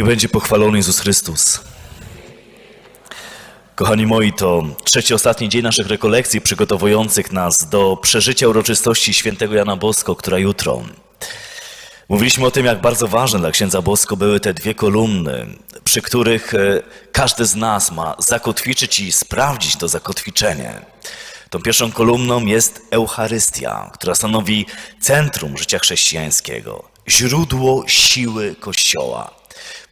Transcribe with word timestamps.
Niech 0.00 0.06
będzie 0.06 0.28
pochwalony 0.28 0.76
Jezus 0.76 0.98
Chrystus. 0.98 1.60
Kochani 3.74 4.06
moi, 4.06 4.32
to 4.32 4.62
trzeci, 4.84 5.14
ostatni 5.14 5.48
dzień 5.48 5.62
naszych 5.62 5.86
rekolekcji 5.86 6.40
przygotowujących 6.40 7.32
nas 7.32 7.68
do 7.68 7.96
przeżycia 8.02 8.48
uroczystości 8.48 9.14
świętego 9.14 9.54
Jana 9.54 9.76
Bosko, 9.76 10.16
która 10.16 10.38
jutro. 10.38 10.82
Mówiliśmy 12.08 12.46
o 12.46 12.50
tym, 12.50 12.66
jak 12.66 12.80
bardzo 12.80 13.08
ważne 13.08 13.38
dla 13.38 13.50
księdza 13.50 13.82
Bosko 13.82 14.16
były 14.16 14.40
te 14.40 14.54
dwie 14.54 14.74
kolumny, 14.74 15.46
przy 15.84 16.02
których 16.02 16.54
e, 16.54 16.82
każdy 17.12 17.46
z 17.46 17.54
nas 17.54 17.92
ma 17.92 18.16
zakotwiczyć 18.18 19.00
i 19.00 19.12
sprawdzić 19.12 19.76
to 19.76 19.88
zakotwiczenie. 19.88 20.80
Tą 21.50 21.62
pierwszą 21.62 21.92
kolumną 21.92 22.46
jest 22.46 22.82
Eucharystia, 22.90 23.90
która 23.94 24.14
stanowi 24.14 24.66
centrum 25.00 25.58
życia 25.58 25.78
chrześcijańskiego, 25.78 26.84
źródło 27.08 27.84
siły 27.88 28.54
Kościoła. 28.54 29.39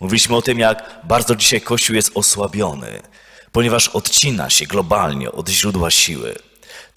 Mówiliśmy 0.01 0.37
o 0.37 0.43
tym, 0.43 0.59
jak 0.59 1.01
bardzo 1.05 1.37
dzisiaj 1.37 1.61
Kościół 1.61 1.97
jest 1.97 2.11
osłabiony, 2.15 3.02
ponieważ 3.52 3.89
odcina 3.89 4.51
się 4.51 4.66
globalnie 4.66 5.33
od 5.33 5.48
źródła 5.48 5.91
siły. 5.91 6.48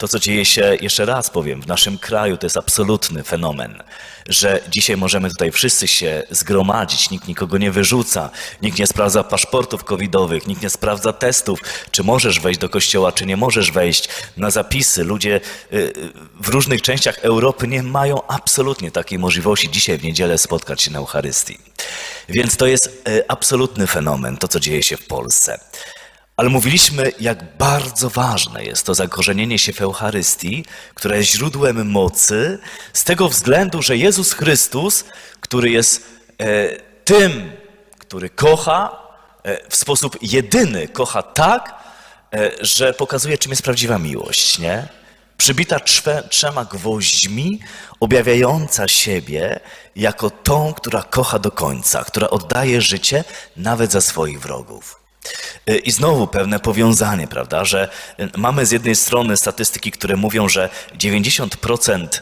To, 0.02 0.08
co 0.08 0.20
dzieje 0.20 0.46
się, 0.46 0.78
jeszcze 0.82 1.06
raz 1.06 1.30
powiem, 1.30 1.62
w 1.62 1.68
naszym 1.68 1.98
kraju, 1.98 2.38
to 2.38 2.46
jest 2.46 2.58
absolutny 2.58 3.24
fenomen, 3.24 3.84
że 4.30 4.60
dzisiaj 4.70 4.98
możemy 4.98 5.30
tutaj 5.30 5.52
wszyscy 5.52 5.88
się 5.88 6.24
zgromadzić, 6.30 7.10
nikt 7.10 7.28
nikogo 7.28 7.58
nie 7.58 7.72
wyrzuca, 7.72 8.30
nikt 8.62 8.80
nie 8.80 8.88
sprawdza 8.88 9.24
paszportów 9.24 9.84
covidowych, 9.84 10.48
nikt 10.48 10.62
nie 10.62 10.70
sprawdza 10.70 11.14
testów, 11.14 11.60
czy 11.92 12.04
możesz 12.04 12.40
wejść 12.40 12.60
do 12.60 12.70
kościoła, 12.70 13.12
czy 13.12 13.26
nie 13.26 13.38
możesz 13.38 13.72
wejść 13.72 14.10
na 14.38 14.52
zapisy. 14.52 15.04
Ludzie 15.04 15.42
y, 15.74 15.94
w 16.42 16.48
różnych 16.48 16.82
częściach 16.82 17.20
Europy 17.20 17.68
nie 17.68 17.84
mają 17.84 18.28
absolutnie 18.28 18.92
takiej 18.92 19.20
możliwości 19.20 19.72
dzisiaj 19.72 19.98
w 19.98 20.04
niedzielę 20.04 20.38
spotkać 20.38 20.82
się 20.82 20.92
na 20.92 21.00
Eucharystii. 21.00 21.58
Więc 22.30 22.58
to 22.58 22.68
jest 22.68 23.08
y, 23.10 23.28
absolutny 23.28 23.88
fenomen, 23.88 24.38
to, 24.38 24.48
co 24.48 24.60
dzieje 24.60 24.84
się 24.84 24.98
w 24.98 25.08
Polsce. 25.08 25.60
Ale 26.42 26.50
mówiliśmy, 26.50 27.12
jak 27.20 27.58
bardzo 27.58 28.10
ważne 28.10 28.64
jest 28.64 28.86
to 28.86 28.94
zakorzenienie 28.94 29.60
się 29.60 29.74
w 29.74 29.82
Eucharystii, 29.82 30.66
które 30.94 31.18
jest 31.18 31.32
źródłem 31.32 31.92
mocy, 31.92 32.60
z 32.94 33.04
tego 33.04 33.30
względu, 33.30 33.82
że 33.82 33.98
Jezus 33.98 34.34
Chrystus, 34.34 35.06
który 35.42 35.70
jest 35.70 36.06
e, 36.40 36.70
tym, 37.06 37.52
który 37.98 38.30
kocha, 38.30 38.98
e, 39.44 39.70
w 39.70 39.76
sposób 39.76 40.18
jedyny 40.22 40.88
kocha 40.88 41.24
tak, 41.24 41.84
e, 42.34 42.52
że 42.62 42.94
pokazuje, 42.94 43.38
czym 43.38 43.52
jest 43.52 43.64
prawdziwa 43.64 43.98
miłość, 43.98 44.60
nie? 44.60 44.88
Przybita 45.38 45.80
trzema 46.30 46.66
gwoźdźmi, 46.66 47.60
objawiająca 48.00 48.88
siebie 48.88 49.60
jako 49.96 50.30
tą, 50.30 50.74
która 50.74 51.04
kocha 51.04 51.40
do 51.40 51.52
końca, 51.52 52.04
która 52.04 52.30
oddaje 52.30 52.82
życie 52.82 53.24
nawet 53.58 53.92
za 53.92 54.02
swoich 54.02 54.42
wrogów. 54.42 55.01
Y, 55.70 55.78
I 55.78 55.92
znowu 55.92 56.28
pewne 56.28 56.60
powiązanie, 56.60 57.28
prawda, 57.28 57.66
że 57.66 57.90
y, 58.20 58.30
mamy 58.38 58.66
z 58.66 58.72
jednej 58.72 58.96
strony 58.96 59.38
statystyki, 59.38 59.92
które 59.92 60.16
mówią, 60.16 60.50
że 60.50 60.70
90% 60.98 62.22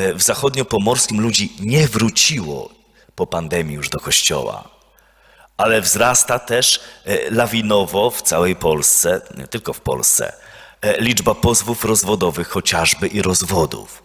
y, 0.00 0.14
w 0.14 0.22
zachodniopomorskim 0.22 1.20
ludzi 1.20 1.52
nie 1.60 1.88
wróciło 1.88 2.70
po 3.14 3.26
pandemii 3.26 3.76
już 3.76 3.88
do 3.88 4.00
kościoła, 4.00 4.68
ale 5.56 5.80
wzrasta 5.80 6.38
też 6.38 6.80
lawinowo 7.30 8.10
w 8.10 8.22
całej 8.22 8.56
Polsce, 8.56 9.20
nie 9.38 9.46
tylko 9.46 9.72
w 9.72 9.80
Polsce, 9.80 10.32
liczba 10.98 11.34
pozwów 11.34 11.84
rozwodowych 11.84 12.48
chociażby 12.48 13.08
i 13.08 13.22
rozwodów. 13.22 14.02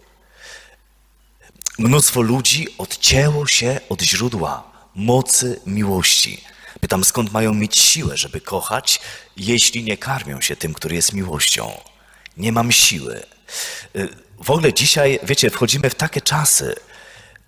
Mnóstwo 1.78 2.20
ludzi 2.20 2.68
odcięło 2.78 3.46
się 3.46 3.80
od 3.88 4.02
źródła 4.02 4.62
mocy 4.94 5.60
miłości 5.66 6.44
Pytam, 6.86 7.04
skąd 7.04 7.32
mają 7.32 7.54
mieć 7.54 7.78
siłę, 7.78 8.16
żeby 8.16 8.40
kochać, 8.40 9.00
jeśli 9.36 9.84
nie 9.84 9.96
karmią 9.96 10.40
się 10.40 10.56
tym, 10.56 10.74
który 10.74 10.94
jest 10.94 11.12
miłością? 11.12 11.80
Nie 12.36 12.52
mam 12.52 12.72
siły. 12.72 13.22
Y, 13.96 14.08
w 14.38 14.50
ogóle 14.50 14.72
dzisiaj, 14.72 15.18
wiecie, 15.22 15.50
wchodzimy 15.50 15.90
w 15.90 15.94
takie 15.94 16.20
czasy, 16.20 16.74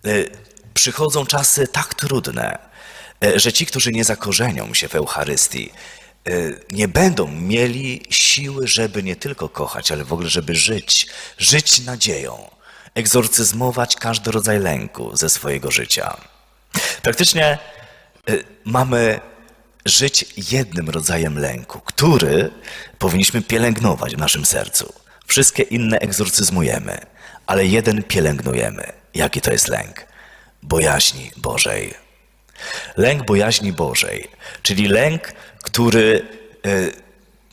y, 0.07 0.31
przychodzą 0.75 1.27
czasy 1.27 1.69
tak 1.69 1.95
trudne, 1.95 2.59
y, 3.25 3.41
że 3.41 3.53
ci, 3.53 3.67
którzy 3.67 3.93
nie 3.93 4.05
zakorzenią 4.05 4.75
się 4.75 4.89
w 4.89 4.95
Eucharystii, 4.95 5.71
nie 6.71 6.89
będą 6.89 7.29
mieli 7.29 8.03
siły, 8.11 8.69
żeby 8.69 9.03
nie 9.03 9.17
tylko 9.17 9.49
kochać, 9.49 9.93
ale 9.93 10.05
w 10.05 10.13
ogóle, 10.13 10.29
żeby 10.29 10.55
żyć, 10.55 11.07
żyć 11.39 11.79
nadzieją, 11.81 12.51
egzorcyzmować 12.95 13.97
każdy 13.97 14.31
rodzaj 14.31 14.59
lęku 14.59 15.17
ze 15.17 15.31
swojego 15.31 15.71
życia. 15.71 16.17
Praktycznie 17.03 17.59
mamy 18.65 19.21
żyć 19.85 20.25
jednym 20.53 20.91
rodzajem 20.91 21.39
lęku, 21.39 21.81
który 21.81 22.51
powinniśmy 22.99 23.43
pielęgnować 23.43 24.17
w 24.17 24.19
naszym 24.19 24.45
sercu. 24.45 24.93
Wszystkie 25.27 25.63
inne 25.63 25.99
egzorcyzmujemy, 25.99 26.99
ale 27.47 27.67
jeden 27.67 28.03
pielęgnujemy. 28.03 28.93
Jaki 29.15 29.41
to 29.41 29.53
jest 29.53 29.69
lęk? 29.69 30.07
Bojaźni 30.63 31.31
Bożej. 31.37 31.95
Lęk 32.97 33.27
bojaźni 33.27 33.73
Bożej, 33.73 34.29
czyli 34.63 34.89
lęk, 34.89 35.33
który, 35.63 36.29
y, 36.67 36.93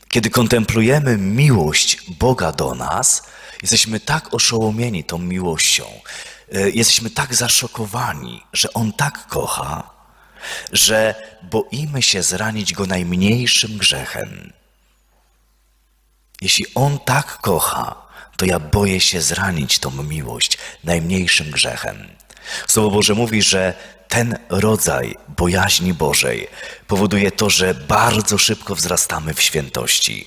kiedy 0.10 0.30
kontemplujemy 0.30 1.18
miłość 1.18 1.98
Boga 2.20 2.52
do 2.52 2.76
nas, 2.76 3.24
jesteśmy 3.62 4.00
tak 4.00 4.34
oszołomieni 4.34 5.04
tą 5.04 5.18
miłością, 5.18 5.84
y, 6.56 6.72
jesteśmy 6.72 7.10
tak 7.10 7.36
zaszokowani, 7.36 8.44
że 8.54 8.74
On 8.74 8.94
tak 8.94 9.28
kocha, 9.28 9.95
że 10.72 11.16
boimy 11.44 12.02
się 12.02 12.24
zranić 12.24 12.74
go 12.74 12.86
najmniejszym 12.86 13.78
grzechem. 13.78 14.54
Jeśli 16.42 16.66
on 16.76 17.00
tak 17.00 17.38
kocha, 17.38 17.96
to 18.38 18.46
ja 18.46 18.60
boję 18.60 19.00
się 19.00 19.22
zranić 19.22 19.80
tą 19.80 20.04
miłość 20.04 20.58
najmniejszym 20.84 21.52
grzechem. 21.52 22.08
Słowo 22.68 22.90
Boże 22.90 23.14
mówi, 23.14 23.42
że 23.42 23.74
ten 24.08 24.38
rodzaj 24.50 25.16
bojaźni 25.28 25.94
Bożej 25.94 26.48
powoduje 26.88 27.32
to, 27.32 27.50
że 27.50 27.74
bardzo 27.74 28.38
szybko 28.38 28.76
wzrastamy 28.76 29.34
w 29.34 29.42
świętości, 29.42 30.26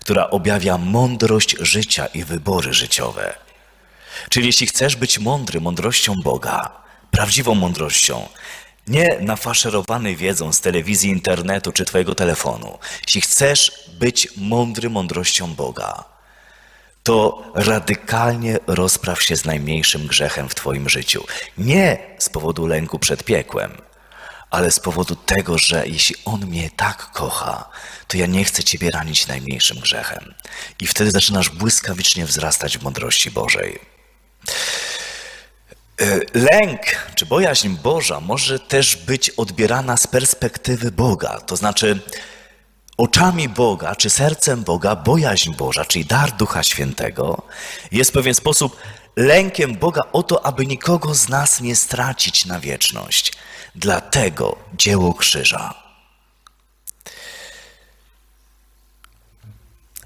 która 0.00 0.30
objawia 0.30 0.78
mądrość 0.78 1.56
życia 1.60 2.06
i 2.06 2.24
wybory 2.24 2.74
życiowe. 2.74 3.34
Czyli 4.28 4.46
jeśli 4.46 4.66
chcesz 4.66 4.96
być 4.96 5.18
mądry 5.18 5.60
mądrością 5.60 6.14
Boga, 6.24 6.70
prawdziwą 7.10 7.54
mądrością, 7.54 8.28
nie 8.88 9.18
nafaszerowany 9.20 10.16
wiedzą 10.16 10.52
z 10.52 10.60
telewizji, 10.60 11.10
internetu 11.10 11.72
czy 11.72 11.84
Twojego 11.84 12.14
telefonu. 12.14 12.78
Jeśli 13.06 13.20
chcesz 13.20 13.72
być 13.98 14.28
mądry 14.36 14.90
mądrością 14.90 15.54
Boga, 15.54 16.04
to 17.02 17.42
radykalnie 17.54 18.58
rozpraw 18.66 19.22
się 19.22 19.36
z 19.36 19.44
najmniejszym 19.44 20.06
grzechem 20.06 20.48
w 20.48 20.54
Twoim 20.54 20.88
życiu. 20.88 21.26
Nie 21.58 21.98
z 22.18 22.28
powodu 22.28 22.66
lęku 22.66 22.98
przed 22.98 23.24
piekłem, 23.24 23.72
ale 24.50 24.70
z 24.70 24.80
powodu 24.80 25.16
tego, 25.16 25.58
że 25.58 25.86
jeśli 25.86 26.16
On 26.24 26.46
mnie 26.46 26.70
tak 26.76 27.10
kocha, 27.12 27.70
to 28.08 28.16
ja 28.16 28.26
nie 28.26 28.44
chcę 28.44 28.64
Ciebie 28.64 28.90
ranić 28.90 29.26
najmniejszym 29.26 29.78
grzechem. 29.78 30.34
I 30.80 30.86
wtedy 30.86 31.10
zaczynasz 31.10 31.48
błyskawicznie 31.48 32.26
wzrastać 32.26 32.78
w 32.78 32.82
mądrości 32.82 33.30
Bożej. 33.30 33.78
E, 36.00 36.20
lęk 36.34 36.80
czy 37.14 37.26
bojaźń 37.26 37.68
Boża 37.68 38.20
może 38.20 38.58
też 38.58 38.96
być 38.96 39.30
odbierana 39.30 39.96
z 39.96 40.06
perspektywy 40.06 40.92
Boga, 40.92 41.40
to 41.40 41.56
znaczy 41.56 42.00
oczami 42.96 43.48
Boga 43.48 43.96
czy 43.96 44.10
sercem 44.10 44.64
Boga 44.64 44.96
bojaźń 44.96 45.54
Boża, 45.54 45.84
czyli 45.84 46.04
dar 46.04 46.32
Ducha 46.32 46.62
Świętego, 46.62 47.42
jest 47.92 48.10
w 48.10 48.14
pewien 48.14 48.34
sposób 48.34 48.76
lękiem 49.16 49.74
Boga 49.76 50.02
o 50.12 50.22
to, 50.22 50.46
aby 50.46 50.66
nikogo 50.66 51.14
z 51.14 51.28
nas 51.28 51.60
nie 51.60 51.76
stracić 51.76 52.44
na 52.46 52.60
wieczność. 52.60 53.32
Dlatego 53.74 54.56
dzieło 54.74 55.14
krzyża. 55.14 55.74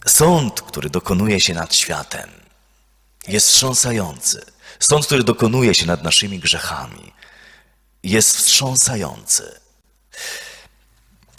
Sąd, 0.07 0.61
który 0.63 0.91
dokonuje 0.91 1.41
się 1.41 1.55
nad 1.55 1.75
światem, 1.75 2.31
jest 3.29 3.49
wstrząsający. 3.49 4.45
Sąd, 4.81 5.07
który 5.07 5.25
dokonuje 5.25 5.75
się 5.75 5.87
nad 5.87 6.03
naszymi 6.03 6.39
grzechami, 6.39 7.13
jest 8.03 8.37
wstrząsający. 8.37 9.61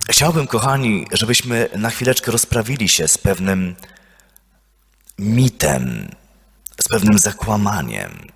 Chciałbym, 0.10 0.48
kochani, 0.48 1.08
żebyśmy 1.12 1.70
na 1.76 1.90
chwileczkę 1.90 2.32
rozprawili 2.32 2.90
się 2.90 3.08
z 3.08 3.18
pewnym 3.18 3.76
mitem, 5.20 6.16
z 6.82 6.88
pewnym 6.88 7.20
zakłamaniem 7.20 8.32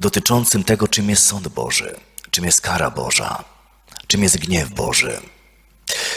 dotyczącym 0.00 0.64
tego, 0.64 0.88
czym 0.88 1.10
jest 1.10 1.26
sąd 1.26 1.48
Boży, 1.48 1.96
czym 2.30 2.44
jest 2.44 2.60
kara 2.60 2.90
Boża, 2.90 3.44
czym 4.06 4.22
jest 4.22 4.38
gniew 4.38 4.68
Boży. 4.70 5.20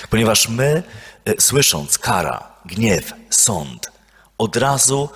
Ponieważ 0.09 0.49
my, 0.49 0.83
e, 1.25 1.41
słysząc 1.41 1.97
kara, 1.97 2.51
gniew, 2.65 3.13
sąd, 3.29 3.91
od 4.37 4.55
razu 4.55 5.09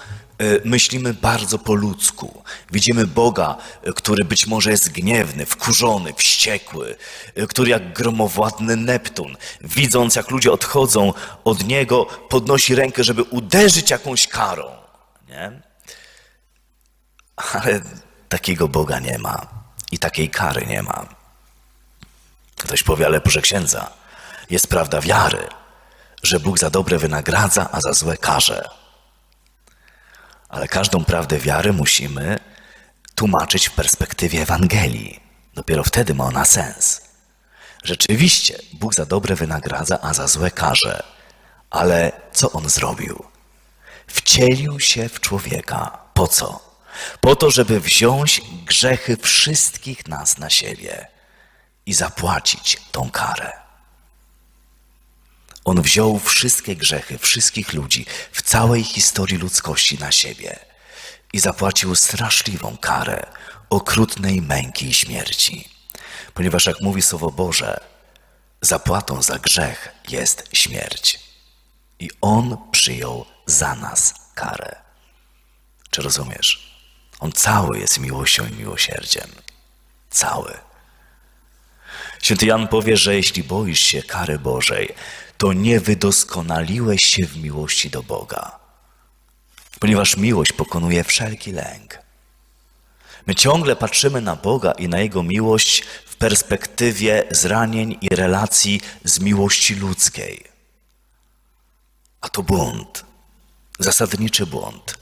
myślimy 0.65 1.13
bardzo 1.13 1.59
po 1.59 1.73
ludzku. 1.73 2.43
Widzimy 2.71 3.07
Boga, 3.07 3.57
e, 3.83 3.93
który 3.93 4.25
być 4.25 4.47
może 4.47 4.71
jest 4.71 4.91
gniewny, 4.91 5.45
wkurzony, 5.45 6.13
wściekły, 6.13 6.95
e, 7.35 7.47
który 7.47 7.69
jak 7.69 7.93
gromowładny 7.93 8.75
Neptun, 8.75 9.37
widząc 9.61 10.15
jak 10.15 10.31
ludzie 10.31 10.51
odchodzą 10.51 11.13
od 11.43 11.67
Niego, 11.67 12.05
podnosi 12.05 12.75
rękę, 12.75 13.03
żeby 13.03 13.23
uderzyć 13.23 13.91
jakąś 13.91 14.27
karą. 14.27 14.71
Nie? 15.29 15.61
Ale 17.35 17.81
takiego 18.29 18.67
Boga 18.67 18.99
nie 18.99 19.17
ma 19.17 19.47
i 19.91 19.99
takiej 19.99 20.29
kary 20.29 20.65
nie 20.65 20.83
ma. 20.83 21.05
Ktoś 22.57 22.83
powie, 22.83 23.05
ale 23.05 23.21
proszę 23.21 23.41
księdza, 23.41 23.91
jest 24.49 24.67
prawda 24.67 25.01
wiary, 25.01 25.47
że 26.23 26.39
Bóg 26.39 26.59
za 26.59 26.69
dobre 26.69 26.97
wynagradza, 26.97 27.69
a 27.71 27.81
za 27.81 27.93
złe 27.93 28.17
karze. 28.17 28.82
Ale 30.53 30.67
każdą 30.67 31.05
prawdę 31.05 31.37
wiary 31.37 31.73
musimy 31.73 32.39
tłumaczyć 33.15 33.69
w 33.69 33.71
perspektywie 33.71 34.41
Ewangelii. 34.41 35.19
Dopiero 35.53 35.83
wtedy 35.83 36.13
ma 36.13 36.25
ona 36.25 36.45
sens. 36.45 37.01
Rzeczywiście, 37.83 38.59
Bóg 38.73 38.93
za 38.93 39.05
dobre 39.05 39.35
wynagradza, 39.35 39.99
a 40.01 40.13
za 40.13 40.27
złe 40.27 40.51
karze. 40.51 41.03
Ale 41.69 42.11
co 42.33 42.51
on 42.51 42.69
zrobił? 42.69 43.25
Wcielił 44.07 44.79
się 44.79 45.09
w 45.09 45.19
człowieka. 45.19 45.97
Po 46.13 46.27
co? 46.27 46.77
Po 47.21 47.35
to, 47.35 47.51
żeby 47.51 47.79
wziąć 47.79 48.41
grzechy 48.65 49.17
wszystkich 49.17 50.07
nas 50.07 50.37
na 50.37 50.49
siebie 50.49 51.07
i 51.85 51.93
zapłacić 51.93 52.81
tą 52.91 53.11
karę. 53.11 53.62
On 55.65 55.81
wziął 55.81 56.19
wszystkie 56.19 56.75
grzechy 56.75 57.17
wszystkich 57.17 57.73
ludzi 57.73 58.05
w 58.31 58.41
całej 58.41 58.83
historii 58.83 59.37
ludzkości 59.37 59.97
na 59.99 60.11
siebie 60.11 60.59
i 61.33 61.39
zapłacił 61.39 61.95
straszliwą 61.95 62.77
karę 62.77 63.25
okrutnej 63.69 64.41
męki 64.41 64.87
i 64.87 64.93
śmierci. 64.93 65.69
Ponieważ, 66.33 66.65
jak 66.65 66.81
mówi 66.81 67.01
Słowo 67.01 67.31
Boże, 67.31 67.79
zapłatą 68.61 69.21
za 69.21 69.39
grzech 69.39 69.95
jest 70.09 70.49
śmierć. 70.53 71.19
I 71.99 72.09
On 72.21 72.57
przyjął 72.71 73.25
za 73.45 73.75
nas 73.75 74.13
karę. 74.35 74.75
Czy 75.89 76.01
rozumiesz? 76.01 76.73
On 77.19 77.31
cały 77.31 77.79
jest 77.79 77.99
miłością 77.99 78.47
i 78.47 78.51
miłosierdziem. 78.51 79.29
Cały. 80.09 80.53
Święty 82.21 82.45
Jan 82.45 82.67
powie, 82.67 82.97
że 82.97 83.15
jeśli 83.15 83.43
boisz 83.43 83.79
się 83.79 84.03
kary 84.03 84.39
Bożej, 84.39 84.95
to 85.43 85.53
nie 85.53 85.79
wydoskonaliłeś 85.79 87.01
się 87.05 87.25
w 87.25 87.37
miłości 87.37 87.89
do 87.89 88.03
Boga, 88.03 88.59
ponieważ 89.79 90.17
miłość 90.17 90.53
pokonuje 90.53 91.03
wszelki 91.03 91.51
lęk. 91.51 91.99
My 93.27 93.35
ciągle 93.35 93.75
patrzymy 93.75 94.21
na 94.21 94.35
Boga 94.35 94.71
i 94.71 94.87
na 94.87 94.99
Jego 94.99 95.23
miłość 95.23 95.83
w 96.05 96.15
perspektywie 96.15 97.23
zranień 97.31 97.97
i 98.01 98.15
relacji 98.15 98.81
z 99.03 99.19
miłości 99.19 99.75
ludzkiej. 99.75 100.43
A 102.21 102.29
to 102.29 102.43
błąd, 102.43 103.05
zasadniczy 103.79 104.45
błąd. 104.45 104.97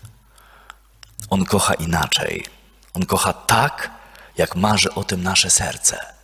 On 1.30 1.46
kocha 1.46 1.74
inaczej. 1.74 2.46
On 2.94 3.06
kocha 3.06 3.34
tak, 3.34 3.92
jak 4.38 4.56
marzy 4.56 4.94
o 4.94 5.04
tym 5.04 5.24
nasze 5.24 5.50
serce. 5.50 6.21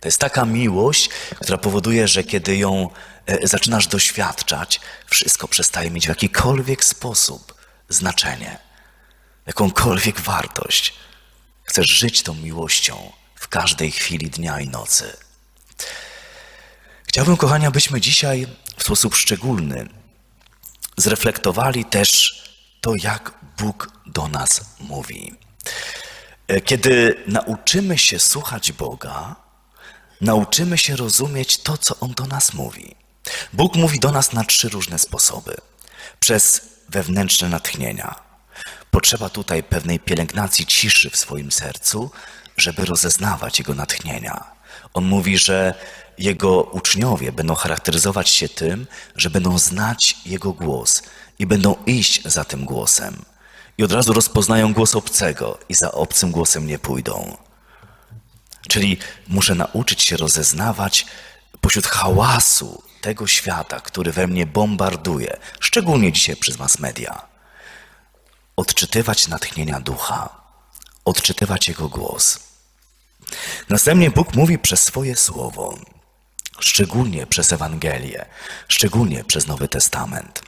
To 0.00 0.08
jest 0.08 0.18
taka 0.18 0.44
miłość, 0.44 1.08
która 1.40 1.58
powoduje, 1.58 2.08
że 2.08 2.24
kiedy 2.24 2.56
ją 2.56 2.90
e, 3.26 3.46
zaczynasz 3.46 3.86
doświadczać, 3.86 4.80
wszystko 5.06 5.48
przestaje 5.48 5.90
mieć 5.90 6.06
w 6.06 6.08
jakikolwiek 6.08 6.84
sposób 6.84 7.54
znaczenie, 7.88 8.58
jakąkolwiek 9.46 10.20
wartość. 10.20 10.94
Chcesz 11.64 11.86
żyć 11.86 12.22
tą 12.22 12.34
miłością 12.34 13.12
w 13.34 13.48
każdej 13.48 13.90
chwili 13.90 14.30
dnia 14.30 14.60
i 14.60 14.68
nocy. 14.68 15.16
Chciałbym, 17.06 17.36
kochani, 17.36 17.66
abyśmy 17.66 18.00
dzisiaj 18.00 18.46
w 18.76 18.82
sposób 18.82 19.14
szczególny 19.14 19.88
zreflektowali 20.96 21.84
też 21.84 22.42
to, 22.80 22.92
jak 23.02 23.32
Bóg 23.58 23.92
do 24.06 24.28
nas 24.28 24.60
mówi. 24.80 25.34
E, 26.48 26.60
kiedy 26.60 27.24
nauczymy 27.26 27.98
się 27.98 28.18
słuchać 28.18 28.72
Boga, 28.72 29.47
nauczymy 30.20 30.78
się 30.78 30.96
rozumieć 30.96 31.56
to, 31.56 31.78
co 31.78 31.96
On 32.00 32.12
do 32.12 32.26
nas 32.26 32.54
mówi. 32.54 32.94
Bóg 33.52 33.76
mówi 33.76 34.00
do 34.00 34.12
nas 34.12 34.32
na 34.32 34.44
trzy 34.44 34.68
różne 34.68 34.98
sposoby. 34.98 35.56
Przez 36.20 36.60
wewnętrzne 36.88 37.48
natchnienia. 37.48 38.14
Potrzeba 38.90 39.28
tutaj 39.28 39.62
pewnej 39.62 40.00
pielęgnacji 40.00 40.66
ciszy 40.66 41.10
w 41.10 41.16
swoim 41.16 41.52
sercu, 41.52 42.10
żeby 42.56 42.84
rozeznawać 42.84 43.58
Jego 43.58 43.74
natchnienia. 43.74 44.44
On 44.94 45.04
mówi, 45.04 45.38
że 45.38 45.74
Jego 46.18 46.62
uczniowie 46.62 47.32
będą 47.32 47.54
charakteryzować 47.54 48.28
się 48.28 48.48
tym, 48.48 48.86
że 49.16 49.30
będą 49.30 49.58
znać 49.58 50.16
Jego 50.26 50.52
głos 50.52 51.02
i 51.38 51.46
będą 51.46 51.76
iść 51.86 52.22
za 52.24 52.44
tym 52.44 52.64
głosem. 52.64 53.22
I 53.78 53.84
od 53.84 53.92
razu 53.92 54.12
rozpoznają 54.12 54.74
głos 54.74 54.94
obcego 54.94 55.58
i 55.68 55.74
za 55.74 55.92
obcym 55.92 56.30
głosem 56.30 56.66
nie 56.66 56.78
pójdą. 56.78 57.36
Czyli 58.68 58.98
muszę 59.28 59.54
nauczyć 59.54 60.02
się 60.02 60.16
rozeznawać 60.16 61.06
pośród 61.60 61.86
hałasu 61.86 62.82
tego 63.00 63.26
świata, 63.26 63.80
który 63.80 64.12
we 64.12 64.26
mnie 64.26 64.46
bombarduje, 64.46 65.36
szczególnie 65.60 66.12
dzisiaj 66.12 66.36
przez 66.36 66.58
mass 66.58 66.78
media, 66.78 67.22
odczytywać 68.56 69.28
natchnienia 69.28 69.80
ducha, 69.80 70.28
odczytywać 71.04 71.68
jego 71.68 71.88
głos. 71.88 72.38
Następnie 73.68 74.10
Bóg 74.10 74.34
mówi 74.34 74.58
przez 74.58 74.82
swoje 74.82 75.16
słowo, 75.16 75.78
szczególnie 76.60 77.26
przez 77.26 77.52
Ewangelię, 77.52 78.26
szczególnie 78.68 79.24
przez 79.24 79.46
Nowy 79.46 79.68
Testament. 79.68 80.42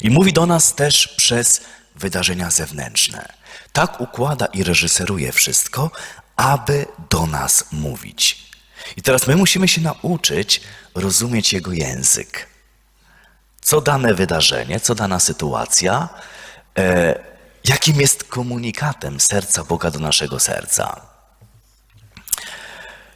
I 0.00 0.10
mówi 0.10 0.32
do 0.32 0.46
nas 0.46 0.74
też 0.74 1.08
przez 1.08 1.60
wydarzenia 1.96 2.50
zewnętrzne. 2.50 3.32
Tak 3.72 4.00
układa 4.00 4.46
i 4.46 4.64
reżyseruje 4.64 5.32
wszystko, 5.32 5.90
aby 6.36 6.86
do 7.10 7.26
nas 7.26 7.64
mówić. 7.72 8.52
I 8.96 9.02
teraz 9.02 9.26
my 9.26 9.36
musimy 9.36 9.68
się 9.68 9.80
nauczyć 9.80 10.60
rozumieć 10.94 11.52
Jego 11.52 11.72
język. 11.72 12.46
Co 13.60 13.80
dane 13.80 14.14
wydarzenie, 14.14 14.80
co 14.80 14.94
dana 14.94 15.20
sytuacja, 15.20 16.08
e, 16.78 17.18
jakim 17.64 18.00
jest 18.00 18.24
komunikatem 18.24 19.20
serca 19.20 19.64
Boga 19.64 19.90
do 19.90 19.98
naszego 19.98 20.40
serca. 20.40 21.00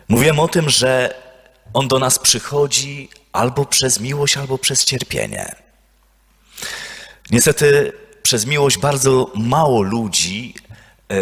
Mówiłem 0.08 0.40
o 0.40 0.48
tym, 0.48 0.70
że 0.70 1.14
On 1.72 1.88
do 1.88 1.98
nas 1.98 2.18
przychodzi 2.18 3.08
albo 3.32 3.64
przez 3.64 4.00
miłość, 4.00 4.36
albo 4.36 4.58
przez 4.58 4.84
cierpienie. 4.84 5.54
Niestety 7.30 7.92
przez 8.22 8.46
miłość 8.46 8.78
bardzo 8.78 9.30
mało 9.34 9.82
ludzi 9.82 10.54
e, 11.10 11.16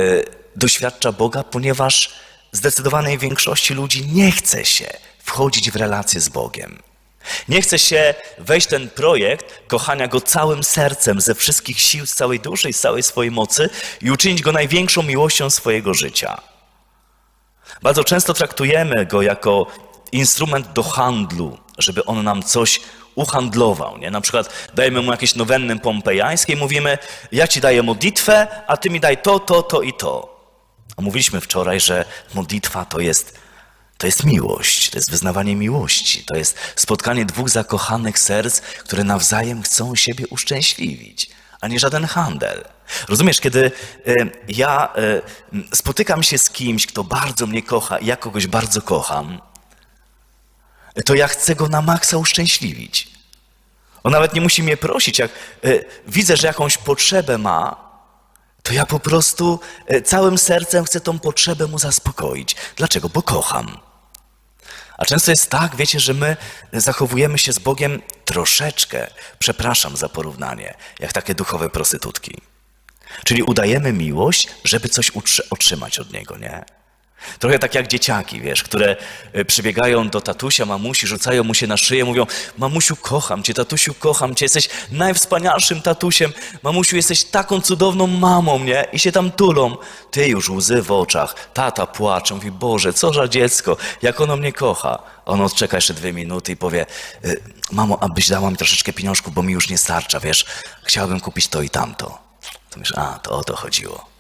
doświadcza 0.57 1.13
Boga, 1.13 1.43
ponieważ 1.43 2.15
zdecydowanej 2.53 3.19
większości 3.19 3.75
ludzi 3.75 4.07
nie 4.07 4.33
chce 4.33 4.65
się 4.65 4.87
wchodzić 5.19 5.71
w 5.71 5.77
relacje 5.77 6.21
z 6.21 6.29
Bogiem. 6.29 6.83
Nie 7.49 7.63
chce 7.63 7.79
się 7.79 8.15
wejść 8.39 8.67
ten 8.67 8.91
projekt 8.91 9.69
kochania 9.69 10.09
Go 10.09 10.21
całym 10.21 10.65
sercem, 10.65 11.21
ze 11.21 11.35
wszystkich 11.35 11.81
sił, 11.81 12.07
z 12.07 12.15
całej 12.15 12.41
duszy 12.41 12.69
i 12.69 12.73
z 12.73 12.81
całej 12.81 13.03
swojej 13.03 13.31
mocy 13.31 13.71
i 14.03 14.11
uczynić 14.11 14.43
Go 14.43 14.53
największą 14.53 15.03
miłością 15.03 15.51
swojego 15.51 15.95
życia. 15.95 16.41
Bardzo 17.83 18.05
często 18.05 18.35
traktujemy 18.35 19.07
Go 19.07 19.23
jako 19.23 19.67
instrument 20.13 20.73
do 20.73 20.83
handlu, 20.83 21.59
żeby 21.79 22.05
On 22.05 22.25
nam 22.25 22.43
coś 22.43 22.81
uhandlował. 23.15 23.99
Nie? 23.99 24.11
Na 24.11 24.21
przykład 24.21 24.71
dajemy 24.75 25.03
mu 25.03 25.11
jakieś 25.11 25.35
nowenny 25.35 25.79
pompejańskie 25.79 26.53
i 26.53 26.57
mówimy, 26.57 26.99
ja 27.33 27.49
ci 27.49 27.61
daję 27.61 27.83
modlitwę, 27.83 28.47
a 28.67 28.77
ty 28.77 28.91
mi 28.91 29.01
daj 29.01 29.19
to, 29.19 29.39
to, 29.39 29.63
to 29.63 29.83
i 29.83 29.93
to. 29.93 30.34
Omówiliśmy 30.97 31.41
wczoraj, 31.41 31.81
że 31.81 32.05
modlitwa 32.35 32.85
to 32.85 33.01
jest, 33.01 33.39
to 33.99 34.07
jest 34.07 34.25
miłość, 34.25 34.91
to 34.91 34.99
jest 34.99 35.11
wyznawanie 35.11 35.57
miłości, 35.57 36.25
to 36.25 36.37
jest 36.37 36.59
spotkanie 36.77 37.25
dwóch 37.25 37.51
zakochanych 37.51 38.19
serc, 38.19 38.61
które 38.61 39.05
nawzajem 39.05 39.63
chcą 39.63 39.97
siebie 39.97 40.27
uszczęśliwić, 40.31 41.31
a 41.61 41.69
nie 41.69 41.79
żaden 41.79 42.05
handel. 42.05 42.65
Rozumiesz, 43.09 43.41
kiedy 43.41 43.71
y, 44.09 44.31
ja 44.49 44.89
y, 45.55 45.77
spotykam 45.77 46.23
się 46.23 46.39
z 46.39 46.51
kimś, 46.51 46.87
kto 46.87 47.05
bardzo 47.05 47.47
mnie 47.47 47.63
kocha 47.63 47.99
i 47.99 48.07
ja 48.07 48.17
kogoś 48.17 48.47
bardzo 48.47 48.83
kocham, 48.83 49.41
to 51.05 51.15
ja 51.15 51.29
chcę 51.29 51.55
go 51.55 51.69
na 51.69 51.83
maksa 51.83 52.17
uszczęśliwić. 52.17 53.09
On 54.03 54.13
nawet 54.13 54.35
nie 54.35 54.41
musi 54.41 54.63
mnie 54.63 54.77
prosić. 54.77 55.19
Jak 55.19 55.31
y, 55.65 55.85
widzę, 56.07 56.37
że 56.37 56.47
jakąś 56.47 56.79
potrzebę 56.79 57.39
ma, 57.39 57.84
to 58.65 58.73
ja 58.73 58.87
po 58.87 59.01
prostu 59.01 59.61
e, 59.87 60.03
całym 60.03 60.39
sercem 60.39 60.85
chcę 60.85 61.01
tą 61.01 61.19
potrzebę 61.19 61.67
mu 61.67 61.79
zaspokoić. 61.79 62.57
Dlaczego? 62.77 63.09
Bo 63.09 63.23
kocham. 63.23 63.79
A 64.99 65.05
często 65.05 65.31
jest 65.31 65.51
tak, 65.51 65.77
wiecie, 65.77 66.01
że 66.01 66.15
my 66.15 66.37
zachowujemy 66.73 67.39
się 67.39 67.53
z 67.53 67.59
Bogiem 67.59 68.03
troszeczkę, 68.25 69.07
przepraszam 69.39 69.97
za 69.97 70.09
porównanie, 70.09 70.75
jak 71.01 71.13
takie 71.13 71.35
duchowe 71.35 71.71
prostytutki. 71.71 72.41
Czyli 73.25 73.43
udajemy 73.43 73.93
miłość, 73.93 74.49
żeby 74.65 74.89
coś 74.89 75.11
otrzymać 75.51 75.99
od 75.99 76.13
niego, 76.13 76.37
nie? 76.37 76.65
Trochę 77.39 77.59
tak 77.59 77.75
jak 77.75 77.89
dzieciaki, 77.89 78.41
wiesz, 78.41 78.63
które 78.63 78.97
e, 79.33 79.45
przybiegają 79.45 80.09
do 80.09 80.21
tatusia, 80.21 80.67
mamusi, 80.67 81.07
rzucają 81.07 81.45
mu 81.45 81.55
się 81.55 81.67
na 81.67 81.77
szyję, 81.77 82.05
mówią: 82.05 82.27
Mamusiu, 82.59 82.97
kocham 82.97 83.43
cię, 83.43 83.55
tatusiu, 83.55 83.95
kocham 83.95 84.35
cię, 84.35 84.45
jesteś 84.45 84.69
najwspanialszym 84.91 85.83
tatusiem, 85.83 86.33
mamusiu, 86.63 86.97
jesteś 86.97 87.25
taką 87.25 87.61
cudowną 87.61 88.07
mamą, 88.07 88.59
nie? 88.59 88.87
I 88.93 88.99
się 88.99 89.13
tam 89.13 89.31
tulą. 89.31 89.77
Ty 90.11 90.29
już 90.29 90.51
łzy 90.51 90.83
w 90.83 90.93
oczach, 90.93 91.51
tata 91.55 91.87
płacze, 91.87 92.35
mówi: 92.35 92.51
Boże, 92.51 92.93
co 92.93 93.13
za 93.13 93.29
dziecko, 93.29 93.77
jak 94.03 94.21
ono 94.21 94.37
mnie 94.37 94.53
kocha. 94.53 94.99
On 95.27 95.41
odczeka 95.41 95.77
jeszcze 95.77 95.95
dwie 95.95 96.13
minuty 96.13 96.53
i 96.53 96.57
powie: 96.57 96.87
e, 97.25 97.37
Mamo, 97.73 98.03
abyś 98.03 98.29
dała 98.29 98.51
mi 98.51 98.57
troszeczkę 98.57 98.93
pieniążków, 98.93 99.35
bo 99.35 99.43
mi 99.43 99.53
już 99.53 99.71
nie 99.71 99.79
starcza, 99.79 100.21
wiesz, 100.21 100.47
chciałbym 100.83 101.21
kupić 101.21 101.49
to 101.49 101.63
i 101.63 101.71
tamto. 101.71 102.19
To 102.71 102.79
myślisz, 102.79 102.99
a, 102.99 103.19
to 103.19 103.31
o 103.31 103.45
to 103.45 103.57
chodziło. 103.57 104.14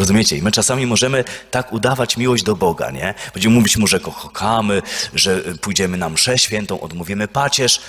Rozumiecie? 0.00 0.36
I 0.36 0.42
my 0.42 0.52
czasami 0.52 0.86
możemy 0.86 1.24
tak 1.50 1.72
udawać 1.72 2.16
miłość 2.16 2.42
do 2.42 2.56
Boga, 2.56 2.90
nie? 2.90 3.14
Będziemy 3.34 3.54
mówić 3.54 3.76
mu, 3.76 3.86
że 3.86 4.00
go 4.00 4.12
kochamy, 4.12 4.82
że 5.14 5.40
pójdziemy 5.40 5.96
na 5.96 6.08
mszę 6.08 6.38
świętą, 6.38 6.80
odmówimy 6.80 7.28
pacierz, 7.28 7.80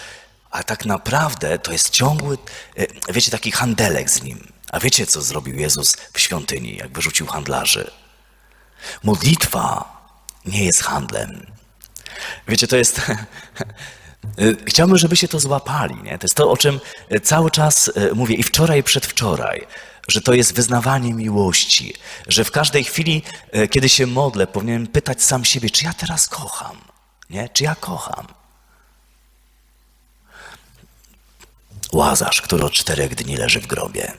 a 0.52 0.64
tak 0.64 0.86
naprawdę 0.86 1.60
to 1.60 1.72
jest 1.72 1.90
ciągły, 1.90 2.38
e, 2.78 3.14
wiecie, 3.14 3.32
taki 3.32 3.52
handelek 3.52 4.10
z 4.10 4.24
nim. 4.24 4.48
A 4.72 4.80
wiecie, 4.80 5.06
co 5.06 5.22
zrobił 5.22 5.56
Jezus 5.56 5.98
w 6.14 6.20
świątyni, 6.20 6.76
jak 6.76 6.92
wyrzucił 6.92 7.28
handlarzy? 7.28 7.92
Modlitwa 9.04 9.98
nie 10.46 10.66
jest 10.66 10.84
handlem. 10.84 11.46
Wiecie, 12.48 12.68
to 12.68 12.78
jest. 12.78 13.00
E, 13.00 13.16
chciałbym, 14.70 14.98
żebyście 14.98 15.28
to 15.28 15.40
złapali. 15.40 15.96
Nie? 16.04 16.18
To 16.18 16.26
jest 16.26 16.36
to, 16.36 16.52
o 16.52 16.58
czym 16.58 16.80
cały 17.24 17.52
czas 17.52 17.92
mówię 18.16 18.36
i 18.36 18.44
wczoraj, 18.44 18.80
i 18.80 18.84
przedwczoraj 18.84 19.68
że 20.12 20.22
to 20.22 20.34
jest 20.34 20.54
wyznawanie 20.54 21.14
miłości, 21.14 21.94
że 22.28 22.44
w 22.44 22.52
każdej 22.52 22.84
chwili, 22.84 23.24
e, 23.52 23.68
kiedy 23.68 23.90
się 23.90 24.08
modlę, 24.08 24.48
powinienem 24.48 24.88
pytać 24.88 25.24
sam 25.24 25.46
siebie, 25.46 25.70
czy 25.70 25.86
ja 25.86 25.94
teraz 25.94 26.28
kocham, 26.28 26.78
nie? 27.30 27.50
Czy 27.50 27.64
ja 27.64 27.76
kocham? 27.76 28.28
Łazarz, 31.92 32.42
który 32.42 32.64
od 32.66 32.74
czterech 32.74 33.16
dni 33.16 33.38
leży 33.38 33.60
w 33.60 33.68
grobie. 33.68 34.12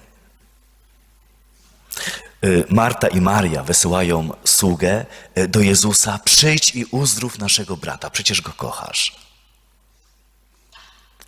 E, 2.43 2.49
Marta 2.69 3.09
i 3.09 3.21
Maria 3.21 3.63
wysyłają 3.63 4.31
sługę 4.45 5.07
e, 5.35 5.49
do 5.49 5.61
Jezusa: 5.61 6.19
przyjdź 6.25 6.75
i 6.75 6.85
uzdrów 6.85 7.39
naszego 7.39 7.77
brata, 7.77 8.11
przecież 8.11 8.41
go 8.41 8.53
kochasz. 8.53 9.17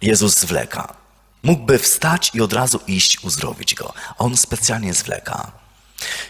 Jezus 0.02 0.38
zwleka. 0.38 1.03
Mógłby 1.44 1.78
wstać 1.78 2.30
i 2.34 2.40
od 2.40 2.52
razu 2.52 2.80
iść 2.86 3.24
uzdrowić 3.24 3.74
go. 3.74 3.92
On 4.18 4.36
specjalnie 4.36 4.94
zwleka. 4.94 5.52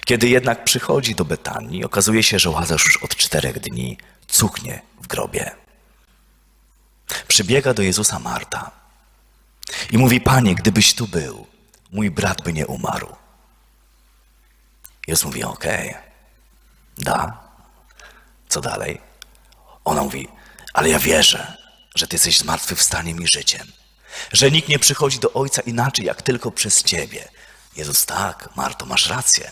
Kiedy 0.04 0.28
jednak 0.28 0.64
przychodzi 0.64 1.14
do 1.14 1.25
Betanii, 1.25 1.85
okazuje 1.85 2.23
się, 2.23 2.38
że 2.38 2.50
Łazarz 2.50 2.85
już 2.87 2.97
od 2.97 3.16
czterech 3.16 3.61
dni 3.61 3.99
cuchnie 4.28 4.83
w 5.02 5.06
grobie. 5.06 5.50
Przybiega 7.28 7.75
do 7.75 7.83
Jezusa 7.83 8.18
Marta 8.18 8.71
i 9.90 9.99
mówi: 9.99 10.21
Panie, 10.21 10.54
gdybyś 10.54 10.94
tu 10.94 11.09
był, 11.09 11.47
mój 11.92 12.11
brat 12.11 12.42
by 12.42 12.52
nie 12.52 12.66
umarł. 12.66 13.16
Jezus 15.06 15.25
mówi: 15.25 15.44
Okej, 15.44 15.90
okay, 15.90 16.02
da. 16.99 17.44
Co 18.49 18.61
dalej? 18.61 19.00
Ona 19.85 20.02
mówi: 20.02 20.28
Ale 20.73 20.88
ja 20.88 20.99
wierzę, 20.99 21.56
że 21.94 22.06
Ty 22.06 22.14
jesteś 22.16 22.38
zmartwychwstaniem 22.38 23.23
i 23.23 23.26
życiem 23.26 23.73
że 24.33 24.50
nikt 24.50 24.68
nie 24.68 24.78
przychodzi 24.78 25.18
do 25.18 25.33
Ojca 25.33 25.62
inaczej, 25.62 26.04
jak 26.04 26.23
tylko 26.23 26.50
przez 26.50 26.83
Ciebie. 26.83 27.28
Jezus, 27.76 28.06
tak, 28.06 28.49
Marto, 28.56 28.87
masz 28.87 29.09
rację. 29.09 29.50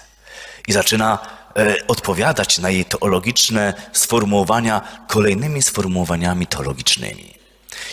I 0.68 0.72
zaczyna 0.72 1.18
e, 1.56 1.86
odpowiadać 1.86 2.58
na 2.58 2.70
jej 2.70 2.84
teologiczne 2.84 3.74
sformułowania 3.92 4.80
kolejnymi 5.08 5.62
sformułowaniami 5.62 6.46
teologicznymi. 6.46 7.34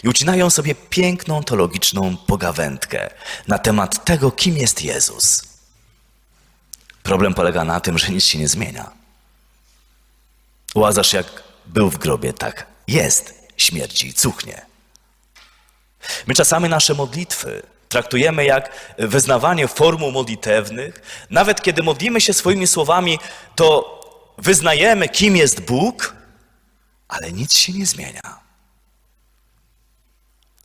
I 0.03 0.09
ucinają 0.09 0.49
sobie 0.49 0.75
piękną 0.75 1.43
teologiczną 1.43 2.17
pogawędkę 2.17 3.09
na 3.47 3.59
temat 3.59 4.05
tego, 4.05 4.31
kim 4.31 4.57
jest 4.57 4.81
Jezus. 4.81 5.43
Problem 7.03 7.33
polega 7.33 7.63
na 7.63 7.79
tym, 7.79 7.97
że 7.97 8.09
nic 8.09 8.23
się 8.23 8.39
nie 8.39 8.47
zmienia. 8.47 8.91
Łazarz 10.75 11.13
jak 11.13 11.43
był 11.65 11.89
w 11.89 11.97
grobie, 11.97 12.33
tak 12.33 12.65
jest, 12.88 13.33
śmierci 13.57 14.07
i 14.07 14.13
cuchnie. 14.13 14.68
My 16.27 16.34
czasami 16.34 16.70
nasze 16.70 16.94
modlitwy 16.94 17.62
traktujemy 17.89 18.46
jak 18.46 18.72
wyznawanie 18.98 19.68
formuł 19.68 20.12
modlitewnych. 20.12 21.25
Nawet 21.29 21.62
kiedy 21.62 21.84
modlimy 21.84 22.22
się 22.22 22.34
swoimi 22.34 22.68
słowami, 22.68 23.20
to 23.56 24.00
wyznajemy, 24.38 25.10
kim 25.10 25.38
jest 25.38 25.60
Bóg, 25.60 26.15
ale 27.08 27.32
nic 27.32 27.53
się 27.53 27.74
nie 27.74 27.86
zmienia. 27.86 28.39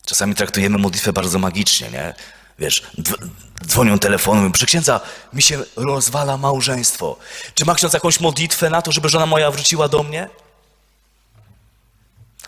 Czasami 0.06 0.34
traktujemy 0.34 0.78
modlitwę 0.78 1.12
bardzo 1.12 1.38
magicznie, 1.38 1.90
nie? 1.90 2.14
Wiesz, 2.58 2.82
dzwonią 3.66 3.98
telefonem, 3.98 4.52
przy 4.52 4.66
księdza 4.66 5.00
mi 5.32 5.42
się 5.42 5.62
rozwala 5.76 6.36
małżeństwo. 6.36 7.16
Czy 7.54 7.64
ma 7.64 7.74
ksiądz 7.74 7.92
jakąś 7.92 8.20
modlitwę 8.20 8.70
na 8.70 8.82
to, 8.82 8.92
żeby 8.92 9.08
żona 9.08 9.26
moja 9.26 9.50
wróciła 9.50 9.88
do 9.88 10.02
mnie? 10.02 10.28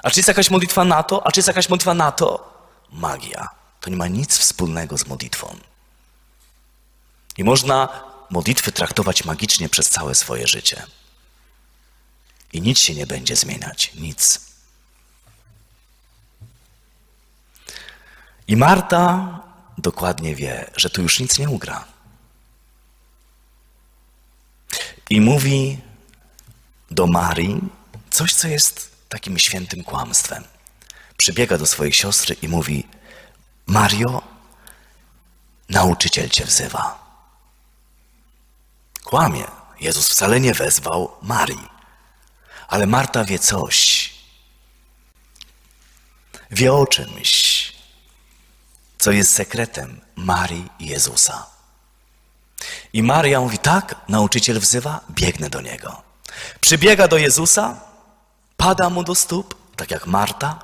A 0.03 0.11
czy 0.11 0.19
jest 0.19 0.29
jakaś 0.29 0.51
modlitwa 0.51 0.85
na 0.85 1.03
to? 1.03 1.27
A 1.27 1.33
czy 1.33 1.39
jest 1.39 1.49
jakaś 1.49 1.69
modlitwa 1.69 1.95
na 1.95 2.13
to? 2.13 2.56
Magia. 2.93 3.49
To 3.81 3.91
nie 3.91 3.97
ma 3.97 4.09
nic 4.09 4.39
wspólnego 4.39 4.99
z 4.99 5.07
modlitwą. 5.07 5.57
I 7.39 7.45
można 7.45 7.89
modlitwy 8.31 8.73
traktować 8.73 9.25
magicznie 9.25 9.69
przez 9.69 9.89
całe 9.89 10.15
swoje 10.15 10.47
życie. 10.47 10.87
I 12.53 12.61
nic 12.61 12.79
się 12.79 12.95
nie 12.95 13.07
będzie 13.07 13.37
zmieniać, 13.37 13.95
nic. 13.95 14.41
I 18.49 18.57
Marta 18.57 19.41
dokładnie 19.79 20.35
wie, 20.35 20.71
że 20.77 20.91
tu 20.91 21.03
już 21.03 21.21
nic 21.21 21.39
nie 21.39 21.49
ugra. 21.49 21.85
I 25.11 25.21
mówi 25.21 25.79
do 26.91 27.07
Marii 27.07 27.61
coś, 28.11 28.35
co 28.35 28.49
jest 28.49 28.97
takim 29.09 29.39
świętym 29.39 29.85
kłamstwem 29.85 30.45
przybiega 31.17 31.59
do 31.59 31.67
swojej 31.67 31.93
siostry 31.93 32.37
i 32.43 32.49
mówi: 32.49 32.89
Mario, 33.67 34.23
nauczyciel 35.69 36.31
cię 36.31 36.45
wzywa. 36.45 37.07
Kłamie. 39.05 39.45
Jezus 39.81 40.09
wcale 40.09 40.41
nie 40.41 40.55
wezwał 40.55 41.13
Marii. 41.23 41.69
Ale 42.69 42.87
Marta 42.87 43.25
wie 43.25 43.39
coś. 43.39 44.11
Wie 46.51 46.73
o 46.73 46.87
czymś, 46.87 47.73
co 48.99 49.13
jest 49.13 49.33
sekretem 49.33 50.01
Marii 50.17 50.69
i 50.79 50.87
Jezusa. 50.87 51.47
I 52.93 53.03
Maria 53.03 53.41
mówi: 53.41 53.59
Tak, 53.59 53.95
nauczyciel 54.09 54.61
wzywa, 54.61 55.01
biegnę 55.11 55.51
do 55.51 55.61
niego. 55.61 56.03
Przybiega 56.61 57.09
do 57.09 57.19
Jezusa, 57.19 57.81
pada 58.57 58.91
mu 58.91 59.05
do 59.05 59.15
stóp, 59.15 59.55
tak 59.77 59.91
jak 59.91 60.07
Marta, 60.07 60.59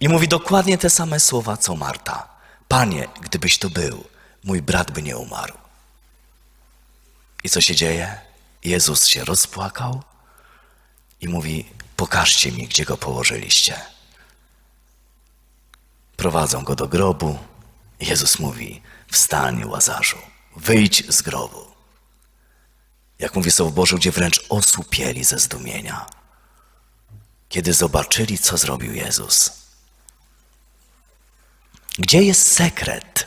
i 0.00 0.08
mówi 0.08 0.28
dokładnie 0.28 0.78
te 0.78 0.90
same 0.90 1.20
słowa, 1.20 1.56
co 1.56 1.76
Marta. 1.76 2.28
Panie, 2.68 3.08
gdybyś 3.20 3.58
tu 3.58 3.70
był, 3.70 4.04
mój 4.44 4.62
brat 4.62 4.90
by 4.90 5.02
nie 5.02 5.16
umarł. 5.16 5.54
I 7.44 7.50
co 7.50 7.60
się 7.60 7.74
dzieje? 7.74 8.20
Jezus 8.64 9.06
się 9.06 9.24
rozpłakał 9.24 10.02
i 11.20 11.28
mówi: 11.28 11.68
Pokażcie 11.96 12.52
mi, 12.52 12.68
gdzie 12.68 12.84
go 12.84 12.96
położyliście. 12.96 13.80
Prowadzą 16.16 16.64
go 16.64 16.74
do 16.74 16.88
grobu. 16.88 17.38
Jezus 18.00 18.38
mówi: 18.38 18.82
Wstań, 19.10 19.64
łazarzu, 19.64 20.18
wyjdź 20.56 21.14
z 21.14 21.22
grobu. 21.22 21.72
Jak 23.18 23.34
mówi 23.34 23.50
Słowo 23.50 23.72
Boże, 23.72 23.96
gdzie 23.96 24.10
wręcz 24.10 24.40
osłupieli 24.48 25.24
ze 25.24 25.38
zdumienia, 25.38 26.06
kiedy 27.48 27.72
zobaczyli, 27.72 28.38
co 28.38 28.56
zrobił 28.56 28.94
Jezus. 28.94 29.61
Gdzie 31.98 32.22
jest 32.22 32.52
sekret 32.52 33.26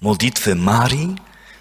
modlitwy 0.00 0.54
Marii, 0.54 1.16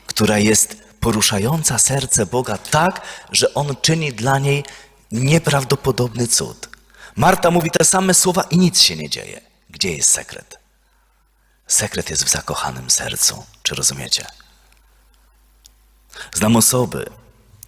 która 0.06 0.38
jest 0.38 0.84
poruszająca 1.00 1.80
serce 1.80 2.26
Boga 2.26 2.58
tak, 2.58 3.02
że 3.32 3.54
On 3.54 3.76
czyni 3.82 4.14
dla 4.14 4.40
niej 4.40 4.64
nieprawdopodobny 5.12 6.28
cud? 6.28 6.70
Marta 7.16 7.52
mówi 7.52 7.72
te 7.72 7.86
same 7.86 8.14
słowa 8.14 8.44
i 8.44 8.58
nic 8.58 8.82
się 8.82 8.96
nie 8.96 9.10
dzieje. 9.10 9.42
Gdzie 9.70 9.96
jest 9.96 10.10
sekret? 10.10 10.60
Sekret 11.68 12.10
jest 12.10 12.24
w 12.24 12.30
zakochanym 12.30 12.90
sercu. 12.90 13.46
Czy 13.64 13.76
rozumiecie? 13.76 14.26
Znam 16.34 16.56
osoby, 16.56 17.10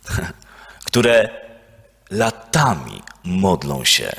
które 0.88 1.42
latami 2.10 3.04
modlą 3.24 3.86
się 3.86 4.12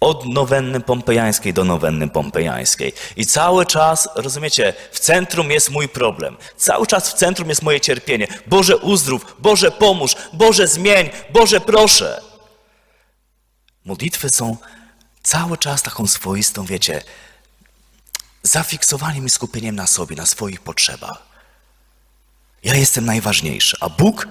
Od 0.00 0.26
nowenny 0.26 0.80
pompejańskiej 0.80 1.54
do 1.54 1.64
nowenny 1.64 2.08
pompejańskiej. 2.08 2.92
I 3.16 3.26
cały 3.26 3.66
czas, 3.66 4.08
rozumiecie, 4.14 4.74
w 4.92 5.00
centrum 5.00 5.50
jest 5.50 5.70
mój 5.70 5.88
problem. 5.88 6.36
Cały 6.56 6.86
czas 6.86 7.10
w 7.10 7.14
centrum 7.14 7.48
jest 7.48 7.62
moje 7.62 7.80
cierpienie. 7.80 8.28
Boże 8.46 8.76
uzdrów, 8.76 9.36
Boże 9.38 9.70
pomóż, 9.70 10.16
Boże 10.32 10.68
zmień, 10.68 11.10
Boże 11.32 11.60
proszę. 11.60 12.20
Modlitwy 13.84 14.30
są 14.30 14.56
cały 15.22 15.58
czas 15.58 15.82
taką 15.82 16.06
swoistą, 16.06 16.64
wiecie, 16.64 17.02
zafiksowaniem 18.42 19.26
i 19.26 19.30
skupieniem 19.30 19.76
na 19.76 19.86
sobie, 19.86 20.16
na 20.16 20.26
swoich 20.26 20.60
potrzebach. 20.60 21.22
Ja 22.62 22.74
jestem 22.74 23.04
najważniejszy, 23.04 23.76
a 23.80 23.88
Bóg 23.88 24.28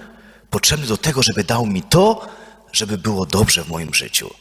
potrzebny 0.50 0.86
do 0.86 0.96
tego, 0.96 1.22
żeby 1.22 1.44
dał 1.44 1.66
mi 1.66 1.82
to, 1.82 2.28
żeby 2.72 2.98
było 2.98 3.26
dobrze 3.26 3.64
w 3.64 3.68
moim 3.68 3.94
życiu. 3.94 4.34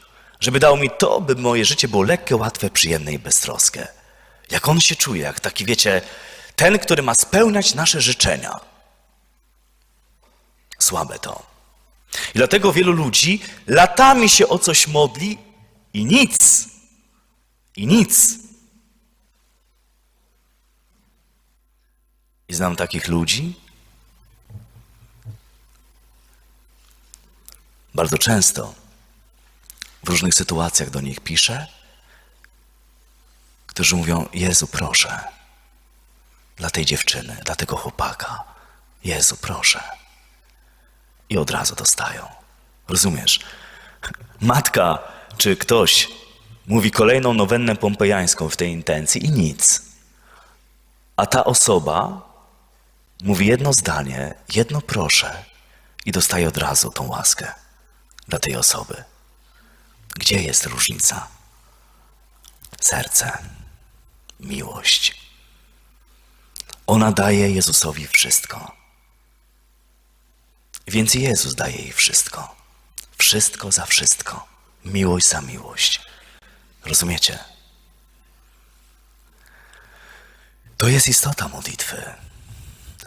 Żeby 0.46 0.60
dał 0.60 0.78
mi 0.78 0.90
to, 0.90 1.22
by 1.22 1.36
moje 1.36 1.66
życie 1.66 1.88
było 1.88 2.04
lekkie, 2.04 2.36
łatwe, 2.36 2.70
przyjemne 2.70 3.14
i 3.14 3.20
beztroskie. 3.20 3.88
Jak 4.52 4.68
On 4.68 4.82
się 4.82 4.96
czuje, 4.96 5.22
jak 5.22 5.40
taki, 5.40 5.66
wiecie, 5.66 6.02
ten, 6.56 6.80
który 6.80 7.04
ma 7.04 7.16
spełniać 7.16 7.74
nasze 7.74 8.02
życzenia. 8.02 8.60
Słabe 10.80 11.20
to. 11.20 11.44
I 12.14 12.38
dlatego 12.38 12.74
wielu 12.74 12.92
ludzi 12.92 13.42
latami 13.68 14.30
się 14.30 14.48
o 14.48 14.60
coś 14.60 14.88
modli 14.88 15.38
i 15.94 16.06
nic. 16.06 16.68
I 17.76 17.88
nic. 17.88 18.30
I 22.48 22.54
znam 22.54 22.76
takich 22.76 23.08
ludzi. 23.08 23.54
Bardzo 27.94 28.18
często 28.18 28.85
w 30.06 30.10
różnych 30.10 30.34
sytuacjach 30.34 30.90
do 30.90 31.02
nich 31.02 31.20
piszę, 31.20 31.68
którzy 33.68 33.96
mówią: 33.96 34.30
Jezu, 34.34 34.68
proszę, 34.68 35.20
dla 36.56 36.70
tej 36.70 36.86
dziewczyny, 36.86 37.42
dla 37.46 37.56
tego 37.56 37.78
chłopaka, 37.78 38.44
Jezu, 39.04 39.38
proszę. 39.38 39.84
I 41.30 41.38
od 41.38 41.52
razu 41.52 41.76
dostają. 41.76 42.28
Rozumiesz? 42.88 43.40
Matka 44.42 45.00
czy 45.38 45.58
ktoś 45.58 46.10
mówi 46.68 46.92
kolejną 46.92 47.34
nowennę 47.34 47.76
pompejańską 47.76 48.50
w 48.50 48.58
tej 48.58 48.72
intencji 48.72 49.26
i 49.26 49.30
nic. 49.30 49.82
A 51.16 51.26
ta 51.26 51.46
osoba 51.46 52.22
mówi 53.24 53.48
jedno 53.48 53.74
zdanie, 53.74 54.34
jedno 54.54 54.82
proszę 54.82 55.44
i 56.06 56.12
dostaje 56.12 56.48
od 56.48 56.58
razu 56.58 56.92
tą 56.92 57.08
łaskę 57.08 57.52
dla 58.28 58.40
tej 58.40 58.56
osoby. 58.56 59.04
Gdzie 60.16 60.42
jest 60.42 60.66
różnica? 60.66 61.28
Serce, 62.82 63.38
miłość. 64.40 65.22
Ona 66.88 67.12
daje 67.12 67.50
Jezusowi 67.52 68.08
wszystko. 68.08 68.76
Więc 70.88 71.14
Jezus 71.14 71.56
daje 71.56 71.78
jej 71.78 71.94
wszystko. 71.94 72.56
Wszystko 73.18 73.72
za 73.72 73.86
wszystko. 73.86 74.48
Miłość 74.86 75.28
za 75.28 75.42
miłość. 75.42 76.02
Rozumiecie? 76.86 77.40
To 80.78 80.88
jest 80.88 81.08
istota 81.08 81.48
modlitwy, 81.48 82.14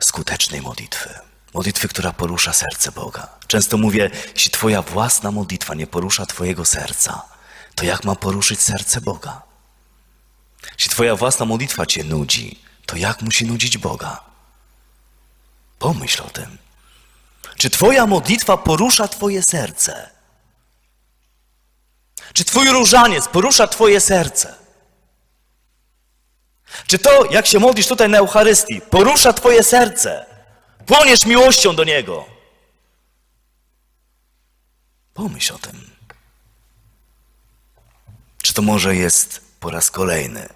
skutecznej 0.00 0.62
modlitwy. 0.62 1.27
Modlitwy, 1.54 1.88
która 1.88 2.12
porusza 2.12 2.52
serce 2.52 2.92
Boga. 2.92 3.28
Często 3.46 3.76
mówię, 3.76 4.10
jeśli 4.34 4.50
Twoja 4.50 4.82
własna 4.82 5.30
modlitwa 5.30 5.74
nie 5.74 5.86
porusza 5.86 6.26
Twojego 6.26 6.64
serca, 6.64 7.22
to 7.74 7.84
jak 7.84 8.04
ma 8.04 8.14
poruszyć 8.14 8.60
serce 8.60 9.00
Boga? 9.00 9.42
Jeśli 10.72 10.90
Twoja 10.90 11.16
własna 11.16 11.46
modlitwa 11.46 11.86
Cię 11.86 12.04
nudzi, 12.04 12.58
to 12.86 12.96
jak 12.96 13.22
musi 13.22 13.46
nudzić 13.46 13.78
Boga? 13.78 14.20
Pomyśl 15.78 16.22
o 16.22 16.30
tym. 16.30 16.58
Czy 17.56 17.70
Twoja 17.70 18.06
modlitwa 18.06 18.56
porusza 18.56 19.08
Twoje 19.08 19.42
serce? 19.42 20.10
Czy 22.32 22.44
Twój 22.44 22.68
różaniec 22.68 23.28
porusza 23.28 23.66
Twoje 23.66 24.00
serce? 24.00 24.54
Czy 26.86 26.98
to, 26.98 27.24
jak 27.30 27.46
się 27.46 27.58
modlisz 27.58 27.86
tutaj 27.86 28.08
na 28.08 28.18
Eucharystii, 28.18 28.80
porusza 28.80 29.32
Twoje 29.32 29.62
serce? 29.62 30.27
Płoniesz 30.88 31.26
miłością 31.26 31.76
do 31.76 31.84
Niego. 31.84 32.26
Pomyśl 35.14 35.54
o 35.54 35.58
tym. 35.58 35.90
Czy 38.42 38.54
to 38.54 38.62
może 38.62 38.96
jest 38.96 39.40
po 39.60 39.70
raz 39.70 39.90
kolejny 39.90 40.48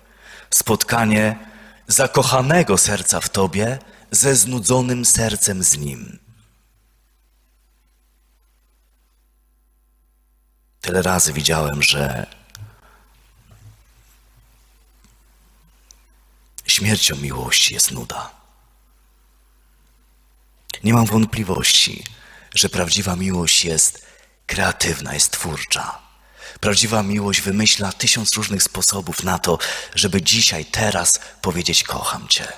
spotkanie 0.51 1.38
zakochanego 1.87 2.79
serca 2.79 3.21
w 3.21 3.29
Tobie 3.29 3.79
ze 4.11 4.37
znudzonym 4.37 5.05
sercem 5.05 5.62
z 5.62 5.77
Nim? 5.77 6.18
Tyle 10.81 11.03
razy 11.03 11.33
widziałem, 11.33 11.83
że 11.83 12.27
śmiercią 16.66 17.16
miłości 17.16 17.75
jest 17.75 17.90
nuda. 17.90 18.41
Nie 20.85 20.95
mam 20.95 21.07
wątpliwości, 21.07 22.05
że 22.55 22.69
prawdziwa 22.69 23.17
miłość 23.17 23.65
jest 23.65 24.07
kreatywna, 24.47 25.15
jest 25.15 25.31
twórcza. 25.31 25.99
Prawdziwa 26.61 27.03
miłość 27.03 27.41
wymyśla 27.41 27.93
tysiąc 27.93 28.35
różnych 28.35 28.63
sposobów 28.63 29.23
na 29.23 29.39
to, 29.39 29.59
żeby 29.95 30.23
dzisiaj, 30.23 30.65
teraz 30.65 31.21
powiedzieć: 31.43 31.83
Kocham 31.83 32.29
Cię. 32.29 32.49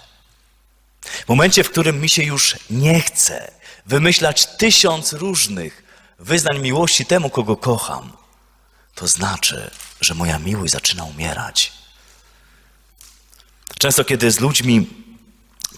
W 1.04 1.28
momencie, 1.28 1.64
w 1.64 1.70
którym 1.70 2.00
mi 2.00 2.08
się 2.08 2.22
już 2.22 2.56
nie 2.70 3.00
chce 3.00 3.50
wymyślać 3.86 4.46
tysiąc 4.46 5.12
różnych 5.12 5.82
wyznań 6.18 6.58
miłości 6.58 7.06
temu, 7.06 7.30
kogo 7.30 7.56
kocham, 7.56 8.12
to 8.94 9.06
znaczy, 9.06 9.70
że 10.00 10.14
moja 10.14 10.38
miłość 10.38 10.72
zaczyna 10.72 11.04
umierać. 11.04 11.72
Często, 13.78 14.04
kiedy 14.04 14.30
z 14.30 14.40
ludźmi 14.40 15.03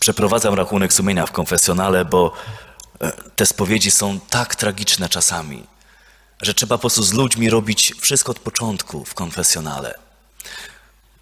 przeprowadzam 0.00 0.54
rachunek 0.54 0.92
sumienia 0.92 1.26
w 1.26 1.32
konfesjonale, 1.32 2.04
bo 2.04 2.32
e, 3.00 3.12
te 3.12 3.46
spowiedzi 3.46 3.90
są 3.90 4.20
tak 4.20 4.54
tragiczne 4.54 5.09
czasami, 5.09 5.64
że 6.42 6.54
trzeba 6.54 6.76
po 6.78 6.80
prostu 6.80 7.02
z 7.02 7.12
ludźmi 7.12 7.50
robić 7.50 7.94
wszystko 8.00 8.32
od 8.32 8.38
początku 8.38 9.04
w 9.04 9.14
konfesjonale. 9.14 9.94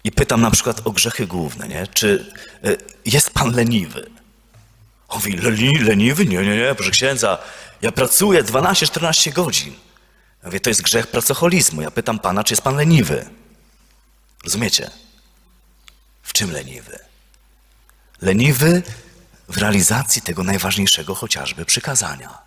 I 0.03 0.11
pytam 0.11 0.41
na 0.41 0.51
przykład 0.51 0.81
o 0.87 0.91
grzechy 0.91 1.27
główne, 1.27 1.67
nie? 1.67 1.87
Czy 1.87 2.33
e, 2.63 2.75
jest 3.05 3.29
pan 3.29 3.55
leniwy? 3.55 4.09
On 5.07 5.17
mówi, 5.17 5.37
leni, 5.37 5.77
leniwy? 5.77 6.25
Nie, 6.25 6.37
nie, 6.37 6.57
nie, 6.57 6.75
proszę 6.75 6.91
księdza, 6.91 7.37
ja 7.81 7.91
pracuję 7.91 8.43
12-14 8.43 9.33
godzin. 9.33 9.73
Ja 10.43 10.47
mówię, 10.49 10.59
to 10.59 10.69
jest 10.69 10.81
grzech 10.81 11.07
pracoholizmu. 11.07 11.81
Ja 11.81 11.91
pytam 11.91 12.19
pana, 12.19 12.43
czy 12.43 12.53
jest 12.53 12.61
pan 12.61 12.75
leniwy? 12.75 13.25
Rozumiecie? 14.43 14.91
W 16.23 16.33
czym 16.33 16.51
leniwy? 16.51 16.99
Leniwy 18.21 18.83
w 19.49 19.57
realizacji 19.57 20.21
tego 20.21 20.43
najważniejszego 20.43 21.15
chociażby 21.15 21.65
przykazania. 21.65 22.45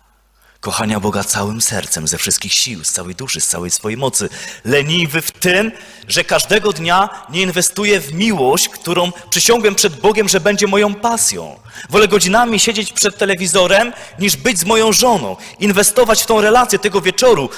Kochania 0.59 0.99
Boga 0.99 1.23
całym 1.23 1.61
sercem, 1.61 2.07
ze 2.07 2.17
wszystkich 2.17 2.53
sił, 2.53 2.83
z 2.83 2.91
całej 2.91 3.15
duszy, 3.15 3.41
z 3.41 3.47
całej 3.47 3.71
swojej 3.71 3.97
mocy. 3.97 4.29
Leniwy 4.65 5.21
w 5.21 5.31
tym, 5.31 5.71
że 6.07 6.23
każdego 6.23 6.73
dnia 6.73 7.09
nie 7.29 7.41
inwestuję 7.41 7.99
w 7.99 8.13
miłość, 8.13 8.69
którą 8.69 9.11
przysiągłem 9.29 9.75
przed 9.75 9.95
Bogiem, 9.95 10.29
że 10.29 10.39
będzie 10.39 10.67
moją 10.67 10.95
pasją. 10.95 11.59
Wolę 11.89 12.07
godzinami 12.07 12.59
siedzieć 12.59 12.93
przed 12.93 13.17
telewizorem, 13.17 13.93
niż 14.19 14.35
być 14.35 14.59
z 14.59 14.65
moją 14.65 14.91
żoną. 14.91 15.37
Inwestować 15.59 16.23
w 16.23 16.25
tą 16.25 16.41
relację 16.41 16.79
tego 16.79 17.01
wieczoru. 17.01 17.49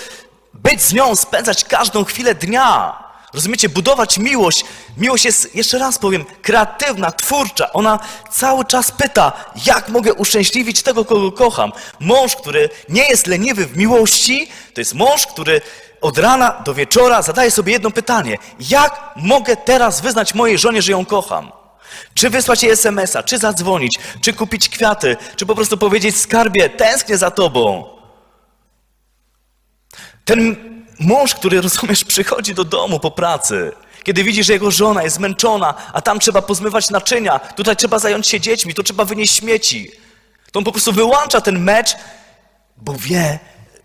Być 0.54 0.82
z 0.82 0.94
nią, 0.94 1.16
spędzać 1.16 1.66
każdą 1.66 2.04
chwilę 2.04 2.36
dnia. 2.36 3.11
Rozumiecie? 3.34 3.70
Budować 3.70 4.18
miłość. 4.18 4.66
Miłość 4.98 5.26
jest, 5.26 5.56
jeszcze 5.56 5.78
raz 5.78 5.98
powiem, 5.98 6.26
kreatywna, 6.42 7.12
twórcza. 7.12 7.74
Ona 7.74 8.00
cały 8.32 8.66
czas 8.66 8.92
pyta, 8.92 9.32
jak 9.66 9.90
mogę 9.90 10.14
uszczęśliwić 10.14 10.84
tego, 10.84 11.06
kogo 11.06 11.32
kocham. 11.32 11.72
Mąż, 12.00 12.36
który 12.36 12.70
nie 12.90 13.08
jest 13.10 13.28
leniwy 13.28 13.66
w 13.66 13.78
miłości, 13.78 14.48
to 14.74 14.82
jest 14.82 14.94
mąż, 14.94 15.28
który 15.28 15.62
od 16.02 16.18
rana 16.18 16.62
do 16.66 16.74
wieczora 16.74 17.22
zadaje 17.22 17.52
sobie 17.52 17.74
jedno 17.74 17.92
pytanie. 17.92 18.38
Jak 18.60 19.02
mogę 19.16 19.56
teraz 19.56 20.02
wyznać 20.02 20.34
mojej 20.34 20.58
żonie, 20.58 20.82
że 20.82 20.92
ją 20.92 21.06
kocham? 21.06 21.52
Czy 22.14 22.30
wysłać 22.30 22.64
jej 22.64 22.72
SMS-a, 22.72 23.24
czy 23.24 23.38
zadzwonić, 23.38 24.00
czy 24.22 24.34
kupić 24.34 24.70
kwiaty, 24.70 25.18
czy 25.36 25.46
po 25.46 25.56
prostu 25.56 25.78
powiedzieć 25.78 26.18
skarbie, 26.18 26.70
tęsknię 26.70 27.18
za 27.18 27.32
tobą. 27.32 27.90
Ten 30.26 30.71
mąż, 31.02 31.36
który, 31.36 31.62
rozumiesz, 31.62 32.04
przychodzi 32.04 32.54
do 32.54 32.64
domu 32.64 33.00
po 33.00 33.12
pracy, 33.12 33.72
kiedy 34.04 34.24
widzi, 34.24 34.44
że 34.44 34.54
jego 34.54 34.72
żona 34.72 35.04
jest 35.04 35.16
zmęczona, 35.16 35.74
a 35.94 36.02
tam 36.02 36.20
trzeba 36.20 36.42
pozmywać 36.42 36.90
naczynia, 36.90 37.40
tutaj 37.40 37.76
trzeba 37.76 38.00
zająć 38.00 38.28
się 38.28 38.40
dziećmi, 38.40 38.74
tu 38.74 38.84
trzeba 38.84 39.06
wynieść 39.06 39.36
śmieci. 39.36 39.92
To 40.52 40.60
on 40.60 40.66
po 40.66 40.72
prostu 40.72 40.94
wyłącza 40.94 41.42
ten 41.42 41.60
mecz, 41.60 41.96
bo 42.78 42.94
wie, 42.94 43.40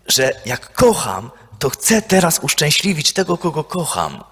że 0.07 0.33
jak 0.45 0.73
kocham, 0.73 1.31
to 1.59 1.69
chcę 1.69 2.01
teraz 2.01 2.39
uszczęśliwić 2.39 3.13
tego, 3.13 3.37
kogo 3.37 3.63
kocham. 3.63 4.23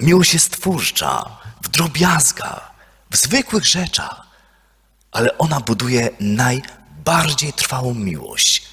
Miłość 0.00 0.34
jest 0.34 0.50
twórcza, 0.50 1.24
w 1.62 1.68
drobiazgach, 1.68 2.70
w 3.10 3.16
zwykłych 3.16 3.66
rzeczach, 3.66 4.26
ale 5.12 5.38
ona 5.38 5.60
buduje 5.60 6.10
najbardziej 6.20 7.52
trwałą 7.52 7.94
miłość. 7.94 8.69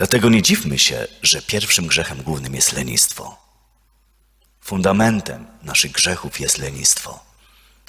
Dlatego 0.00 0.28
nie 0.28 0.42
dziwmy 0.42 0.78
się, 0.78 1.06
że 1.22 1.42
pierwszym 1.42 1.86
grzechem 1.86 2.22
głównym 2.22 2.54
jest 2.54 2.72
lenistwo. 2.72 3.36
Fundamentem 4.60 5.46
naszych 5.62 5.92
grzechów 5.92 6.40
jest 6.40 6.58
lenistwo. 6.58 7.24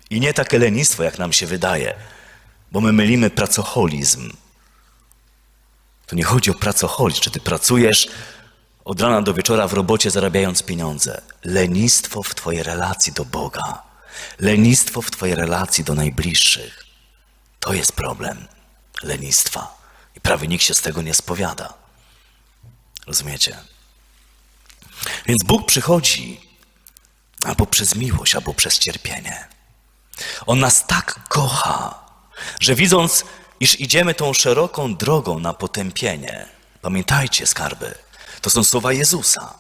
I 0.10 0.20
nie 0.20 0.34
takie 0.34 0.60
lenistwo, 0.60 1.04
jak 1.04 1.20
nam 1.20 1.34
się 1.34 1.48
wydaje, 1.48 1.96
bo 2.72 2.82
my 2.82 2.94
mylimy 2.94 3.30
pracoholizm. 3.30 4.32
To 6.08 6.16
nie 6.16 6.24
chodzi 6.24 6.52
o 6.52 6.54
pracoholizm, 6.54 7.22
czy 7.22 7.32
ty 7.32 7.40
pracujesz 7.40 8.08
od 8.86 9.02
rana 9.02 9.22
do 9.22 9.34
wieczora 9.34 9.68
w 9.68 9.74
robocie 9.74 10.12
zarabiając 10.12 10.64
pieniądze. 10.64 11.22
Lenistwo 11.44 12.24
w 12.24 12.36
twojej 12.36 12.64
relacji 12.64 13.14
do 13.14 13.26
Boga. 13.26 13.84
Lenistwo 14.40 15.02
w 15.02 15.12
twojej 15.12 15.36
relacji 15.36 15.84
do 15.84 15.96
najbliższych. 15.96 16.86
To 17.60 17.74
jest 17.74 17.92
problem 17.94 18.48
lenistwa. 19.04 19.78
I 20.16 20.22
prawie 20.22 20.48
nikt 20.48 20.64
się 20.64 20.74
z 20.74 20.82
tego 20.82 21.02
nie 21.02 21.14
spowiada. 21.14 21.81
Rozumiecie? 23.08 23.58
Więc 25.26 25.44
Bóg 25.44 25.66
przychodzi 25.66 26.42
albo 27.46 27.66
przez 27.66 27.96
miłość, 27.96 28.36
albo 28.36 28.54
przez 28.54 28.80
cierpienie. 28.80 29.48
On 30.46 30.60
nas 30.60 30.88
tak 30.88 31.20
kocha, 31.28 32.00
że 32.60 32.76
widząc, 32.76 33.26
iż 33.60 33.80
idziemy 33.80 34.14
tą 34.14 34.34
szeroką 34.34 34.96
drogą 34.96 35.40
na 35.40 35.54
potępienie, 35.54 36.46
pamiętajcie, 36.82 37.48
skarby, 37.48 37.96
to 38.42 38.50
są 38.50 38.64
słowa 38.64 38.94
Jezusa, 38.94 39.54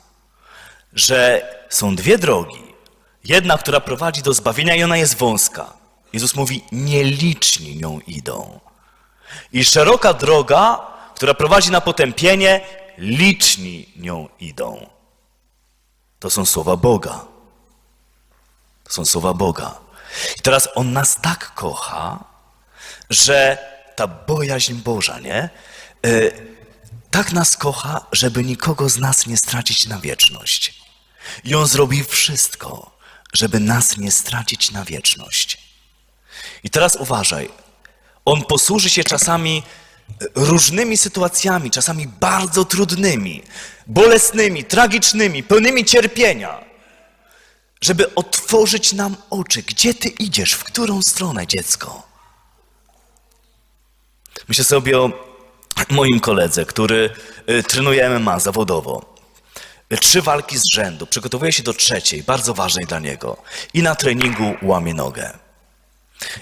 że 0.94 1.48
są 1.70 1.96
dwie 1.96 2.18
drogi. 2.18 2.64
Jedna, 3.24 3.58
która 3.58 3.80
prowadzi 3.80 4.22
do 4.22 4.34
zbawienia, 4.34 4.76
i 4.76 4.84
ona 4.84 4.98
jest 4.98 5.18
wąska. 5.18 5.74
Jezus 6.14 6.36
mówi: 6.36 6.64
nieliczni 6.72 7.76
nią 7.76 8.00
idą. 8.08 8.60
I 9.54 9.66
szeroka 9.66 10.14
droga, 10.14 10.80
która 11.16 11.34
prowadzi 11.34 11.72
na 11.72 11.82
potępienie, 11.82 12.62
liczni 13.02 13.90
nią 13.96 14.30
idą. 14.40 14.90
To 16.20 16.30
są 16.30 16.46
słowa 16.46 16.76
Boga. 16.76 17.26
To 18.84 18.94
są 18.94 19.06
słowa 19.06 19.34
Boga. 19.34 19.80
I 20.38 20.42
teraz 20.42 20.70
On 20.76 20.94
nas 20.94 21.18
tak 21.22 21.54
kocha, 21.56 22.24
że 23.10 23.58
ta 23.96 24.08
bojaźń 24.08 24.74
Boża, 24.74 25.20
nie? 25.20 25.50
Y, 26.06 26.32
tak 27.12 27.32
nas 27.32 27.58
kocha, 27.58 28.06
żeby 28.12 28.44
nikogo 28.44 28.90
z 28.90 28.98
nas 28.98 29.28
nie 29.28 29.38
stracić 29.38 29.86
na 29.86 30.00
wieczność. 30.00 30.82
I 31.44 31.56
On 31.56 31.68
zrobi 31.68 32.04
wszystko, 32.04 32.98
żeby 33.34 33.60
nas 33.60 33.98
nie 33.98 34.12
stracić 34.12 34.72
na 34.72 34.86
wieczność. 34.86 35.58
I 36.64 36.70
teraz 36.70 36.96
uważaj. 36.96 37.50
On 38.26 38.46
posłuży 38.46 38.90
się 38.90 39.04
czasami 39.04 39.64
różnymi 40.36 40.98
sytuacjami, 40.98 41.72
czasami 41.72 42.08
bardzo 42.08 42.66
trudnymi, 42.66 43.44
bolesnymi, 43.88 44.64
tragicznymi, 44.64 45.44
pełnymi 45.44 45.86
cierpienia, 45.86 46.66
żeby 47.82 48.16
otworzyć 48.16 48.94
nam 48.94 49.16
oczy. 49.30 49.64
Gdzie 49.64 49.94
ty 49.94 50.10
idziesz? 50.10 50.54
W 50.54 50.64
którą 50.64 51.02
stronę, 51.02 51.48
dziecko? 51.48 52.04
Myślę 54.48 54.64
sobie 54.64 55.00
o 55.00 55.12
moim 55.90 56.20
koledze, 56.20 56.66
który 56.66 57.10
y, 57.50 57.64
trenuje 57.64 58.10
MMA 58.10 58.40
zawodowo. 58.40 59.12
Trzy 60.00 60.22
walki 60.22 60.58
z 60.58 60.64
rzędu, 60.74 61.08
przygotowuje 61.08 61.52
się 61.52 61.64
do 61.64 61.74
trzeciej, 61.74 62.24
bardzo 62.24 62.54
ważnej 62.54 62.86
dla 62.86 63.00
niego. 63.00 63.38
I 63.74 63.82
na 63.84 63.96
treningu 63.96 64.56
łamie 64.62 64.94
nogę. 64.94 65.38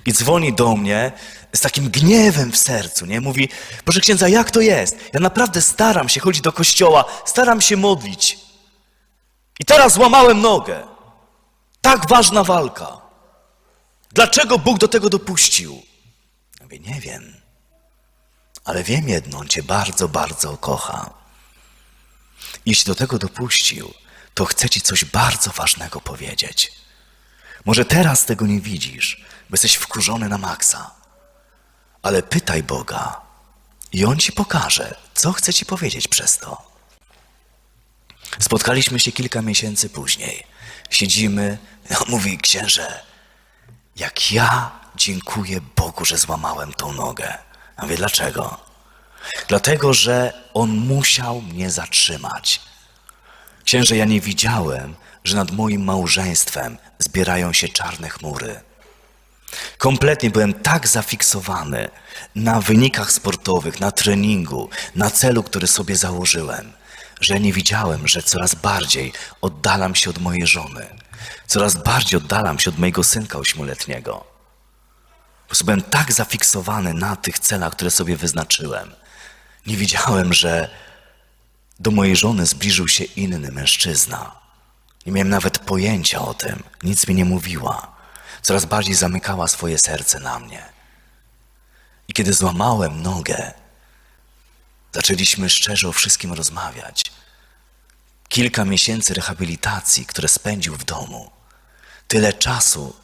I 0.06 0.14
dzwoni 0.14 0.54
do 0.54 0.76
mnie 0.76 1.12
z 1.54 1.62
takim 1.62 1.90
gniewem 1.90 2.52
w 2.52 2.58
sercu, 2.58 3.06
nie? 3.06 3.22
Mówi, 3.22 3.50
proszę 3.86 4.00
księdza, 4.00 4.28
jak 4.28 4.52
to 4.52 4.62
jest? 4.62 4.98
Ja 5.14 5.20
naprawdę 5.20 5.62
staram 5.62 6.10
się 6.10 6.20
chodzić 6.20 6.42
do 6.42 6.52
kościoła, 6.52 7.06
staram 7.26 7.62
się 7.62 7.78
modlić. 7.78 8.38
I 9.60 9.66
teraz 9.66 9.94
złamałem 9.94 10.42
nogę. 10.42 10.88
Tak 11.82 12.10
ważna 12.10 12.44
walka. 12.44 13.02
Dlaczego 14.12 14.60
Bóg 14.60 14.78
do 14.78 14.88
tego 14.88 15.10
dopuścił? 15.10 15.82
Ja 16.60 16.66
mówię, 16.66 16.80
nie 16.80 17.02
wiem. 17.02 17.34
Ale 18.66 18.84
wiem 18.84 19.10
jedno, 19.10 19.38
On 19.38 19.48
Cię 19.48 19.64
bardzo, 19.64 20.08
bardzo 20.08 20.58
kocha. 20.58 21.10
Jeśli 22.66 22.86
do 22.86 22.96
tego 22.96 23.18
dopuścił, 23.18 23.94
to 24.34 24.46
chce 24.46 24.70
Ci 24.70 24.82
coś 24.82 25.06
bardzo 25.06 25.52
ważnego 25.52 26.02
powiedzieć. 26.02 26.72
Może 27.66 27.86
teraz 27.86 28.26
tego 28.26 28.46
nie 28.48 28.62
widzisz, 28.62 29.26
bo 29.50 29.54
jesteś 29.54 29.76
wkurzony 29.76 30.30
na 30.30 30.38
maksa. 30.38 30.92
Ale 32.02 32.24
pytaj 32.24 32.64
Boga 32.64 33.22
i 33.92 34.06
On 34.06 34.18
ci 34.18 34.32
pokaże, 34.32 34.96
co 35.14 35.34
chce 35.34 35.54
ci 35.54 35.66
powiedzieć 35.66 36.08
przez 36.08 36.38
to. 36.38 36.70
Spotkaliśmy 38.40 39.00
się 39.00 39.12
kilka 39.12 39.42
miesięcy 39.42 39.90
później. 39.90 40.44
Siedzimy, 40.90 41.58
on 42.02 42.06
mówi, 42.10 42.38
księże, 42.38 43.04
jak 43.96 44.32
ja 44.32 44.72
dziękuję 44.96 45.62
Bogu, 45.76 46.06
że 46.06 46.18
złamałem 46.18 46.74
tą 46.74 46.94
nogę. 46.94 47.38
Ja 47.78 47.84
mówię, 47.84 47.98
dlaczego? 47.98 48.60
Dlatego, 49.48 49.94
że 49.94 50.34
On 50.54 50.70
musiał 50.70 51.42
mnie 51.42 51.72
zatrzymać. 51.72 52.62
Księże, 53.64 53.96
ja 53.96 54.06
nie 54.06 54.22
widziałem, 54.22 54.96
że 55.24 55.36
nad 55.36 55.52
moim 55.52 55.84
małżeństwem 55.84 56.78
zbierają 57.00 57.54
się 57.54 57.70
czarne 57.70 58.10
chmury. 58.10 58.62
Kompletnie 59.78 60.30
byłem 60.30 60.54
tak 60.54 60.88
zafiksowany 60.88 61.90
na 62.36 62.62
wynikach 62.62 63.12
sportowych, 63.12 63.80
na 63.80 63.92
treningu, 63.92 64.70
na 64.96 65.10
celu, 65.10 65.44
który 65.44 65.68
sobie 65.68 65.96
założyłem, 65.96 66.74
że 67.22 67.40
nie 67.40 67.54
widziałem, 67.54 68.08
że 68.08 68.24
coraz 68.24 68.56
bardziej 68.56 69.14
oddalam 69.42 69.96
się 69.96 70.10
od 70.10 70.18
mojej 70.18 70.48
żony, 70.48 70.88
coraz 71.48 71.76
bardziej 71.76 72.18
oddalam 72.18 72.60
się 72.60 72.70
od 72.70 72.80
mojego 72.80 73.04
synka 73.04 73.38
ośmioletniego. 73.38 74.14
Po 75.42 75.48
prostu 75.48 75.66
byłem 75.66 75.82
tak 75.82 76.14
zafiksowany 76.14 76.94
na 76.94 77.16
tych 77.16 77.40
celach, 77.40 77.74
które 77.74 77.92
sobie 77.92 78.18
wyznaczyłem. 78.18 78.92
Nie 79.68 79.78
widziałem, 79.78 80.34
że 80.34 80.70
do 81.80 81.92
mojej 81.92 82.16
żony 82.16 82.46
zbliżył 82.46 82.88
się 82.88 83.04
inny 83.04 83.52
mężczyzna. 83.52 84.32
Nie 85.06 85.12
miałem 85.12 85.30
nawet 85.30 85.60
pojęcia 85.60 86.22
o 86.22 86.34
tym, 86.34 86.64
nic 86.84 87.08
mi 87.08 87.16
nie 87.16 87.26
mówiła 87.26 87.99
coraz 88.42 88.66
bardziej 88.66 88.96
zamykała 88.96 89.48
swoje 89.48 89.78
serce 89.78 90.20
na 90.20 90.40
mnie. 90.40 90.64
I 92.08 92.14
kiedy 92.14 92.34
złamałem 92.34 93.02
nogę, 93.02 93.54
zaczęliśmy 94.92 95.50
szczerze 95.50 95.90
o 95.90 95.94
wszystkim 95.94 96.34
rozmawiać. 96.34 97.04
Kilka 98.30 98.66
miesięcy 98.66 99.14
rehabilitacji, 99.14 100.06
które 100.06 100.28
spędził 100.28 100.76
w 100.76 100.84
domu, 100.84 101.32
tyle 102.08 102.34
czasu 102.34 102.96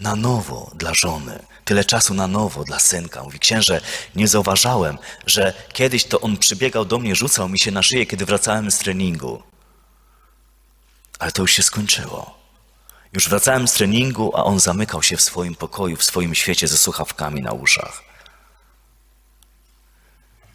na 0.00 0.16
nowo 0.16 0.70
dla 0.74 0.94
żony, 0.94 1.38
tyle 1.64 1.84
czasu 1.84 2.14
na 2.14 2.26
nowo 2.26 2.64
dla 2.64 2.78
synka. 2.78 3.22
Mówi, 3.22 3.38
księże, 3.38 3.80
nie 4.14 4.28
zauważałem, 4.28 4.98
że 5.26 5.52
kiedyś 5.72 6.04
to 6.04 6.20
on 6.20 6.36
przybiegał 6.36 6.84
do 6.84 6.98
mnie, 6.98 7.14
rzucał 7.14 7.48
mi 7.48 7.58
się 7.58 7.70
na 7.70 7.82
szyję, 7.82 8.06
kiedy 8.06 8.26
wracałem 8.26 8.70
z 8.70 8.78
treningu. 8.78 9.42
Ale 11.18 11.32
to 11.32 11.42
już 11.42 11.52
się 11.52 11.62
skończyło. 11.62 12.45
Już 13.16 13.28
wracałem 13.28 13.68
z 13.68 13.72
treningu, 13.72 14.36
a 14.36 14.44
on 14.44 14.60
zamykał 14.60 15.02
się 15.02 15.16
w 15.16 15.22
swoim 15.22 15.54
pokoju, 15.54 15.96
w 15.96 16.04
swoim 16.04 16.34
świecie 16.34 16.68
ze 16.68 16.78
słuchawkami 16.78 17.42
na 17.42 17.52
uszach. 17.52 18.02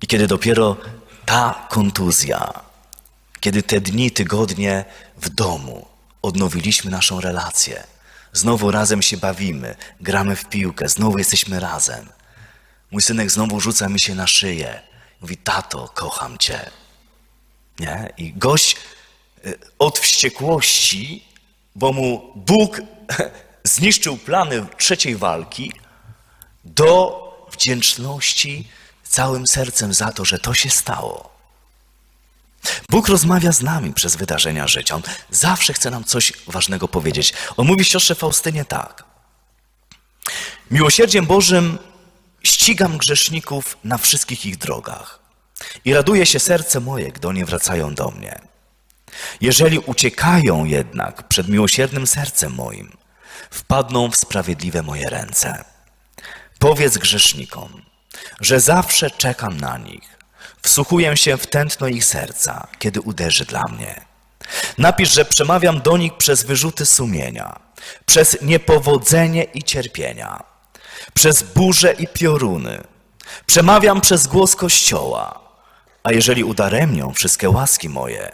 I 0.02 0.08
kiedy 0.08 0.28
dopiero 0.28 0.78
ta 1.26 1.68
kontuzja, 1.70 2.54
kiedy 3.40 3.64
te 3.64 3.82
dni, 3.82 4.12
tygodnie 4.12 4.86
w 5.18 5.30
domu 5.30 5.88
odnowiliśmy 6.22 6.92
naszą 6.92 7.22
relację, 7.22 7.84
znowu 8.34 8.72
razem 8.72 9.02
się 9.02 9.18
bawimy, 9.18 9.76
gramy 10.02 10.36
w 10.36 10.46
piłkę, 10.46 10.90
znowu 10.90 11.18
jesteśmy 11.18 11.60
razem. 11.60 12.10
Mój 12.92 13.02
synek 13.02 13.32
znowu 13.32 13.60
rzuca 13.60 13.90
mi 13.90 14.00
się 14.00 14.16
na 14.16 14.28
szyję. 14.28 14.82
Mówi, 15.22 15.38
tato, 15.38 15.90
kocham 15.90 16.38
cię. 16.38 16.72
Nie? 17.80 18.14
I 18.18 18.34
gość 18.34 18.76
y, 19.46 19.58
od 19.80 20.00
wściekłości 20.00 21.31
bo 21.76 21.94
mu 21.94 22.34
Bóg 22.36 22.82
zniszczył 23.64 24.18
plany 24.18 24.66
trzeciej 24.78 25.16
walki, 25.16 25.74
do 26.66 27.22
wdzięczności 27.52 28.68
całym 29.04 29.48
sercem 29.48 29.94
za 29.94 30.12
to, 30.12 30.26
że 30.26 30.40
to 30.40 30.54
się 30.54 30.70
stało. 30.70 31.32
Bóg 32.90 33.08
rozmawia 33.08 33.52
z 33.52 33.62
nami 33.62 33.94
przez 33.94 34.16
wydarzenia 34.16 34.68
życia. 34.68 34.96
On 34.96 35.02
zawsze 35.30 35.74
chce 35.74 35.92
nam 35.92 36.04
coś 36.04 36.34
ważnego 36.48 36.88
powiedzieć. 36.88 37.34
On 37.58 37.68
mówi 37.68 37.86
siostrze 37.86 38.16
Faustynie 38.16 38.66
tak. 38.66 39.04
Miłosierdziem 40.72 41.26
Bożym 41.26 41.78
ścigam 42.44 42.98
grzeszników 42.98 43.78
na 43.84 43.98
wszystkich 43.98 44.46
ich 44.46 44.58
drogach 44.58 45.20
i 45.86 45.94
raduje 45.94 46.26
się 46.26 46.40
serce 46.40 46.80
moje, 46.80 47.12
gdy 47.12 47.28
oni 47.28 47.46
wracają 47.46 47.94
do 47.94 48.12
mnie. 48.12 48.51
Jeżeli 49.42 49.80
uciekają 49.80 50.66
jednak 50.66 51.28
przed 51.28 51.48
miłosiernym 51.48 52.08
sercem 52.08 52.54
moim, 52.54 52.98
wpadną 53.52 54.12
w 54.12 54.16
sprawiedliwe 54.16 54.82
moje 54.82 55.10
ręce. 55.10 55.66
Powiedz 56.60 56.98
grzesznikom, 56.98 57.82
że 58.42 58.60
zawsze 58.60 59.12
czekam 59.12 59.58
na 59.58 59.78
nich, 59.78 60.18
wsłuchuję 60.62 61.18
się 61.18 61.38
w 61.38 61.48
tętno 61.48 61.88
ich 61.88 62.06
serca, 62.06 62.68
kiedy 62.80 63.02
uderzy 63.02 63.46
dla 63.46 63.64
mnie. 63.64 64.02
Napisz, 64.78 65.14
że 65.14 65.26
przemawiam 65.26 65.82
do 65.82 65.98
nich 65.98 66.18
przez 66.18 66.44
wyrzuty 66.44 66.86
sumienia, 66.86 67.60
przez 68.06 68.38
niepowodzenie 68.42 69.44
i 69.44 69.64
cierpienia, 69.64 70.44
przez 71.14 71.44
burze 71.44 71.94
i 71.94 72.08
pioruny. 72.08 72.84
Przemawiam 73.46 74.02
przez 74.02 74.28
głos 74.28 74.56
Kościoła, 74.56 75.40
a 76.04 76.12
jeżeli 76.12 76.44
udaremnią 76.44 77.14
wszystkie 77.14 77.50
łaski 77.50 77.90
moje, 77.90 78.32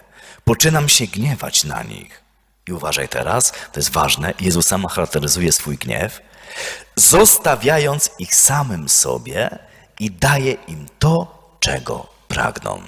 poczynam 0.48 0.90
się 0.90 1.08
gniewać 1.08 1.64
na 1.64 1.84
nich. 1.84 2.22
I 2.68 2.72
uważaj 2.74 3.10
teraz, 3.10 3.52
to 3.52 3.80
jest 3.80 3.90
ważne, 3.90 4.34
Jezus 4.40 4.68
sam 4.68 4.88
charakteryzuje 4.88 5.52
swój 5.52 5.78
gniew, 5.78 6.22
zostawiając 6.96 8.12
ich 8.20 8.36
samym 8.36 8.90
sobie 8.90 9.60
i 10.00 10.12
daje 10.12 10.52
im 10.52 10.88
to, 11.00 11.14
czego 11.60 12.08
pragną. 12.28 12.84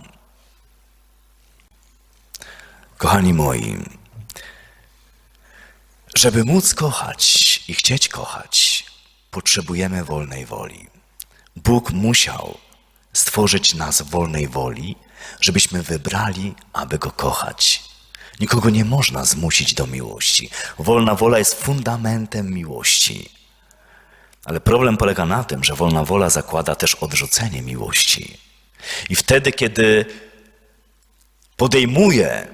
Kochani 2.98 3.34
moi, 3.34 3.78
żeby 6.16 6.46
móc 6.46 6.74
kochać 6.74 7.24
i 7.68 7.74
chcieć 7.74 8.10
kochać, 8.10 8.86
potrzebujemy 9.32 10.04
wolnej 10.04 10.46
woli. 10.46 10.88
Bóg 11.56 11.92
musiał 11.92 12.58
stworzyć 13.14 13.74
nas 13.74 14.02
wolnej 14.02 14.48
woli, 14.48 14.96
żebyśmy 15.42 15.84
wybrali, 15.84 16.56
aby 16.74 16.98
Go 16.98 17.12
kochać. 17.12 17.84
Nikogo 18.40 18.70
nie 18.70 18.86
można 18.86 19.26
zmusić 19.26 19.74
do 19.74 19.88
miłości. 19.88 20.50
Wolna 20.80 21.16
wola 21.16 21.38
jest 21.40 21.64
fundamentem 21.64 22.54
miłości. 22.54 23.30
Ale 24.46 24.60
problem 24.60 24.98
polega 24.98 25.26
na 25.26 25.44
tym, 25.44 25.64
że 25.64 25.76
wolna 25.76 26.04
wola 26.04 26.30
zakłada 26.30 26.76
też 26.76 26.96
odrzucenie 26.96 27.62
miłości. 27.62 28.38
I 29.10 29.16
wtedy, 29.16 29.52
kiedy 29.52 30.06
podejmuję 31.58 32.48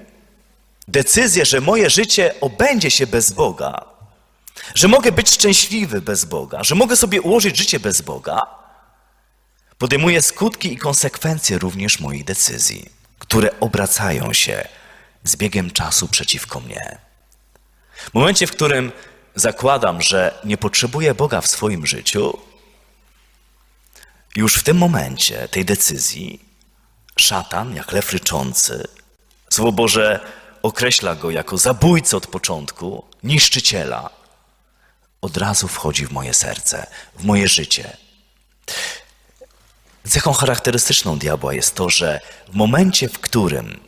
decyzję, 0.88 1.46
że 1.46 1.62
moje 1.62 1.90
życie 1.90 2.34
obędzie 2.42 2.92
się 2.92 3.08
bez 3.08 3.32
Boga, 3.32 3.86
że 4.76 4.88
mogę 4.88 5.12
być 5.12 5.30
szczęśliwy 5.30 6.02
bez 6.02 6.26
Boga, 6.26 6.64
że 6.64 6.76
mogę 6.76 6.96
sobie 6.96 7.22
ułożyć 7.22 7.58
życie 7.58 7.80
bez 7.80 8.02
Boga, 8.02 8.65
podejmuję 9.78 10.22
skutki 10.22 10.74
i 10.74 10.78
konsekwencje 10.78 11.58
również 11.58 12.00
moich 12.00 12.24
decyzji, 12.24 12.90
które 13.20 13.60
obracają 13.60 14.34
się 14.34 14.68
z 15.24 15.36
biegiem 15.36 15.72
czasu 15.72 16.08
przeciwko 16.08 16.60
mnie. 16.60 16.98
W 17.96 18.14
momencie, 18.14 18.48
w 18.48 18.52
którym 18.52 18.92
zakładam, 19.36 20.02
że 20.02 20.40
nie 20.44 20.58
potrzebuję 20.58 21.14
Boga 21.14 21.42
w 21.42 21.48
swoim 21.48 21.86
życiu, 21.86 22.40
już 24.36 24.56
w 24.56 24.64
tym 24.64 24.78
momencie 24.78 25.48
tej 25.48 25.66
decyzji 25.66 26.40
szatan, 27.18 27.76
jak 27.76 27.92
lew 27.92 28.12
ryczący, 28.12 28.88
Słowo 29.50 29.72
Boże 29.72 30.20
określa 30.64 31.16
go 31.16 31.32
jako 31.32 31.58
zabójcę 31.58 32.18
od 32.18 32.28
początku, 32.28 33.06
niszczyciela, 33.24 34.10
od 35.22 35.38
razu 35.38 35.68
wchodzi 35.68 36.06
w 36.06 36.12
moje 36.12 36.34
serce, 36.34 36.88
w 37.16 37.24
moje 37.24 37.48
życie. 37.48 37.98
Cechą 40.10 40.34
charakterystyczną 40.34 41.20
diabła 41.20 41.54
jest 41.54 41.76
to, 41.76 41.90
że 41.90 42.20
w 42.48 42.56
momencie, 42.56 43.10
w 43.10 43.20
którym 43.20 43.80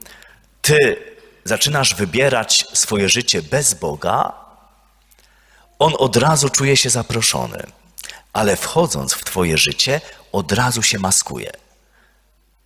ty 0.62 0.98
zaczynasz 1.44 1.96
wybierać 1.96 2.66
swoje 2.74 3.10
życie 3.10 3.42
bez 3.42 3.74
Boga, 3.74 4.34
on 5.80 5.94
od 5.98 6.18
razu 6.18 6.50
czuje 6.50 6.78
się 6.78 6.90
zaproszony, 6.90 7.64
ale 8.34 8.56
wchodząc 8.56 9.14
w 9.14 9.24
twoje 9.24 9.58
życie, 9.58 10.02
od 10.32 10.52
razu 10.52 10.84
się 10.84 11.00
maskuje. 11.00 11.52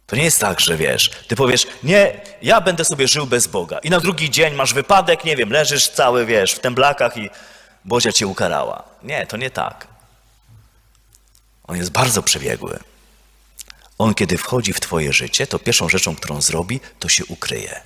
To 0.07 0.15
nie 0.15 0.23
jest 0.23 0.39
tak, 0.39 0.59
że 0.59 0.77
wiesz, 0.77 1.11
ty 1.27 1.35
powiesz, 1.35 1.67
nie, 1.83 2.21
ja 2.41 2.61
będę 2.61 2.85
sobie 2.85 3.07
żył 3.07 3.27
bez 3.27 3.47
Boga. 3.47 3.79
I 3.79 3.89
na 3.89 3.99
drugi 3.99 4.29
dzień 4.29 4.53
masz 4.53 4.73
wypadek, 4.73 5.23
nie 5.23 5.35
wiem, 5.35 5.51
leżysz 5.51 5.89
cały, 5.89 6.25
wiesz, 6.25 6.53
w 6.53 6.59
temblakach 6.59 7.17
i 7.17 7.29
Bozia 7.85 8.11
cię 8.11 8.27
ukarała. 8.27 8.83
Nie, 9.03 9.27
to 9.27 9.37
nie 9.37 9.49
tak. 9.49 9.87
On 11.67 11.77
jest 11.77 11.91
bardzo 11.91 12.23
przebiegły. 12.23 12.79
On, 14.01 14.13
kiedy 14.13 14.37
wchodzi 14.37 14.73
w 14.73 14.79
twoje 14.79 15.13
życie, 15.13 15.47
to 15.47 15.59
pierwszą 15.59 15.89
rzeczą, 15.89 16.15
którą 16.15 16.41
zrobi, 16.41 16.79
to 16.99 17.09
się 17.09 17.25
ukryje. 17.25 17.81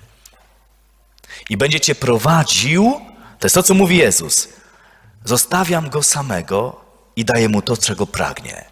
I 1.50 1.58
będzie 1.58 1.80
cię 1.80 1.96
prowadził, 1.96 3.02
to 3.40 3.46
jest 3.46 3.56
to, 3.56 3.64
co 3.64 3.74
mówi 3.74 3.98
Jezus. 3.98 4.48
Zostawiam 5.26 5.90
go 5.90 6.04
samego 6.04 6.82
i 7.16 7.26
daję 7.26 7.50
mu 7.50 7.62
to, 7.62 7.78
czego 7.78 8.08
pragnie. 8.08 8.66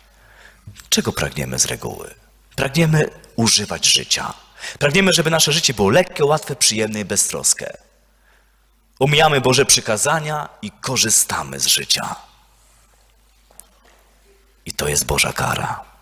Czego 0.89 1.13
pragniemy 1.13 1.60
z 1.60 1.65
reguły? 1.65 2.13
Pragniemy 2.56 3.10
używać 3.36 3.86
życia. 3.86 4.34
Pragniemy, 4.79 5.13
żeby 5.13 5.29
nasze 5.29 5.51
życie 5.51 5.73
było 5.73 5.89
lekkie, 5.89 6.25
łatwe, 6.25 6.56
przyjemne 6.56 6.99
i 6.99 7.06
beztroskie. 7.06 7.77
Omijamy 8.99 9.41
Boże 9.41 9.65
przykazania 9.65 10.49
i 10.62 10.71
korzystamy 10.71 11.60
z 11.60 11.67
życia. 11.67 12.15
I 14.65 14.71
to 14.71 14.88
jest 14.88 15.06
Boża 15.06 15.34
kara. 15.34 15.92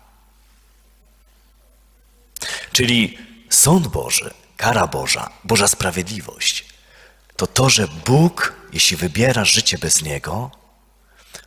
Czyli 2.72 3.18
sąd 3.50 3.86
Boży, 3.88 4.34
kara 4.56 4.86
Boża, 4.86 5.30
Boża 5.44 5.68
sprawiedliwość, 5.68 6.64
to 7.36 7.46
to, 7.46 7.70
że 7.70 7.88
Bóg, 7.88 8.52
jeśli 8.72 8.96
wybierasz 8.96 9.52
życie 9.52 9.78
bez 9.78 10.02
Niego, 10.02 10.50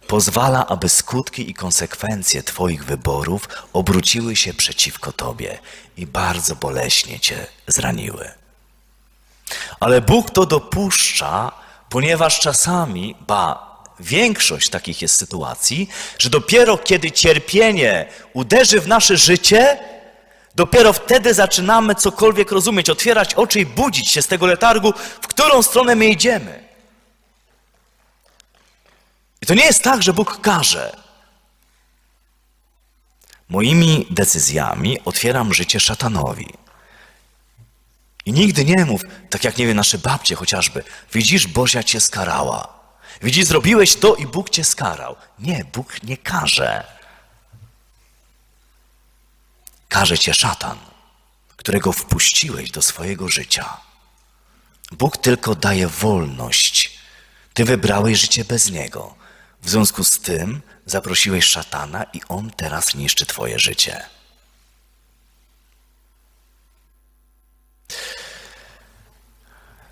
pozwala, 0.07 0.67
aby 0.67 0.89
skutki 0.89 1.49
i 1.49 1.53
konsekwencje 1.53 2.43
Twoich 2.43 2.85
wyborów 2.85 3.49
obróciły 3.73 4.35
się 4.35 4.53
przeciwko 4.53 5.11
Tobie 5.11 5.59
i 5.97 6.07
bardzo 6.07 6.55
boleśnie 6.55 7.19
Cię 7.19 7.47
zraniły. 7.67 8.31
Ale 9.79 10.01
Bóg 10.01 10.31
to 10.31 10.45
dopuszcza, 10.45 11.51
ponieważ 11.89 12.39
czasami, 12.39 13.15
ba, 13.27 13.75
większość 13.99 14.69
takich 14.69 15.01
jest 15.01 15.15
sytuacji, 15.15 15.89
że 16.17 16.29
dopiero 16.29 16.77
kiedy 16.77 17.11
cierpienie 17.11 18.05
uderzy 18.33 18.81
w 18.81 18.87
nasze 18.87 19.17
życie, 19.17 19.79
dopiero 20.55 20.93
wtedy 20.93 21.33
zaczynamy 21.33 21.95
cokolwiek 21.95 22.51
rozumieć, 22.51 22.89
otwierać 22.89 23.33
oczy 23.33 23.59
i 23.59 23.65
budzić 23.65 24.09
się 24.09 24.21
z 24.21 24.27
tego 24.27 24.45
letargu, 24.45 24.93
w 25.21 25.27
którą 25.27 25.63
stronę 25.63 25.95
my 25.95 26.05
idziemy. 26.05 26.65
I 29.41 29.45
to 29.45 29.53
nie 29.53 29.65
jest 29.65 29.83
tak, 29.83 30.03
że 30.03 30.13
Bóg 30.13 30.41
każe. 30.41 30.97
Moimi 33.49 34.07
decyzjami 34.09 34.99
otwieram 35.05 35.53
życie 35.53 35.79
szatanowi. 35.79 36.53
I 38.25 38.33
nigdy 38.33 38.65
nie 38.65 38.85
mów, 38.85 39.01
tak 39.29 39.43
jak 39.43 39.57
nie 39.57 39.67
wiem, 39.67 39.77
nasze 39.77 39.97
babcie 39.97 40.35
chociażby, 40.35 40.83
widzisz, 41.13 41.47
Bozia 41.47 41.83
cię 41.83 42.01
skarała. 42.01 42.75
Widzisz, 43.21 43.45
zrobiłeś 43.45 43.95
to 43.95 44.15
i 44.15 44.27
Bóg 44.27 44.49
cię 44.49 44.63
skarał. 44.63 45.15
Nie, 45.39 45.65
Bóg 45.73 46.03
nie 46.03 46.17
każe. 46.17 46.83
Każe 49.89 50.17
cię 50.17 50.33
szatan, 50.33 50.77
którego 51.57 51.91
wpuściłeś 51.91 52.71
do 52.71 52.81
swojego 52.81 53.29
życia. 53.29 53.77
Bóg 54.91 55.17
tylko 55.17 55.55
daje 55.55 55.87
wolność. 55.87 56.99
Ty 57.53 57.65
wybrałeś 57.65 58.19
życie 58.19 58.45
bez 58.45 58.71
niego. 58.71 59.15
W 59.61 59.69
związku 59.69 60.03
z 60.03 60.19
tym 60.19 60.61
zaprosiłeś 60.85 61.45
szatana 61.45 62.03
i 62.03 62.21
on 62.29 62.51
teraz 62.51 62.95
niszczy 62.95 63.25
twoje 63.25 63.59
życie. 63.59 64.05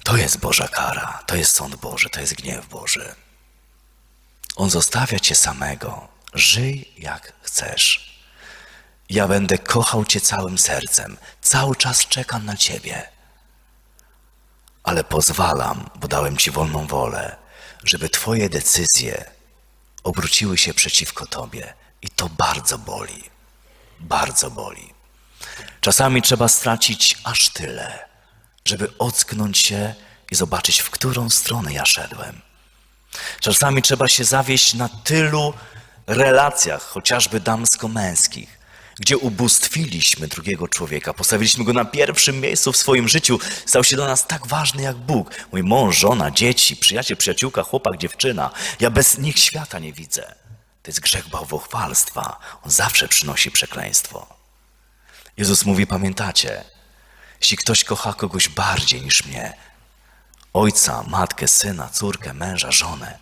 To 0.03 0.17
jest 0.17 0.37
Boża 0.37 0.67
kara, 0.67 1.23
to 1.27 1.35
jest 1.35 1.55
sąd 1.55 1.75
Boży, 1.75 2.09
to 2.09 2.19
jest 2.19 2.33
gniew 2.33 2.67
Boży. 2.67 3.15
On 4.55 4.69
zostawia 4.69 5.19
cię 5.19 5.35
samego. 5.35 6.07
Żyj 6.33 6.93
jak 6.97 7.33
chcesz. 7.41 8.12
Ja 9.13 9.27
będę 9.27 9.57
kochał 9.57 10.05
cię 10.05 10.21
całym 10.21 10.57
sercem. 10.57 11.17
Cały 11.41 11.75
czas 11.75 12.07
czekam 12.07 12.45
na 12.45 12.57
ciebie. 12.57 13.09
Ale 14.83 15.03
pozwalam, 15.03 15.89
bo 15.95 16.07
dałem 16.07 16.37
ci 16.37 16.51
wolną 16.51 16.87
wolę, 16.87 17.35
żeby 17.83 18.09
twoje 18.09 18.49
decyzje 18.49 19.25
obróciły 20.03 20.57
się 20.57 20.73
przeciwko 20.73 21.25
tobie. 21.25 21.73
I 22.01 22.09
to 22.09 22.29
bardzo 22.29 22.77
boli. 22.77 23.23
Bardzo 23.99 24.51
boli. 24.51 24.93
Czasami 25.81 26.21
trzeba 26.21 26.47
stracić 26.47 27.17
aż 27.23 27.49
tyle 27.49 28.13
żeby 28.65 28.97
ocknąć 28.97 29.57
się 29.57 29.95
i 30.31 30.35
zobaczyć, 30.35 30.79
w 30.79 30.89
którą 30.89 31.29
stronę 31.29 31.73
ja 31.73 31.85
szedłem. 31.85 32.41
Czasami 33.39 33.81
trzeba 33.81 34.07
się 34.07 34.23
zawieść 34.23 34.73
na 34.73 34.89
tylu 34.89 35.53
relacjach, 36.07 36.81
chociażby 36.81 37.39
damsko-męskich, 37.39 38.59
gdzie 39.03 39.17
ubóstwiliśmy 39.17 40.27
drugiego 40.27 40.67
człowieka, 40.67 41.13
postawiliśmy 41.13 41.63
go 41.63 41.73
na 41.73 41.85
pierwszym 41.85 42.39
miejscu 42.39 42.71
w 42.71 42.77
swoim 42.77 43.07
życiu, 43.07 43.39
stał 43.65 43.83
się 43.83 43.95
dla 43.95 44.07
nas 44.07 44.27
tak 44.27 44.47
ważny 44.47 44.81
jak 44.83 44.95
Bóg. 44.95 45.31
Mój 45.51 45.63
mąż, 45.63 45.97
żona, 45.97 46.31
dzieci, 46.31 46.75
przyjaciel, 46.75 47.17
przyjaciółka, 47.17 47.63
chłopak, 47.63 47.97
dziewczyna. 47.97 48.51
Ja 48.79 48.89
bez 48.89 49.17
nich 49.17 49.39
świata 49.39 49.79
nie 49.79 49.93
widzę. 49.93 50.35
To 50.83 50.91
jest 50.91 50.99
grzech 50.99 51.29
bałwochwalstwa. 51.29 52.39
On 52.63 52.71
zawsze 52.71 53.07
przynosi 53.07 53.51
przekleństwo. 53.51 54.35
Jezus 55.37 55.65
mówi, 55.65 55.87
pamiętacie, 55.87 56.63
jeśli 57.41 57.57
ktoś 57.57 57.83
kocha 57.83 58.13
kogoś 58.13 58.49
bardziej 58.49 59.01
niż 59.01 59.25
mnie, 59.25 59.53
ojca, 60.53 61.03
matkę, 61.07 61.47
syna, 61.47 61.89
córkę, 61.89 62.33
męża, 62.33 62.71
żonę, 62.71 63.19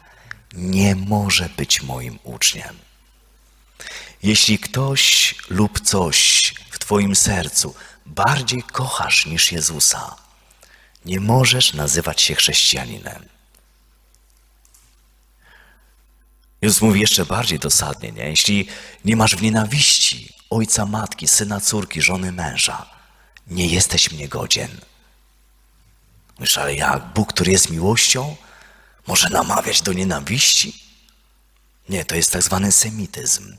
nie 0.54 0.96
może 0.96 1.50
być 1.58 1.82
moim 1.82 2.20
uczniem. 2.24 2.91
Jeśli 4.24 4.60
ktoś 4.60 5.36
lub 5.50 5.82
coś 5.82 6.54
w 6.72 6.80
Twoim 6.80 7.16
sercu 7.16 7.76
bardziej 8.06 8.64
kochasz 8.64 9.26
niż 9.26 9.52
Jezusa, 9.52 10.16
nie 11.06 11.20
możesz 11.20 11.74
nazywać 11.74 12.22
się 12.22 12.36
chrześcijaninem. 12.36 13.26
Jezus 16.62 16.82
mówi 16.82 17.02
jeszcze 17.02 17.26
bardziej 17.26 17.60
dosadnie, 17.60 18.12
nie? 18.12 18.24
Jeśli 18.30 18.68
nie 19.06 19.16
masz 19.16 19.36
w 19.36 19.42
nienawiści 19.42 20.34
ojca, 20.50 20.86
matki, 20.86 21.28
syna, 21.28 21.62
córki, 21.62 22.02
żony, 22.02 22.32
męża, 22.32 22.90
nie 23.48 23.68
jesteś 23.68 24.12
mnie 24.12 24.28
godzien. 24.28 24.82
Mówisz, 26.38 26.58
ale 26.58 26.76
jak? 26.76 27.14
Bóg, 27.14 27.34
który 27.34 27.52
jest 27.52 27.70
miłością, 27.70 28.36
może 29.08 29.30
namawiać 29.30 29.82
do 29.82 29.94
nienawiści? 29.94 30.84
Nie, 31.90 32.06
to 32.06 32.16
jest 32.16 32.32
tak 32.32 32.44
zwany 32.44 32.72
semityzm. 32.72 33.58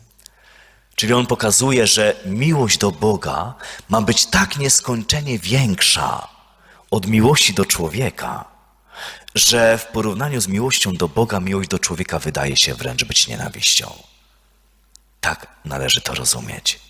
Czyli 1.03 1.15
on 1.15 1.27
pokazuje, 1.27 1.87
że 1.87 2.17
miłość 2.27 2.79
do 2.79 2.91
Boga 2.91 3.55
ma 3.89 4.03
być 4.03 4.27
tak 4.27 4.57
nieskończenie 4.57 5.39
większa 5.39 6.29
od 6.91 7.07
miłości 7.07 7.55
do 7.55 7.65
człowieka, 7.65 8.45
że 9.35 9.79
w 9.79 9.87
porównaniu 9.87 10.41
z 10.41 10.49
miłością 10.49 10.93
do 10.93 11.09
Boga, 11.09 11.41
miłość 11.41 11.69
do 11.69 11.79
człowieka 11.79 12.19
wydaje 12.19 12.57
się 12.57 12.75
wręcz 12.75 13.05
być 13.05 13.29
nienawiścią. 13.29 13.93
Tak 15.21 15.47
należy 15.65 16.01
to 16.01 16.15
rozumieć. 16.15 16.81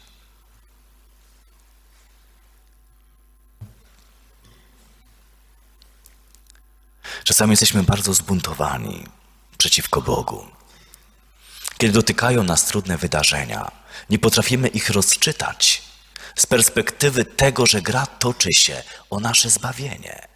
Czasami 7.25 7.51
jesteśmy 7.51 7.83
bardzo 7.83 8.15
zbuntowani 8.15 9.07
przeciwko 9.59 10.03
Bogu. 10.03 10.47
Kiedy 11.79 11.93
dotykają 11.93 12.43
nas 12.43 12.65
trudne 12.65 12.99
wydarzenia, 12.99 13.82
nie 14.11 14.19
potrafimy 14.19 14.69
ich 14.69 14.91
rozczytać 14.91 15.83
z 16.37 16.47
perspektywy 16.47 17.25
tego, 17.25 17.67
że 17.67 17.83
gra 17.83 18.07
toczy 18.07 18.49
się 18.53 18.83
o 19.11 19.21
nasze 19.21 19.51
zbawienie. 19.51 20.29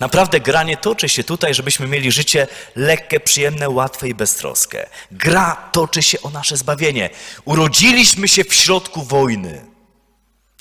Naprawdę 0.00 0.40
gra 0.40 0.62
nie 0.62 0.76
toczy 0.76 1.08
się 1.08 1.24
tutaj, 1.24 1.54
żebyśmy 1.54 1.86
mieli 1.86 2.12
życie 2.12 2.46
lekkie, 2.76 3.20
przyjemne, 3.20 3.68
łatwe 3.68 4.08
i 4.08 4.14
beztroskie. 4.14 4.88
Gra 5.10 5.68
toczy 5.72 6.02
się 6.02 6.20
o 6.20 6.30
nasze 6.30 6.56
zbawienie. 6.56 7.10
Urodziliśmy 7.44 8.28
się 8.28 8.44
w 8.44 8.54
środku 8.54 9.02
wojny 9.02 9.66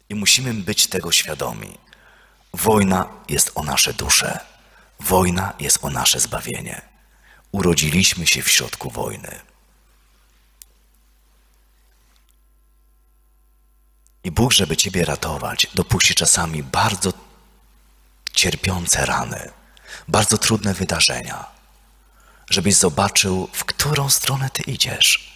i 0.09 0.15
musimy 0.15 0.53
być 0.53 0.87
tego 0.87 1.11
świadomi. 1.11 1.77
Wojna 2.53 3.09
jest 3.29 3.51
o 3.55 3.63
nasze 3.63 3.93
dusze. 3.93 4.39
Wojna 4.99 5.53
jest 5.59 5.79
o 5.81 5.89
nasze 5.89 6.19
zbawienie. 6.19 6.81
Urodziliśmy 7.51 8.27
się 8.27 8.43
w 8.43 8.51
środku 8.51 8.89
wojny. 8.89 9.39
I 14.23 14.31
Bóg, 14.31 14.53
żeby 14.53 14.77
Ciebie 14.77 15.05
ratować, 15.05 15.67
dopuści 15.75 16.15
czasami 16.15 16.63
bardzo 16.63 17.13
cierpiące 18.33 19.05
rany, 19.05 19.49
bardzo 20.07 20.37
trudne 20.37 20.73
wydarzenia, 20.73 21.45
żebyś 22.49 22.75
zobaczył, 22.75 23.49
w 23.53 23.65
którą 23.65 24.09
stronę 24.09 24.49
Ty 24.53 24.63
idziesz. 24.63 25.33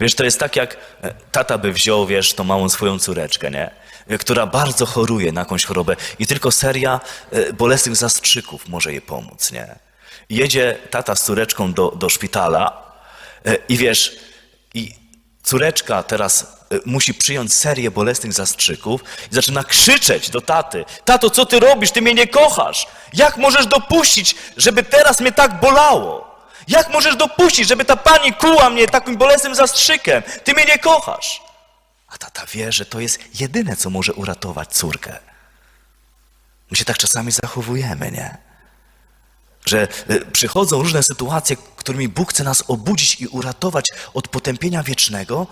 Wiesz, 0.00 0.14
to 0.14 0.24
jest 0.24 0.40
tak, 0.40 0.56
jak 0.56 0.76
e, 1.02 1.14
tata 1.32 1.58
by 1.58 1.72
wziął, 1.72 2.06
wiesz, 2.06 2.34
tą 2.34 2.44
małą 2.44 2.68
swoją 2.68 2.98
córeczkę, 2.98 3.50
nie? 3.50 3.70
E, 4.06 4.18
która 4.18 4.46
bardzo 4.46 4.86
choruje 4.86 5.32
na 5.32 5.40
jakąś 5.40 5.64
chorobę 5.64 5.96
i 6.18 6.26
tylko 6.26 6.50
seria 6.50 7.00
e, 7.30 7.52
bolesnych 7.52 7.96
zastrzyków 7.96 8.68
może 8.68 8.92
jej 8.92 9.00
pomóc, 9.00 9.52
nie? 9.52 9.78
Jedzie 10.30 10.78
tata 10.90 11.16
z 11.16 11.24
córeczką 11.24 11.72
do, 11.72 11.90
do 11.90 12.08
szpitala 12.08 12.84
i 13.68 13.76
wiesz, 13.76 14.16
i 14.74 14.94
córeczka 15.44 16.02
teraz 16.02 16.46
Y, 16.74 16.80
musi 16.84 17.14
przyjąć 17.14 17.54
serię 17.54 17.90
bolesnych 17.90 18.32
zastrzyków 18.32 19.04
i 19.32 19.34
zaczyna 19.34 19.64
krzyczeć 19.64 20.30
do 20.30 20.40
taty: 20.40 20.84
Tato, 21.04 21.30
co 21.30 21.46
ty 21.46 21.60
robisz? 21.60 21.90
Ty 21.90 22.02
mnie 22.02 22.14
nie 22.14 22.26
kochasz. 22.26 22.86
Jak 23.12 23.36
możesz 23.36 23.66
dopuścić, 23.66 24.36
żeby 24.56 24.82
teraz 24.82 25.20
mnie 25.20 25.32
tak 25.32 25.60
bolało? 25.60 26.34
Jak 26.68 26.90
możesz 26.90 27.16
dopuścić, 27.16 27.68
żeby 27.68 27.84
ta 27.84 27.96
pani 27.96 28.32
kuła 28.32 28.70
mnie 28.70 28.86
takim 28.86 29.16
bolesnym 29.16 29.54
zastrzykiem? 29.54 30.22
Ty 30.44 30.52
mnie 30.52 30.64
nie 30.64 30.78
kochasz. 30.78 31.42
A 32.08 32.18
tata 32.18 32.46
wie, 32.52 32.72
że 32.72 32.86
to 32.86 33.00
jest 33.00 33.40
jedyne, 33.40 33.76
co 33.76 33.90
może 33.90 34.12
uratować 34.12 34.68
córkę. 34.68 35.18
My 36.70 36.76
się 36.76 36.84
tak 36.84 36.98
czasami 36.98 37.32
zachowujemy, 37.32 38.10
nie? 38.10 38.36
Że 39.64 39.88
y, 40.10 40.20
przychodzą 40.32 40.82
różne 40.82 41.02
sytuacje, 41.02 41.56
którymi 41.76 42.08
Bóg 42.08 42.30
chce 42.30 42.44
nas 42.44 42.64
obudzić 42.68 43.20
i 43.20 43.26
uratować 43.26 43.90
od 44.14 44.28
potępienia 44.28 44.82
wiecznego, 44.82 45.46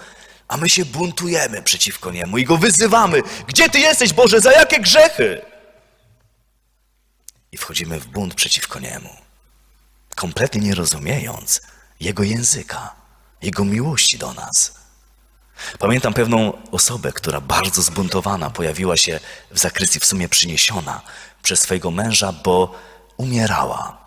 a 0.49 0.57
my 0.57 0.69
się 0.69 0.85
buntujemy 0.85 1.63
przeciwko 1.63 2.11
Niemu 2.11 2.39
i 2.39 2.45
Go 2.45 2.57
wyzywamy. 2.57 3.23
Gdzie 3.47 3.69
Ty 3.71 3.79
jesteś, 3.79 4.13
Boże, 4.13 4.41
za 4.41 4.53
jakie 4.53 4.81
grzechy? 4.81 5.41
I 7.53 7.57
wchodzimy 7.57 8.01
w 8.01 8.07
bunt 8.07 8.35
przeciwko 8.35 8.81
Niemu, 8.81 9.17
kompletnie 10.17 10.61
nie 10.61 10.75
rozumiejąc 10.75 11.61
Jego 12.01 12.23
języka, 12.23 12.95
Jego 13.43 13.65
miłości 13.65 14.19
do 14.19 14.35
nas. 14.35 14.75
Pamiętam 15.79 16.15
pewną 16.15 16.63
osobę, 16.71 17.13
która 17.13 17.41
bardzo 17.41 17.83
zbuntowana 17.83 18.51
pojawiła 18.51 18.97
się 18.97 19.21
w 19.51 19.59
zakrystii, 19.59 20.01
w 20.01 20.05
sumie 20.05 20.29
przyniesiona 20.29 21.01
przez 21.43 21.61
swojego 21.61 21.91
męża, 21.91 22.33
bo 22.33 22.75
umierała. 23.17 24.02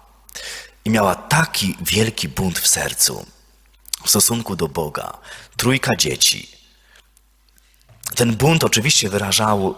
I 0.86 0.90
miała 0.90 1.16
taki 1.16 1.78
wielki 1.82 2.30
bunt 2.30 2.60
w 2.60 2.68
sercu, 2.68 3.26
w 4.06 4.10
stosunku 4.10 4.56
do 4.56 4.68
Boga, 4.68 5.18
trójka 5.58 5.96
dzieci. 5.96 6.50
Ten 8.16 8.36
bunt 8.36 8.64
oczywiście 8.64 9.10
wyrażał, 9.10 9.70
e, 9.70 9.76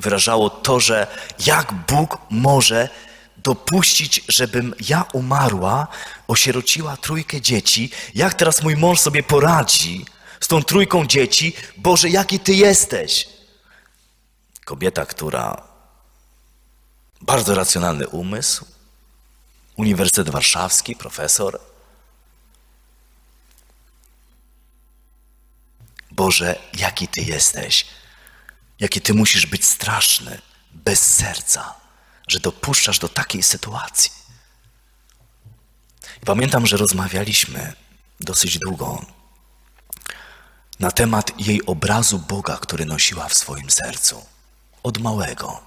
wyrażało 0.00 0.50
to, 0.50 0.80
że 0.80 1.06
jak 1.46 1.72
Bóg 1.72 2.18
może 2.30 2.88
dopuścić, 3.36 4.24
żebym 4.28 4.74
ja 4.88 5.04
umarła, 5.12 5.86
osierociła 6.28 6.96
trójkę 6.96 7.40
dzieci, 7.40 7.90
jak 8.14 8.34
teraz 8.34 8.62
mój 8.62 8.76
mąż 8.76 9.00
sobie 9.00 9.22
poradzi 9.22 10.04
z 10.40 10.48
tą 10.48 10.62
trójką 10.62 11.06
dzieci, 11.06 11.52
Boże, 11.76 12.08
jaki 12.08 12.40
Ty 12.40 12.54
jesteś? 12.54 13.28
Kobieta, 14.64 15.06
która 15.06 15.62
bardzo 17.20 17.54
racjonalny 17.54 18.08
umysł, 18.08 18.64
Uniwersytet 19.80 20.30
Warszawski, 20.30 20.96
profesor, 20.96 21.60
Boże, 26.10 26.58
jaki 26.72 27.08
Ty 27.08 27.20
jesteś, 27.20 27.86
jaki 28.80 29.00
Ty 29.00 29.14
musisz 29.14 29.46
być 29.46 29.64
straszny, 29.64 30.40
bez 30.72 31.14
serca, 31.14 31.74
że 32.28 32.40
dopuszczasz 32.40 32.98
do 32.98 33.08
takiej 33.08 33.42
sytuacji. 33.42 34.10
I 36.22 36.26
pamiętam, 36.26 36.66
że 36.66 36.76
rozmawialiśmy 36.76 37.72
dosyć 38.20 38.58
długo 38.58 39.04
na 40.80 40.90
temat 40.90 41.40
jej 41.40 41.66
obrazu 41.66 42.18
Boga, 42.18 42.56
który 42.56 42.84
nosiła 42.84 43.28
w 43.28 43.34
swoim 43.34 43.70
sercu. 43.70 44.26
Od 44.82 44.98
małego. 44.98 45.60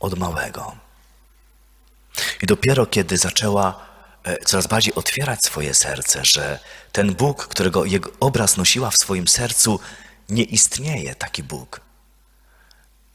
Od 0.00 0.18
małego. 0.18 0.83
I 2.42 2.46
dopiero 2.46 2.86
kiedy 2.86 3.16
zaczęła 3.18 3.94
E, 4.24 4.38
coraz 4.44 4.66
bardziej 4.66 4.94
otwierać 4.94 5.44
swoje 5.44 5.74
serce, 5.74 6.24
że 6.24 6.58
ten 6.92 7.14
Bóg, 7.14 7.46
którego 7.46 7.84
jego 7.84 8.10
obraz 8.20 8.56
nosiła 8.56 8.90
w 8.90 8.96
swoim 8.96 9.28
sercu, 9.28 9.80
nie 10.28 10.42
istnieje 10.42 11.14
taki 11.14 11.42
Bóg. 11.42 11.80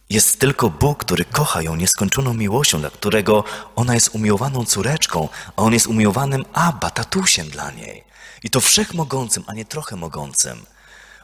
Jest 0.09 0.39
tylko 0.39 0.69
Bóg, 0.69 0.99
który 1.05 1.25
kocha 1.25 1.61
ją 1.61 1.75
nieskończoną 1.75 2.33
miłością, 2.33 2.79
dla 2.79 2.89
którego 2.89 3.43
ona 3.75 3.93
jest 3.93 4.09
umiłowaną 4.15 4.65
córeczką, 4.65 5.29
a 5.55 5.61
on 5.61 5.73
jest 5.73 5.87
umiłowanym 5.87 6.45
Abba, 6.53 6.89
tatusiem 6.89 7.49
dla 7.49 7.71
niej. 7.71 8.03
I 8.43 8.49
to 8.49 8.61
wszechmogącym, 8.61 9.43
a 9.47 9.53
nie 9.53 9.65
trochę 9.65 9.95
mogącym. 9.95 10.65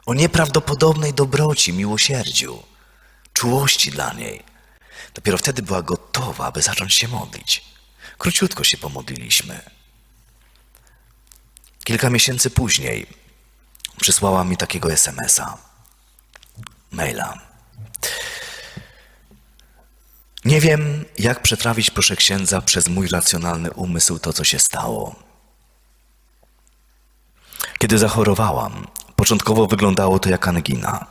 O 0.06 0.14
nieprawdopodobnej 0.14 1.14
dobroci, 1.14 1.72
miłosierdziu, 1.72 2.62
czułości 3.32 3.90
dla 3.90 4.12
niej. 4.12 4.42
Dopiero 5.16 5.38
wtedy 5.38 5.62
była 5.62 5.82
gotowa, 5.82 6.46
aby 6.46 6.62
zacząć 6.62 6.94
się 6.94 7.08
modlić. 7.08 7.64
Króciutko 8.18 8.64
się 8.64 8.78
pomodliliśmy. 8.78 9.60
kilka 11.84 12.10
miesięcy 12.10 12.50
później 12.50 13.06
przysłała 14.00 14.44
mi 14.44 14.56
takiego 14.56 14.92
SMS-a, 14.92 15.58
maila. 16.90 17.38
Nie 20.44 20.60
wiem, 20.60 21.04
jak 21.18 21.42
przetrawić, 21.42 21.90
proszę 21.90 22.16
księdza, 22.16 22.60
przez 22.60 22.88
mój 22.88 23.08
racjonalny 23.08 23.70
umysł 23.72 24.18
to, 24.18 24.32
co 24.32 24.44
się 24.44 24.58
stało. 24.58 25.14
Kiedy 27.78 27.98
zachorowałam, 27.98 28.86
początkowo 29.16 29.66
wyglądało 29.66 30.18
to 30.18 30.28
jak 30.28 30.48
angina. 30.48 31.06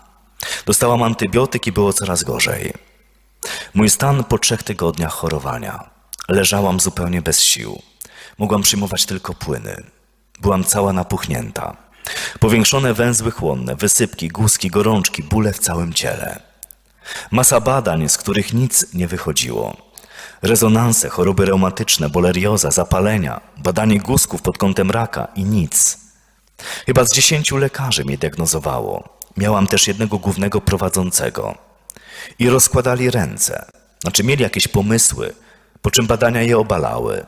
Dostałam 0.66 1.04
antybiotyk 1.04 1.68
i 1.68 1.72
było 1.72 1.94
coraz 1.94 2.24
gorzej. 2.24 2.74
Mój 3.74 3.90
stan 3.90 4.24
po 4.24 4.38
trzech 4.38 4.64
tygodniach 4.64 5.14
chorowania. 5.14 5.90
Leżałam 6.30 6.80
zupełnie 6.80 7.22
bez 7.22 7.40
sił. 7.40 7.82
Mogłam 8.38 8.62
przyjmować 8.62 9.06
tylko 9.06 9.34
płyny. 9.34 9.84
Byłam 10.42 10.64
cała 10.64 10.94
napuchnięta. 10.94 11.78
Powiększone 12.40 12.94
węzły 12.94 13.32
chłonne, 13.32 13.76
wysypki, 13.76 14.28
guzki, 14.28 14.70
gorączki, 14.70 15.24
bóle 15.24 15.54
w 15.54 15.60
całym 15.60 15.94
ciele. 15.94 16.40
Masa 17.32 17.60
badań, 17.60 18.10
z 18.10 18.18
których 18.18 18.54
nic 18.54 18.94
nie 18.94 19.08
wychodziło. 19.08 19.78
Rezonanse, 20.42 21.10
choroby 21.10 21.46
reumatyczne, 21.46 22.10
bolerioza, 22.10 22.72
zapalenia, 22.72 23.42
badanie 23.58 24.00
guzków 24.00 24.42
pod 24.42 24.58
kątem 24.58 24.92
raka 24.92 25.28
i 25.36 25.44
nic. 25.44 25.98
Chyba 26.86 27.06
z 27.06 27.14
dziesięciu 27.14 27.58
lekarzy 27.58 28.06
mnie 28.06 28.18
diagnozowało. 28.18 29.20
Miałam 29.38 29.68
też 29.68 29.88
jednego 29.88 30.18
głównego 30.18 30.62
prowadzącego. 30.62 31.56
I 32.40 32.50
rozkładali 32.50 33.12
ręce. 33.12 33.66
Znaczy 34.02 34.24
mieli 34.24 34.44
jakieś 34.44 34.68
pomysły, 34.68 35.34
po 35.82 35.92
czym 35.92 36.08
badania 36.08 36.42
je 36.42 36.58
obalały. 36.58 37.26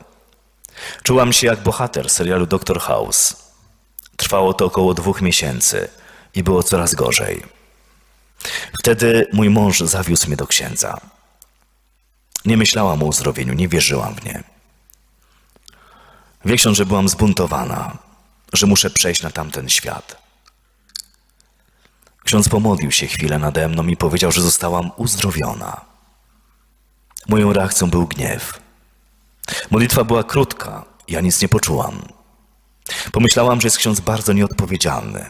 Czułam 1.04 1.34
się 1.34 1.48
jak 1.48 1.64
bohater 1.64 2.10
serialu 2.10 2.46
Dr. 2.46 2.80
House. 2.80 3.36
Trwało 4.18 4.54
to 4.54 4.66
około 4.66 4.94
dwóch 4.94 5.22
miesięcy 5.22 5.90
i 6.36 6.44
było 6.44 6.64
coraz 6.64 6.96
gorzej. 6.96 7.44
Wtedy 8.80 9.28
mój 9.34 9.50
mąż 9.50 9.80
zawiózł 9.80 10.28
mnie 10.28 10.36
do 10.36 10.48
księdza. 10.48 10.98
Nie 12.46 12.58
myślałam 12.58 13.04
o 13.04 13.06
uzdrowieniu, 13.06 13.54
nie 13.54 13.68
wierzyłam 13.68 14.16
w 14.16 14.24
nie. 14.24 14.44
Wie 16.46 16.56
ksiądz, 16.56 16.78
że 16.78 16.86
byłam 16.86 17.10
zbuntowana, 17.10 17.98
że 18.54 18.68
muszę 18.68 18.90
przejść 18.90 19.22
na 19.22 19.30
tamten 19.30 19.70
świat. 19.70 20.27
Ksiądz 22.28 22.50
pomodlił 22.50 22.92
się 22.92 23.08
chwilę 23.08 23.40
nade 23.40 23.68
mną 23.68 23.88
i 23.88 23.98
powiedział, 23.98 24.32
że 24.32 24.42
zostałam 24.42 24.92
uzdrowiona. 24.98 25.82
Moją 27.28 27.54
reakcją 27.54 27.90
był 27.90 28.08
gniew. 28.08 28.60
Modlitwa 29.72 30.04
była 30.04 30.24
krótka, 30.24 30.86
ja 31.08 31.22
nic 31.22 31.42
nie 31.42 31.50
poczułam. 31.50 32.02
Pomyślałam, 33.12 33.62
że 33.62 33.68
jest 33.68 33.78
ksiądz 33.78 34.00
bardzo 34.00 34.34
nieodpowiedzialny. 34.34 35.30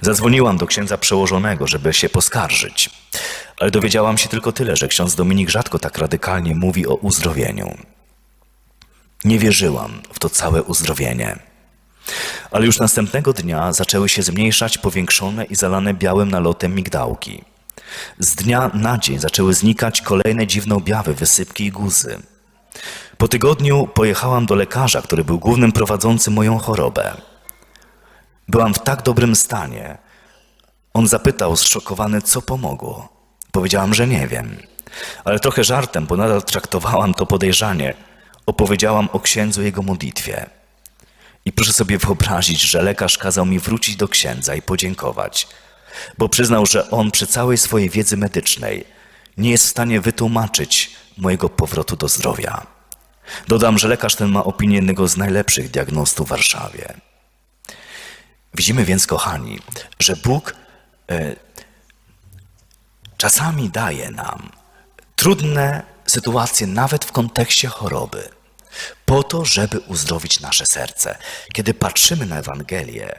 Zadzwoniłam 0.00 0.58
do 0.58 0.66
księdza 0.66 0.98
przełożonego, 0.98 1.66
żeby 1.66 1.92
się 1.92 2.08
poskarżyć, 2.08 2.90
ale 3.60 3.70
dowiedziałam 3.70 4.18
się 4.18 4.28
tylko 4.28 4.52
tyle, 4.52 4.76
że 4.76 4.88
ksiądz 4.88 5.14
Dominik 5.14 5.50
rzadko 5.50 5.78
tak 5.78 5.98
radykalnie 5.98 6.54
mówi 6.54 6.86
o 6.86 6.94
uzdrowieniu. 6.94 7.76
Nie 9.24 9.38
wierzyłam 9.38 10.02
w 10.12 10.18
to 10.18 10.30
całe 10.30 10.62
uzdrowienie. 10.62 11.53
Ale 12.50 12.66
już 12.66 12.78
następnego 12.78 13.32
dnia 13.32 13.72
zaczęły 13.72 14.08
się 14.08 14.22
zmniejszać 14.22 14.78
powiększone 14.78 15.44
i 15.44 15.54
zalane 15.54 15.94
białym 15.94 16.30
nalotem 16.30 16.74
migdałki. 16.74 17.44
Z 18.18 18.34
dnia 18.34 18.70
na 18.74 18.98
dzień 18.98 19.18
zaczęły 19.18 19.54
znikać 19.54 20.00
kolejne 20.00 20.46
dziwne 20.46 20.74
objawy, 20.74 21.14
wysypki 21.14 21.64
i 21.64 21.70
guzy. 21.70 22.18
Po 23.18 23.28
tygodniu 23.28 23.86
pojechałam 23.86 24.46
do 24.46 24.54
lekarza, 24.54 25.02
który 25.02 25.24
był 25.24 25.38
głównym 25.38 25.72
prowadzącym 25.72 26.34
moją 26.34 26.58
chorobę. 26.58 27.14
Byłam 28.48 28.74
w 28.74 28.78
tak 28.78 29.02
dobrym 29.02 29.36
stanie. 29.36 29.98
On 30.94 31.08
zapytał 31.08 31.56
zszokowany, 31.56 32.22
co 32.22 32.42
pomogło. 32.42 33.08
Powiedziałam, 33.52 33.94
że 33.94 34.06
nie 34.06 34.28
wiem. 34.28 34.56
Ale 35.24 35.40
trochę 35.40 35.64
żartem, 35.64 36.06
bo 36.06 36.16
nadal 36.16 36.42
traktowałam 36.42 37.14
to 37.14 37.26
podejrzanie, 37.26 37.94
opowiedziałam 38.46 39.08
o 39.12 39.20
księdzu 39.20 39.62
jego 39.62 39.82
modlitwie. 39.82 40.46
I 41.44 41.52
proszę 41.52 41.72
sobie 41.72 41.98
wyobrazić, 41.98 42.60
że 42.60 42.82
lekarz 42.82 43.18
kazał 43.18 43.46
mi 43.46 43.58
wrócić 43.58 43.96
do 43.96 44.08
księdza 44.08 44.54
i 44.54 44.62
podziękować, 44.62 45.48
bo 46.18 46.28
przyznał, 46.28 46.66
że 46.66 46.90
on 46.90 47.10
przy 47.10 47.26
całej 47.26 47.58
swojej 47.58 47.90
wiedzy 47.90 48.16
medycznej 48.16 48.84
nie 49.36 49.50
jest 49.50 49.64
w 49.66 49.70
stanie 49.70 50.00
wytłumaczyć 50.00 50.90
mojego 51.18 51.48
powrotu 51.48 51.96
do 51.96 52.08
zdrowia. 52.08 52.66
Dodam, 53.48 53.78
że 53.78 53.88
lekarz 53.88 54.14
ten 54.14 54.30
ma 54.30 54.44
opinię 54.44 54.76
jednego 54.76 55.08
z 55.08 55.16
najlepszych 55.16 55.70
diagnostów 55.70 56.26
w 56.26 56.30
Warszawie. 56.30 56.94
Widzimy 58.54 58.84
więc, 58.84 59.06
kochani, 59.06 59.58
że 59.98 60.16
Bóg 60.16 60.54
e, 61.10 61.36
czasami 63.16 63.70
daje 63.70 64.10
nam 64.10 64.50
trudne 65.16 65.82
sytuacje, 66.06 66.66
nawet 66.66 67.04
w 67.04 67.12
kontekście 67.12 67.68
choroby, 67.68 68.28
po 69.04 69.22
to, 69.22 69.44
żeby 69.44 69.78
uzdrowić 69.78 70.40
nasze 70.40 70.66
serce. 70.66 71.18
Kiedy 71.52 71.74
patrzymy 71.74 72.26
na 72.26 72.38
Ewangelię, 72.38 73.18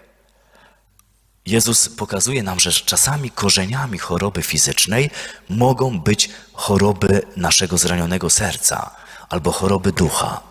Jezus 1.45 1.89
pokazuje 1.89 2.43
nam, 2.43 2.59
że 2.59 2.71
czasami 2.71 3.31
korzeniami 3.31 3.97
choroby 3.97 4.41
fizycznej 4.41 5.09
mogą 5.49 5.99
być 5.99 6.29
choroby 6.53 7.21
naszego 7.35 7.77
zranionego 7.77 8.29
serca 8.29 8.91
albo 9.29 9.51
choroby 9.51 9.91
ducha. 9.91 10.41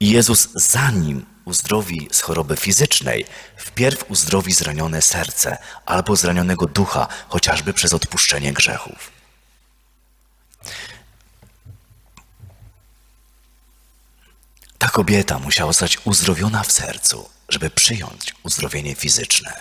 I 0.00 0.10
Jezus, 0.10 0.48
zanim 0.54 1.26
uzdrowi 1.44 2.08
z 2.12 2.20
choroby 2.20 2.56
fizycznej, 2.56 3.26
wpierw 3.56 4.10
uzdrowi 4.10 4.52
zranione 4.52 5.02
serce 5.02 5.58
albo 5.86 6.16
zranionego 6.16 6.66
ducha, 6.66 7.08
chociażby 7.28 7.72
przez 7.72 7.92
odpuszczenie 7.92 8.52
grzechów. 8.52 9.17
Ta 14.78 14.88
kobieta 14.88 15.38
musiała 15.38 15.72
zostać 15.72 15.98
uzdrowiona 16.04 16.62
w 16.62 16.72
sercu, 16.72 17.28
żeby 17.48 17.70
przyjąć 17.70 18.34
uzdrowienie 18.42 18.94
fizyczne. 18.94 19.60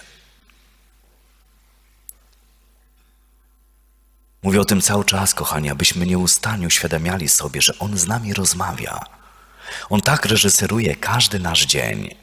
Mówię 4.44 4.62
o 4.62 4.66
tym 4.66 4.82
cały 4.82 5.06
czas, 5.06 5.34
kochani, 5.34 5.70
abyśmy 5.70 6.06
nieustannie 6.06 6.68
uświadamiali 6.68 7.30
sobie, 7.30 7.62
że 7.62 7.80
On 7.80 7.98
z 7.98 8.08
nami 8.08 8.34
rozmawia. 8.34 9.06
On 9.90 10.02
tak 10.02 10.26
reżyseruje 10.26 10.96
każdy 10.96 11.40
nasz 11.40 11.66
dzień, 11.66 12.16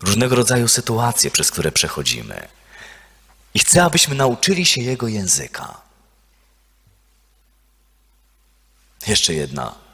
różnego 0.00 0.36
rodzaju 0.36 0.68
sytuacje, 0.68 1.30
przez 1.30 1.50
które 1.50 1.72
przechodzimy. 1.72 2.48
I 3.54 3.58
chce, 3.58 3.84
abyśmy 3.84 4.14
nauczyli 4.14 4.66
się 4.66 4.82
Jego 4.82 5.08
języka. 5.08 5.80
Jeszcze 9.06 9.34
jedna 9.34 9.87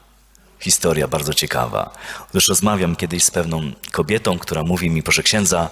historia 0.65 1.07
bardzo 1.07 1.33
ciekawa. 1.33 1.93
Otóż 2.29 2.47
rozmawiam 2.47 2.95
kiedyś 2.95 3.23
z 3.23 3.31
pewną 3.31 3.71
kobietą, 3.91 4.39
która 4.39 4.63
mówi 4.63 4.89
mi, 4.89 5.03
proszę 5.03 5.23
księdza, 5.23 5.69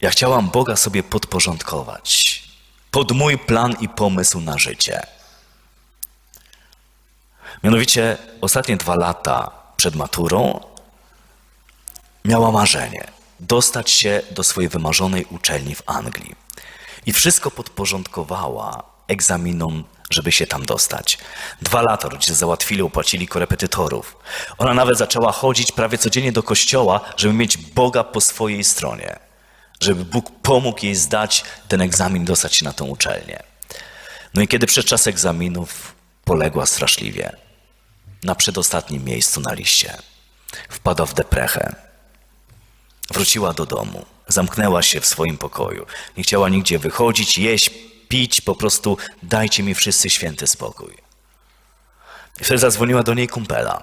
ja 0.00 0.10
chciałam 0.10 0.50
Boga 0.50 0.76
sobie 0.76 1.02
podporządkować 1.02 2.42
pod 2.90 3.12
mój 3.12 3.38
plan 3.38 3.76
i 3.80 3.88
pomysł 3.88 4.40
na 4.40 4.58
życie. 4.58 5.06
Mianowicie 7.62 8.18
ostatnie 8.40 8.76
dwa 8.76 8.94
lata 8.94 9.50
przed 9.76 9.94
maturą 9.96 10.60
miała 12.24 12.52
marzenie 12.52 13.04
dostać 13.40 13.90
się 13.90 14.22
do 14.30 14.42
swojej 14.42 14.68
wymarzonej 14.68 15.24
uczelni 15.30 15.74
w 15.74 15.82
Anglii. 15.86 16.34
I 17.06 17.12
wszystko 17.12 17.50
podporządkowała 17.50 18.82
egzaminom, 19.08 19.84
żeby 20.10 20.32
się 20.32 20.46
tam 20.46 20.66
dostać. 20.66 21.18
Dwa 21.62 21.82
lata 21.82 22.08
rodzice 22.08 22.34
załatwili, 22.34 22.82
opłacili 22.82 23.28
korepetytorów. 23.28 24.16
Ona 24.58 24.74
nawet 24.74 24.98
zaczęła 24.98 25.32
chodzić 25.32 25.72
prawie 25.72 25.98
codziennie 25.98 26.32
do 26.32 26.42
kościoła, 26.42 27.00
żeby 27.16 27.34
mieć 27.34 27.56
Boga 27.56 28.04
po 28.04 28.20
swojej 28.20 28.64
stronie 28.64 29.26
żeby 29.80 30.04
Bóg 30.04 30.30
pomógł 30.42 30.84
jej 30.84 30.94
zdać 30.94 31.44
ten 31.68 31.80
egzamin, 31.80 32.24
dostać 32.24 32.54
się 32.54 32.64
na 32.64 32.72
tą 32.72 32.86
uczelnię. 32.86 33.42
No 34.34 34.42
i 34.42 34.48
kiedy 34.48 34.66
przed 34.66 34.86
czas 34.86 35.06
egzaminów 35.06 35.94
poległa 36.24 36.66
straszliwie, 36.66 37.36
na 38.22 38.34
przedostatnim 38.34 39.04
miejscu 39.04 39.40
na 39.40 39.54
liście, 39.54 39.98
wpadła 40.68 41.06
w 41.06 41.14
deprechę, 41.14 41.74
wróciła 43.10 43.52
do 43.52 43.66
domu, 43.66 44.06
zamknęła 44.28 44.82
się 44.82 45.00
w 45.00 45.06
swoim 45.06 45.38
pokoju, 45.38 45.86
nie 46.16 46.22
chciała 46.22 46.48
nigdzie 46.48 46.78
wychodzić, 46.78 47.38
jeść, 47.38 47.70
pić, 48.08 48.40
po 48.40 48.54
prostu 48.54 48.96
dajcie 49.22 49.62
mi 49.62 49.74
wszyscy 49.74 50.10
święty 50.10 50.46
spokój. 50.46 50.94
I 52.40 52.44
wtedy 52.44 52.58
zadzwoniła 52.58 53.02
do 53.02 53.14
niej 53.14 53.28
kumpela. 53.28 53.82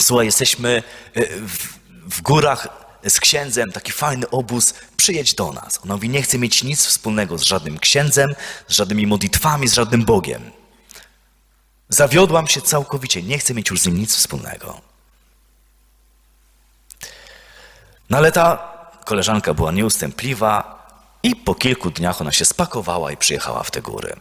Słuchaj, 0.00 0.26
jesteśmy 0.26 0.82
y, 1.16 1.40
w, 1.48 1.78
w 2.14 2.22
górach 2.22 2.68
z 3.08 3.20
księdzem, 3.20 3.72
taki 3.72 3.92
fajny 3.92 4.30
obóz, 4.30 4.74
przyjedź 4.96 5.34
do 5.34 5.52
nas. 5.52 5.80
Ona 5.84 5.94
mówi, 5.94 6.08
nie 6.08 6.22
chce 6.22 6.38
mieć 6.38 6.62
nic 6.62 6.86
wspólnego 6.86 7.38
z 7.38 7.42
żadnym 7.42 7.78
księdzem, 7.78 8.34
z 8.68 8.74
żadnymi 8.74 9.06
modlitwami, 9.06 9.68
z 9.68 9.74
żadnym 9.74 10.04
Bogiem. 10.04 10.50
Zawiodłam 11.88 12.46
się 12.46 12.60
całkowicie, 12.62 13.22
nie 13.22 13.38
chcę 13.38 13.54
mieć 13.54 13.70
już 13.70 13.80
z 13.80 13.86
nim 13.86 13.98
nic 13.98 14.16
wspólnego. 14.16 14.80
No 18.10 18.16
ale 18.18 18.32
ta 18.32 18.72
koleżanka 19.04 19.54
była 19.54 19.72
nieustępliwa 19.72 20.75
i 21.26 21.36
po 21.36 21.54
kilku 21.54 21.90
dniach 21.90 22.20
ona 22.20 22.32
się 22.32 22.44
spakowała 22.44 23.12
i 23.12 23.16
przyjechała 23.16 23.62
w 23.62 23.70
te 23.70 23.82
góry. 23.82 24.16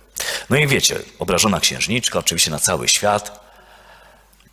No 0.49 0.57
i 0.57 0.67
wiecie, 0.67 0.99
obrażona 1.19 1.59
księżniczka, 1.59 2.19
oczywiście 2.19 2.51
na 2.51 2.59
cały 2.59 2.87
świat, 2.87 3.45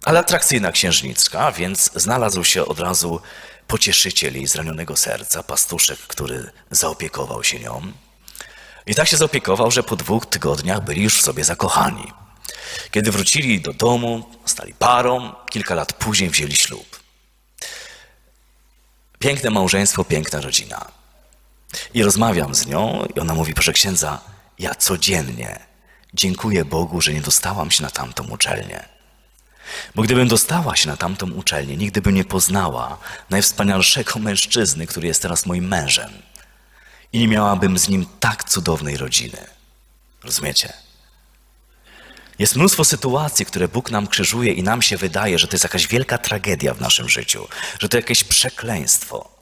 ale 0.03 0.21
atrakcyjna 0.21 0.73
księżniczka, 0.73 1.53
więc 1.53 1.91
znalazł 1.95 2.45
się 2.45 2.67
od 2.67 2.81
razu 2.81 3.21
pocieszyciel 3.67 4.35
jej 4.35 4.47
zranionego 4.47 4.97
serca, 4.97 5.43
pastuszek, 5.43 5.99
który 5.99 6.51
zaopiekował 6.71 7.45
się 7.45 7.61
nią. 7.61 7.93
I 8.87 8.95
tak 8.95 9.09
się 9.09 9.17
zaopiekował, 9.17 9.71
że 9.71 9.83
po 9.83 9.97
dwóch 9.97 10.27
tygodniach 10.27 10.85
byli 10.85 11.03
już 11.03 11.19
w 11.19 11.23
sobie 11.23 11.45
zakochani. 11.45 12.13
Kiedy 12.91 13.13
wrócili 13.13 13.61
do 13.61 13.73
domu, 13.73 14.25
stali 14.45 14.75
parą, 14.75 15.33
kilka 15.51 15.75
lat 15.75 15.93
później 15.93 16.31
wzięli 16.31 16.57
ślub. 16.57 17.01
Piękne 19.19 19.51
małżeństwo, 19.51 20.05
piękna 20.05 20.41
rodzina. 20.41 21.02
I 21.95 22.03
rozmawiam 22.03 22.55
z 22.55 22.67
nią 22.67 23.07
i 23.17 23.21
ona 23.21 23.35
mówi, 23.35 23.55
proszę 23.55 23.73
księdza, 23.73 24.21
ja 24.59 24.75
codziennie 24.75 25.59
dziękuję 26.15 26.65
Bogu, 26.65 27.01
że 27.01 27.13
nie 27.13 27.21
dostałam 27.21 27.71
się 27.71 27.83
na 27.83 27.91
tamtą 27.91 28.25
uczelnię. 28.25 28.85
Bo 29.95 30.03
gdybym 30.03 30.29
dostała 30.29 30.77
się 30.77 30.89
na 30.89 30.97
tamtą 30.97 31.31
uczelnię, 31.31 31.77
nigdy 31.77 32.03
bym 32.03 32.15
nie 32.15 32.25
poznała 32.25 32.99
najwspanialszego 33.31 34.19
mężczyzny, 34.19 34.87
który 34.87 35.07
jest 35.09 35.23
teraz 35.23 35.47
moim 35.47 35.69
mężem. 35.69 36.13
I 37.13 37.19
nie 37.19 37.29
miałabym 37.29 37.79
z 37.79 37.89
nim 37.89 38.07
tak 38.21 38.45
cudownej 38.45 38.97
rodziny. 38.97 39.39
Rozumiecie? 40.25 40.73
Jest 42.39 42.57
mnóstwo 42.57 42.85
sytuacji, 42.85 43.47
które 43.47 43.69
Bóg 43.69 43.91
nam 43.91 44.07
krzyżuje 44.07 44.53
i 44.53 44.63
nam 44.63 44.83
się 44.83 44.97
wydaje, 44.97 45.39
że 45.39 45.49
to 45.49 45.55
jest 45.55 45.65
jakaś 45.65 45.87
wielka 45.87 46.19
tragedia 46.19 46.75
w 46.75 46.81
naszym 46.81 47.09
życiu, 47.09 47.49
że 47.79 47.89
to 47.89 47.97
jakieś 47.97 48.25
przekleństwo. 48.25 49.42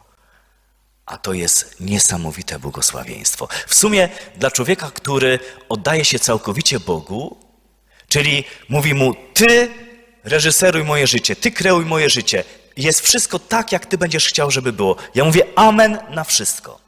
A 1.11 1.19
to 1.19 1.33
jest 1.33 1.81
niesamowite 1.81 2.59
błogosławieństwo. 2.59 3.49
W 3.67 3.75
sumie 3.75 4.09
dla 4.37 4.51
człowieka, 4.51 4.91
który 4.91 5.39
oddaje 5.69 6.05
się 6.05 6.19
całkowicie 6.19 6.81
Bogu, 6.81 7.39
czyli 8.09 8.45
mówi 8.69 8.95
mu: 8.95 9.15
Ty 9.35 9.71
reżyseruj 10.25 10.85
moje 10.85 11.07
życie, 11.07 11.37
ty 11.37 11.51
kreuj 11.51 11.85
moje 11.85 12.11
życie. 12.11 12.45
Jest 12.77 13.01
wszystko 13.01 13.39
tak, 13.39 13.73
jak 13.73 13.87
ty 13.87 13.99
będziesz 13.99 14.29
chciał, 14.29 14.51
żeby 14.51 14.73
było. 14.73 14.97
Ja 15.15 15.25
mówię 15.25 15.47
amen 15.57 15.99
na 16.11 16.25
wszystko. 16.25 16.81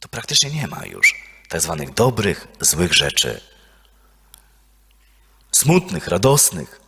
To 0.00 0.08
praktycznie 0.08 0.50
nie 0.50 0.66
ma 0.66 0.86
już 0.86 1.14
tak 1.48 1.60
zwanych 1.60 1.94
dobrych, 1.94 2.48
złych 2.60 2.94
rzeczy. 2.94 3.40
Smutnych, 5.52 6.08
radosnych, 6.08 6.80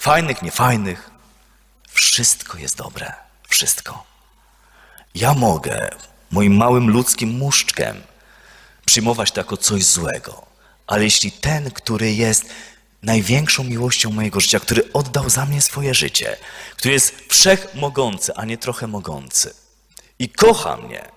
fajnych, 0.00 0.42
niefajnych. 0.42 1.10
Wszystko 1.88 2.58
jest 2.58 2.76
dobre. 2.76 3.12
Wszystko. 3.48 4.07
Ja 5.14 5.34
mogę 5.34 5.90
moim 6.30 6.56
małym 6.56 6.90
ludzkim 6.90 7.30
muszczkiem 7.30 8.02
przyjmować 8.84 9.32
to 9.32 9.40
jako 9.40 9.56
coś 9.56 9.84
złego. 9.84 10.46
Ale 10.86 11.04
jeśli 11.04 11.32
ten, 11.32 11.70
który 11.70 12.12
jest 12.12 12.44
największą 13.02 13.64
miłością 13.64 14.10
mojego 14.10 14.40
życia, 14.40 14.60
który 14.60 14.92
oddał 14.92 15.30
za 15.30 15.46
mnie 15.46 15.62
swoje 15.62 15.94
życie, 15.94 16.36
który 16.76 16.94
jest 16.94 17.14
wszechmogący, 17.28 18.34
a 18.34 18.44
nie 18.44 18.58
trochę 18.58 18.86
mogący 18.86 19.54
i 20.18 20.28
kocha 20.28 20.76
mnie, 20.76 21.08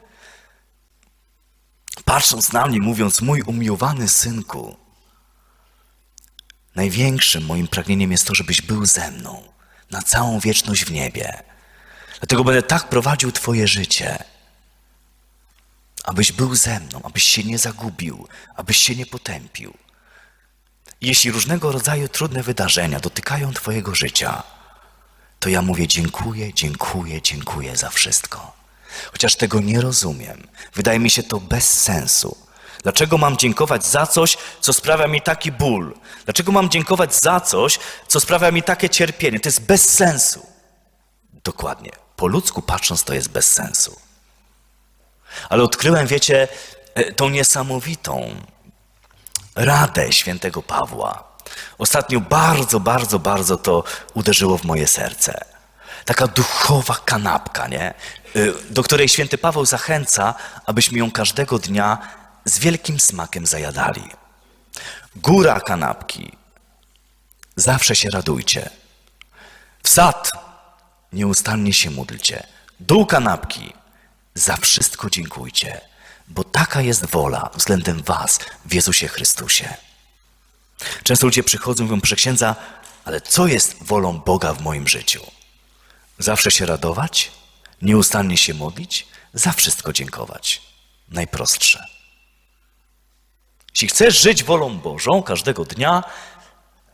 patrząc 2.05 2.53
na 2.53 2.67
mnie, 2.67 2.79
mówiąc, 2.79 3.21
mój 3.21 3.41
umiłowany 3.41 4.07
synku, 4.07 4.77
największym 6.75 7.45
moim 7.45 7.67
pragnieniem 7.67 8.11
jest 8.11 8.27
to, 8.27 8.35
żebyś 8.35 8.61
był 8.61 8.85
ze 8.85 9.11
mną 9.11 9.43
na 9.91 10.01
całą 10.01 10.39
wieczność 10.39 10.85
w 10.85 10.91
niebie. 10.91 11.43
Dlatego 12.19 12.43
będę 12.43 12.63
tak 12.63 12.89
prowadził 12.89 13.31
Twoje 13.31 13.67
życie, 13.67 14.23
abyś 16.03 16.31
był 16.31 16.55
ze 16.55 16.79
mną, 16.79 17.01
abyś 17.03 17.23
się 17.23 17.43
nie 17.43 17.57
zagubił, 17.57 18.27
abyś 18.55 18.77
się 18.77 18.95
nie 18.95 19.05
potępił. 19.05 19.73
Jeśli 21.01 21.31
różnego 21.31 21.71
rodzaju 21.71 22.07
trudne 22.07 22.43
wydarzenia 22.43 22.99
dotykają 22.99 23.53
Twojego 23.53 23.95
życia, 23.95 24.43
to 25.39 25.49
ja 25.49 25.61
mówię 25.61 25.87
dziękuję, 25.87 26.53
dziękuję, 26.53 27.21
dziękuję 27.21 27.77
za 27.77 27.89
wszystko. 27.89 28.53
Chociaż 29.11 29.35
tego 29.35 29.59
nie 29.59 29.81
rozumiem, 29.81 30.47
wydaje 30.73 30.99
mi 30.99 31.09
się 31.09 31.23
to 31.23 31.39
bez 31.39 31.81
sensu. 31.81 32.37
Dlaczego 32.83 33.17
mam 33.17 33.37
dziękować 33.37 33.85
za 33.85 34.07
coś, 34.07 34.37
co 34.61 34.73
sprawia 34.73 35.07
mi 35.07 35.21
taki 35.21 35.51
ból? 35.51 35.93
Dlaczego 36.25 36.51
mam 36.51 36.69
dziękować 36.69 37.15
za 37.15 37.39
coś, 37.39 37.79
co 38.07 38.19
sprawia 38.19 38.51
mi 38.51 38.63
takie 38.63 38.89
cierpienie? 38.89 39.39
To 39.39 39.49
jest 39.49 39.61
bez 39.61 39.89
sensu. 39.89 40.45
Dokładnie. 41.43 42.00
Po 42.21 42.27
ludzku 42.27 42.61
patrząc, 42.61 43.03
to 43.03 43.13
jest 43.13 43.29
bez 43.29 43.51
sensu. 43.51 43.99
Ale 45.49 45.63
odkryłem, 45.63 46.07
wiecie, 46.07 46.47
e, 46.93 47.13
tą 47.13 47.29
niesamowitą 47.29 48.35
radę 49.55 50.13
świętego 50.13 50.61
Pawła. 50.63 51.23
Ostatnio 51.77 52.19
bardzo, 52.19 52.79
bardzo, 52.79 53.19
bardzo 53.19 53.57
to 53.57 53.83
uderzyło 54.13 54.57
w 54.57 54.63
moje 54.63 54.87
serce. 54.87 55.45
Taka 56.05 56.27
duchowa 56.27 56.95
kanapka, 57.05 57.67
nie? 57.67 57.93
Y, 58.35 58.53
do 58.69 58.83
której 58.83 59.09
święty 59.09 59.37
Paweł 59.37 59.65
zachęca, 59.65 60.35
abyśmy 60.65 60.99
ją 60.99 61.11
każdego 61.11 61.59
dnia 61.59 61.97
z 62.45 62.59
wielkim 62.59 62.99
smakiem 62.99 63.45
zajadali. 63.45 64.09
Góra 65.15 65.59
kanapki. 65.59 66.31
Zawsze 67.55 67.95
się 67.95 68.09
radujcie. 68.09 68.69
Wsad. 69.83 70.50
Nieustannie 71.13 71.73
się 71.73 71.89
módlcie. 71.89 72.47
Dół 72.79 73.05
kanapki. 73.05 73.73
Za 74.35 74.57
wszystko 74.57 75.09
dziękujcie 75.09 75.91
bo 76.31 76.43
taka 76.43 76.81
jest 76.81 77.05
wola 77.05 77.49
względem 77.55 78.01
Was 78.03 78.39
w 78.65 78.73
Jezusie 78.73 79.07
Chrystusie. 79.07 79.73
Często 81.03 81.27
ludzie 81.27 81.43
przychodzą 81.43 81.83
i 81.83 81.87
mówią, 81.87 82.01
proszę 82.01 82.15
księdza, 82.15 82.55
ale 83.05 83.21
co 83.21 83.47
jest 83.47 83.83
wolą 83.83 84.19
Boga 84.19 84.53
w 84.53 84.61
moim 84.61 84.87
życiu? 84.87 85.21
Zawsze 86.19 86.51
się 86.51 86.65
radować? 86.65 87.31
Nieustannie 87.81 88.37
się 88.37 88.53
modlić? 88.53 89.07
Za 89.33 89.51
wszystko 89.51 89.93
dziękować. 89.93 90.61
Najprostsze. 91.09 91.85
Jeśli 93.71 93.87
chcesz 93.87 94.21
żyć 94.21 94.43
wolą 94.43 94.77
Bożą 94.77 95.23
każdego 95.23 95.65
dnia, 95.65 96.03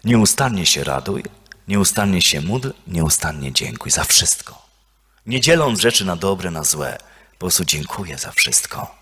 nieustannie 0.03 0.65
się 0.65 0.83
raduj, 0.83 1.23
nieustannie 1.67 2.21
się 2.21 2.41
módl, 2.41 2.71
nieustannie 2.87 3.51
dziękuj 3.53 3.91
za 3.91 4.03
wszystko. 4.03 4.67
Nie 5.25 5.41
dzieląc 5.41 5.79
rzeczy 5.79 6.05
na 6.05 6.15
dobre, 6.15 6.51
na 6.51 6.63
złe, 6.63 6.97
po 7.31 7.37
prostu 7.39 7.65
dziękuję 7.65 8.17
za 8.17 8.31
wszystko. 8.31 8.95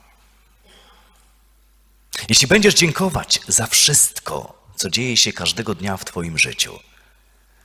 Jeśli 2.29 2.47
będziesz 2.47 2.75
dziękować 2.75 3.39
za 3.47 3.67
wszystko, 3.67 4.63
co 4.75 4.89
dzieje 4.89 5.17
się 5.17 5.33
każdego 5.33 5.75
dnia 5.75 5.97
w 5.97 6.05
Twoim 6.05 6.37
życiu, 6.37 6.79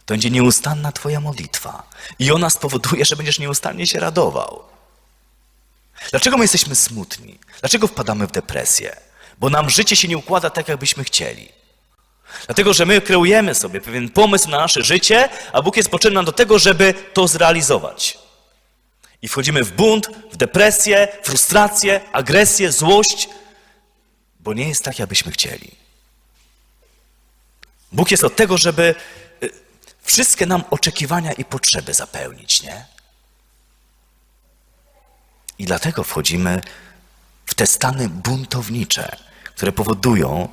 to 0.07 0.15
będzie 0.15 0.31
nieustanna 0.31 0.93
Twoja 0.93 1.21
modlitwa 1.21 1.83
i 2.19 2.33
ona 2.33 2.51
spowoduje, 2.51 3.05
że 3.05 3.17
będziesz 3.17 3.39
nieustannie 3.39 3.87
się 3.87 4.01
radował. 4.01 4.63
Dlaczego 6.11 6.37
my 6.37 6.45
jesteśmy 6.45 6.75
smutni? 6.75 7.39
Dlaczego 7.61 7.87
wpadamy 7.87 8.27
w 8.27 8.33
depresję? 8.33 8.97
Bo 9.39 9.51
nam 9.51 9.71
życie 9.71 9.97
się 9.97 10.09
nie 10.09 10.19
układa 10.19 10.51
tak, 10.51 10.69
jakbyśmy 10.69 11.05
chcieli. 11.05 11.60
Dlatego, 12.47 12.75
że 12.75 12.87
my 12.87 13.01
kreujemy 13.01 13.55
sobie 13.55 13.81
pewien 13.81 14.09
pomysł 14.09 14.49
na 14.49 14.57
nasze 14.57 14.83
życie, 14.83 15.29
a 15.53 15.63
Bóg 15.63 15.77
jest 15.77 15.89
potrzebny 15.89 16.25
do 16.25 16.33
tego, 16.33 16.59
żeby 16.59 16.95
to 17.13 17.29
zrealizować. 17.29 18.19
I 19.23 19.29
wchodzimy 19.29 19.65
w 19.65 19.73
bunt, 19.73 20.07
w 20.33 20.37
depresję, 20.37 21.09
frustrację, 21.23 22.01
agresję, 22.13 22.73
złość, 22.73 23.29
bo 24.41 24.53
nie 24.53 24.69
jest 24.69 24.85
tak, 24.85 24.99
jakbyśmy 24.99 25.33
chcieli. 25.33 25.71
Bóg 27.93 28.11
jest 28.11 28.25
od 28.25 28.37
tego, 28.37 28.59
żeby 28.59 28.95
y, 29.43 29.51
wszystkie 30.03 30.47
nam 30.47 30.65
oczekiwania 30.71 31.33
i 31.33 31.45
potrzeby 31.45 31.95
zapełnić, 31.95 32.63
nie? 32.63 32.85
I 35.59 35.65
dlatego 35.65 36.05
wchodzimy 36.05 36.61
w 37.47 37.55
te 37.55 37.67
stany 37.67 38.09
buntownicze, 38.09 39.17
które 39.45 39.73
powodują 39.73 40.49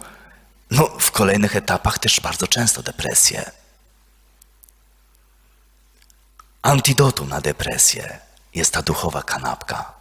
no, 0.71 0.87
w 0.99 1.11
kolejnych 1.11 1.55
etapach 1.55 1.99
też 1.99 2.19
bardzo 2.19 2.47
często 2.47 2.83
depresję. 2.83 3.51
Antidotum 6.61 7.29
na 7.29 7.41
depresję 7.41 8.19
jest 8.55 8.73
ta 8.73 8.81
duchowa 8.81 9.23
kanapka. 9.23 9.93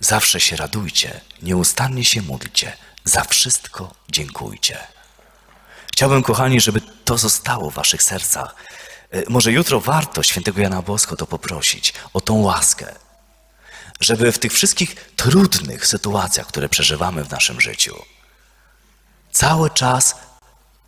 Zawsze 0.00 0.40
się 0.40 0.56
radujcie, 0.56 1.20
nieustannie 1.42 2.04
się 2.04 2.22
módlcie, 2.22 2.76
za 3.04 3.24
wszystko 3.24 3.94
dziękujcie. 4.08 4.78
Chciałbym, 5.92 6.22
kochani, 6.22 6.60
żeby 6.60 6.80
to 7.04 7.18
zostało 7.18 7.70
w 7.70 7.74
waszych 7.74 8.02
sercach. 8.02 8.54
E, 9.10 9.30
może 9.30 9.52
jutro 9.52 9.80
warto 9.80 10.22
świętego 10.22 10.60
Jana 10.60 10.82
Bosko 10.82 11.16
to 11.16 11.26
poprosić 11.26 11.94
o 12.12 12.20
tą 12.20 12.34
łaskę, 12.34 12.94
żeby 14.00 14.32
w 14.32 14.38
tych 14.38 14.52
wszystkich 14.52 14.94
trudnych 15.16 15.86
sytuacjach, 15.86 16.46
które 16.46 16.68
przeżywamy 16.68 17.24
w 17.24 17.30
naszym 17.30 17.60
życiu, 17.60 18.04
cały 19.32 19.70
czas 19.70 20.16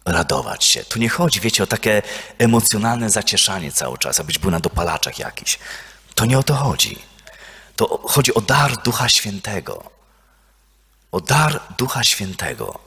radować 0.04 0.64
się. 0.64 0.84
Tu 0.84 0.98
nie 0.98 1.08
chodzi, 1.08 1.40
wiecie, 1.40 1.62
o 1.62 1.66
takie 1.66 2.02
emocjonalne 2.38 3.10
zacieszanie 3.10 3.72
cały 3.72 3.98
czas, 3.98 4.20
abyś 4.20 4.38
był 4.38 4.50
na 4.50 4.60
dopalaczach 4.60 5.18
jakiś. 5.18 5.58
To 6.14 6.24
nie 6.24 6.38
o 6.38 6.42
to 6.42 6.54
chodzi. 6.54 6.98
To 7.76 8.00
chodzi 8.08 8.34
o 8.34 8.40
dar 8.40 8.82
Ducha 8.82 9.08
Świętego. 9.08 9.90
O 11.12 11.20
dar 11.20 11.60
Ducha 11.78 12.04
Świętego. 12.04 12.80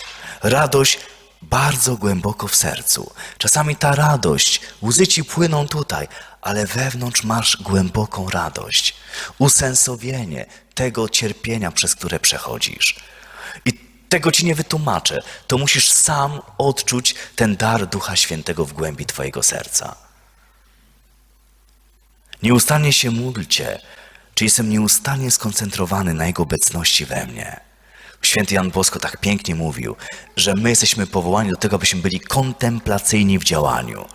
Radość 0.44 1.00
bardzo 1.42 1.96
głęboko 1.96 2.48
w 2.48 2.56
sercu. 2.56 3.12
Czasami 3.38 3.76
ta 3.76 3.96
radość, 3.96 4.62
łzy 4.84 5.08
ci 5.08 5.24
płyną 5.24 5.68
tutaj, 5.68 6.08
ale 6.42 6.66
wewnątrz 6.66 7.24
masz 7.24 7.58
głęboką 7.58 8.30
radość. 8.30 8.96
Usensownienie 9.38 10.46
tego 10.76 11.10
cierpienia, 11.10 11.72
przez 11.72 11.96
które 11.96 12.20
przechodzisz. 12.20 12.96
Tego 14.10 14.32
ci 14.32 14.46
nie 14.46 14.56
wytłumaczę. 14.56 15.20
To 15.48 15.58
musisz 15.58 15.92
sam 15.92 16.42
odczuć 16.58 17.16
ten 17.36 17.56
dar 17.56 17.88
Ducha 17.88 18.16
Świętego 18.16 18.66
w 18.66 18.74
głębi 18.74 19.06
twojego 19.06 19.44
serca. 19.44 19.96
Nieustannie 22.44 22.94
się 22.94 23.12
módlcie, 23.12 23.82
czy 24.36 24.44
jestem 24.44 24.70
nieustannie 24.70 25.32
skoncentrowany 25.32 26.14
na 26.14 26.28
Jego 26.28 26.44
obecności 26.44 27.06
we 27.06 27.26
mnie. 27.26 27.60
Święty 28.22 28.56
Jan 28.56 28.72
Bosko 28.72 29.00
tak 29.00 29.18
pięknie 29.18 29.56
mówił, 29.56 29.96
że 30.36 30.54
my 30.56 30.70
jesteśmy 30.70 31.08
powołani 31.08 31.50
do 31.50 31.56
tego, 31.56 31.76
abyśmy 31.76 32.02
byli 32.02 32.20
kontemplacyjni 32.20 33.40
w 33.40 33.44
działaniu. 33.44 34.06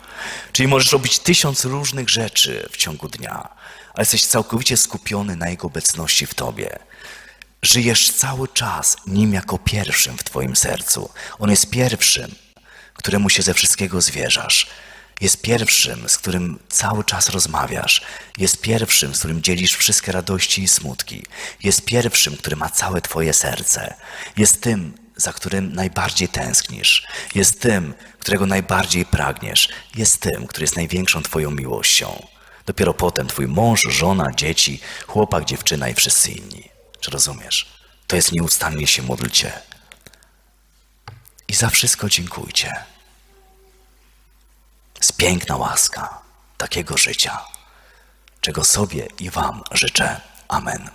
Czyli 0.52 0.68
możesz 0.68 0.92
robić 0.92 1.18
tysiąc 1.18 1.64
różnych 1.64 2.10
rzeczy 2.10 2.68
w 2.72 2.76
ciągu 2.76 3.08
dnia, 3.08 3.48
ale 3.94 4.02
jesteś 4.02 4.24
całkowicie 4.24 4.76
skupiony 4.76 5.36
na 5.36 5.48
Jego 5.48 5.66
obecności 5.66 6.26
w 6.26 6.34
Tobie. 6.34 6.78
Żyjesz 7.64 8.10
cały 8.10 8.48
czas 8.48 8.96
Nim 9.06 9.32
jako 9.34 9.58
pierwszym 9.58 10.18
w 10.18 10.24
Twoim 10.24 10.56
sercu. 10.56 11.10
On 11.38 11.50
jest 11.50 11.70
pierwszym, 11.70 12.34
któremu 12.94 13.30
się 13.30 13.42
ze 13.42 13.54
wszystkiego 13.54 14.00
zwierzasz. 14.00 14.66
Jest 15.20 15.42
pierwszym, 15.42 16.08
z 16.08 16.18
którym 16.18 16.58
cały 16.68 17.04
czas 17.04 17.28
rozmawiasz. 17.28 18.02
Jest 18.38 18.60
pierwszym, 18.60 19.14
z 19.14 19.18
którym 19.18 19.42
dzielisz 19.42 19.76
wszystkie 19.76 20.12
radości 20.12 20.62
i 20.62 20.68
smutki. 20.68 21.22
Jest 21.62 21.84
pierwszym, 21.84 22.36
który 22.36 22.56
ma 22.56 22.68
całe 22.68 23.00
Twoje 23.00 23.32
serce. 23.32 23.94
Jest 24.36 24.60
tym, 24.60 24.94
za 25.16 25.32
którym 25.32 25.74
najbardziej 25.74 26.28
tęsknisz. 26.28 27.06
Jest 27.34 27.60
tym, 27.60 27.94
którego 28.18 28.46
najbardziej 28.46 29.04
pragniesz. 29.04 29.68
Jest 29.96 30.20
tym, 30.20 30.46
który 30.46 30.64
jest 30.64 30.76
największą 30.76 31.22
Twoją 31.22 31.50
miłością. 31.50 32.26
Dopiero 32.66 32.94
potem 32.94 33.26
Twój 33.26 33.48
mąż, 33.48 33.82
żona, 33.82 34.32
dzieci, 34.36 34.80
chłopak, 35.06 35.44
dziewczyna 35.44 35.88
i 35.88 35.94
wszyscy 35.94 36.30
inni. 36.30 36.71
Czy 37.02 37.10
rozumiesz? 37.10 37.66
To 38.06 38.16
jest 38.16 38.32
nieustannie 38.32 38.86
się 38.86 39.02
modlcie. 39.02 39.52
I 41.48 41.54
za 41.54 41.70
wszystko 41.70 42.08
dziękujcie. 42.08 42.74
Jest 44.96 45.16
piękna 45.16 45.56
łaska 45.56 46.18
takiego 46.58 46.96
życia, 46.96 47.38
czego 48.40 48.64
sobie 48.64 49.08
i 49.20 49.30
Wam 49.30 49.62
życzę. 49.72 50.20
Amen. 50.48 50.90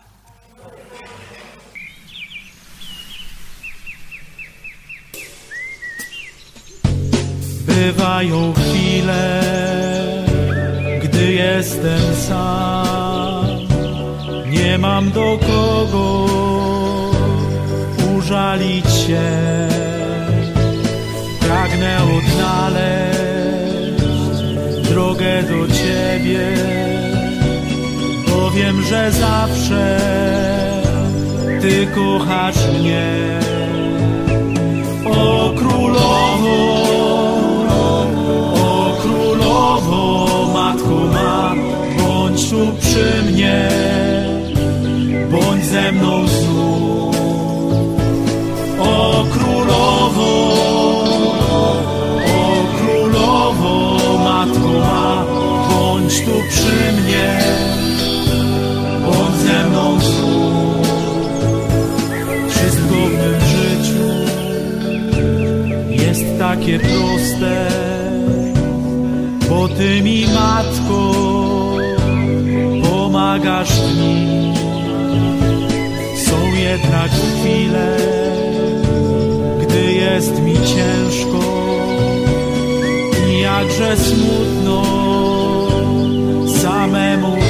Bywają 7.66 8.54
chwile, 8.54 9.44
gdy 11.04 11.32
jestem 11.34 12.16
sam. 12.16 12.87
Nie 14.68 14.78
mam 14.78 15.12
do 15.12 15.40
kogo 15.48 16.26
użalić 18.18 18.86
się. 18.86 19.22
Pragnę 21.40 21.98
odnaleźć 22.18 23.24
drogę 24.90 25.44
do 25.44 25.68
Ciebie, 25.74 26.56
bo 28.28 28.52
wiem, 28.52 28.82
że 28.82 29.12
zawsze 29.12 30.00
Ty 31.62 31.88
kochasz 31.96 32.68
mnie. 32.80 33.40
O 35.06 35.54
królowo, 35.58 36.56
o 38.54 38.98
królowo, 39.02 40.28
matko 40.54 40.96
ma, 41.14 41.56
bądź 41.98 42.50
tu 42.50 42.72
przy 42.80 43.24
mnie, 43.32 43.70
bądź 45.32 45.66
ze 45.66 45.92
mną 45.92 46.28
znów. 46.28 47.16
O 48.80 49.26
królowo, 49.34 50.32
o 52.26 52.66
królowo, 52.78 53.98
matko 54.24 54.70
ma, 54.80 55.26
bądź 55.70 56.22
tu 56.22 56.32
przy 56.50 57.02
mnie, 57.02 57.40
bądź 59.06 59.36
ze 59.36 59.70
mną 59.70 60.00
znów. 60.00 60.88
Wszystko 62.50 62.96
w 62.96 63.12
mym 63.12 63.40
życiu 63.54 64.08
jest 66.04 66.40
takie 66.40 66.80
proste, 66.80 67.68
bo 69.50 69.68
Ty 69.68 70.02
mi, 70.02 70.26
Matko, 70.34 71.14
pomagasz 72.84 73.67
jednak 76.78 77.12
chwile, 77.12 77.98
gdy 79.62 79.94
jest 79.94 80.42
mi 80.42 80.54
ciężko. 80.54 81.40
I 83.30 83.40
jakże 83.40 83.98
smutno 83.98 84.84
samemu 86.62 87.47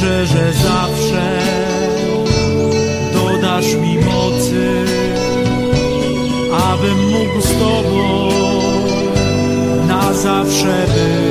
Wierzę, 0.00 0.26
że 0.26 0.52
zawsze 0.52 1.38
dodasz 3.12 3.74
mi 3.74 3.98
mocy, 3.98 4.84
abym 6.70 7.08
mógł 7.10 7.40
z 7.40 7.52
Tobą 7.52 8.28
na 9.88 10.12
zawsze 10.12 10.86
być. 10.86 11.27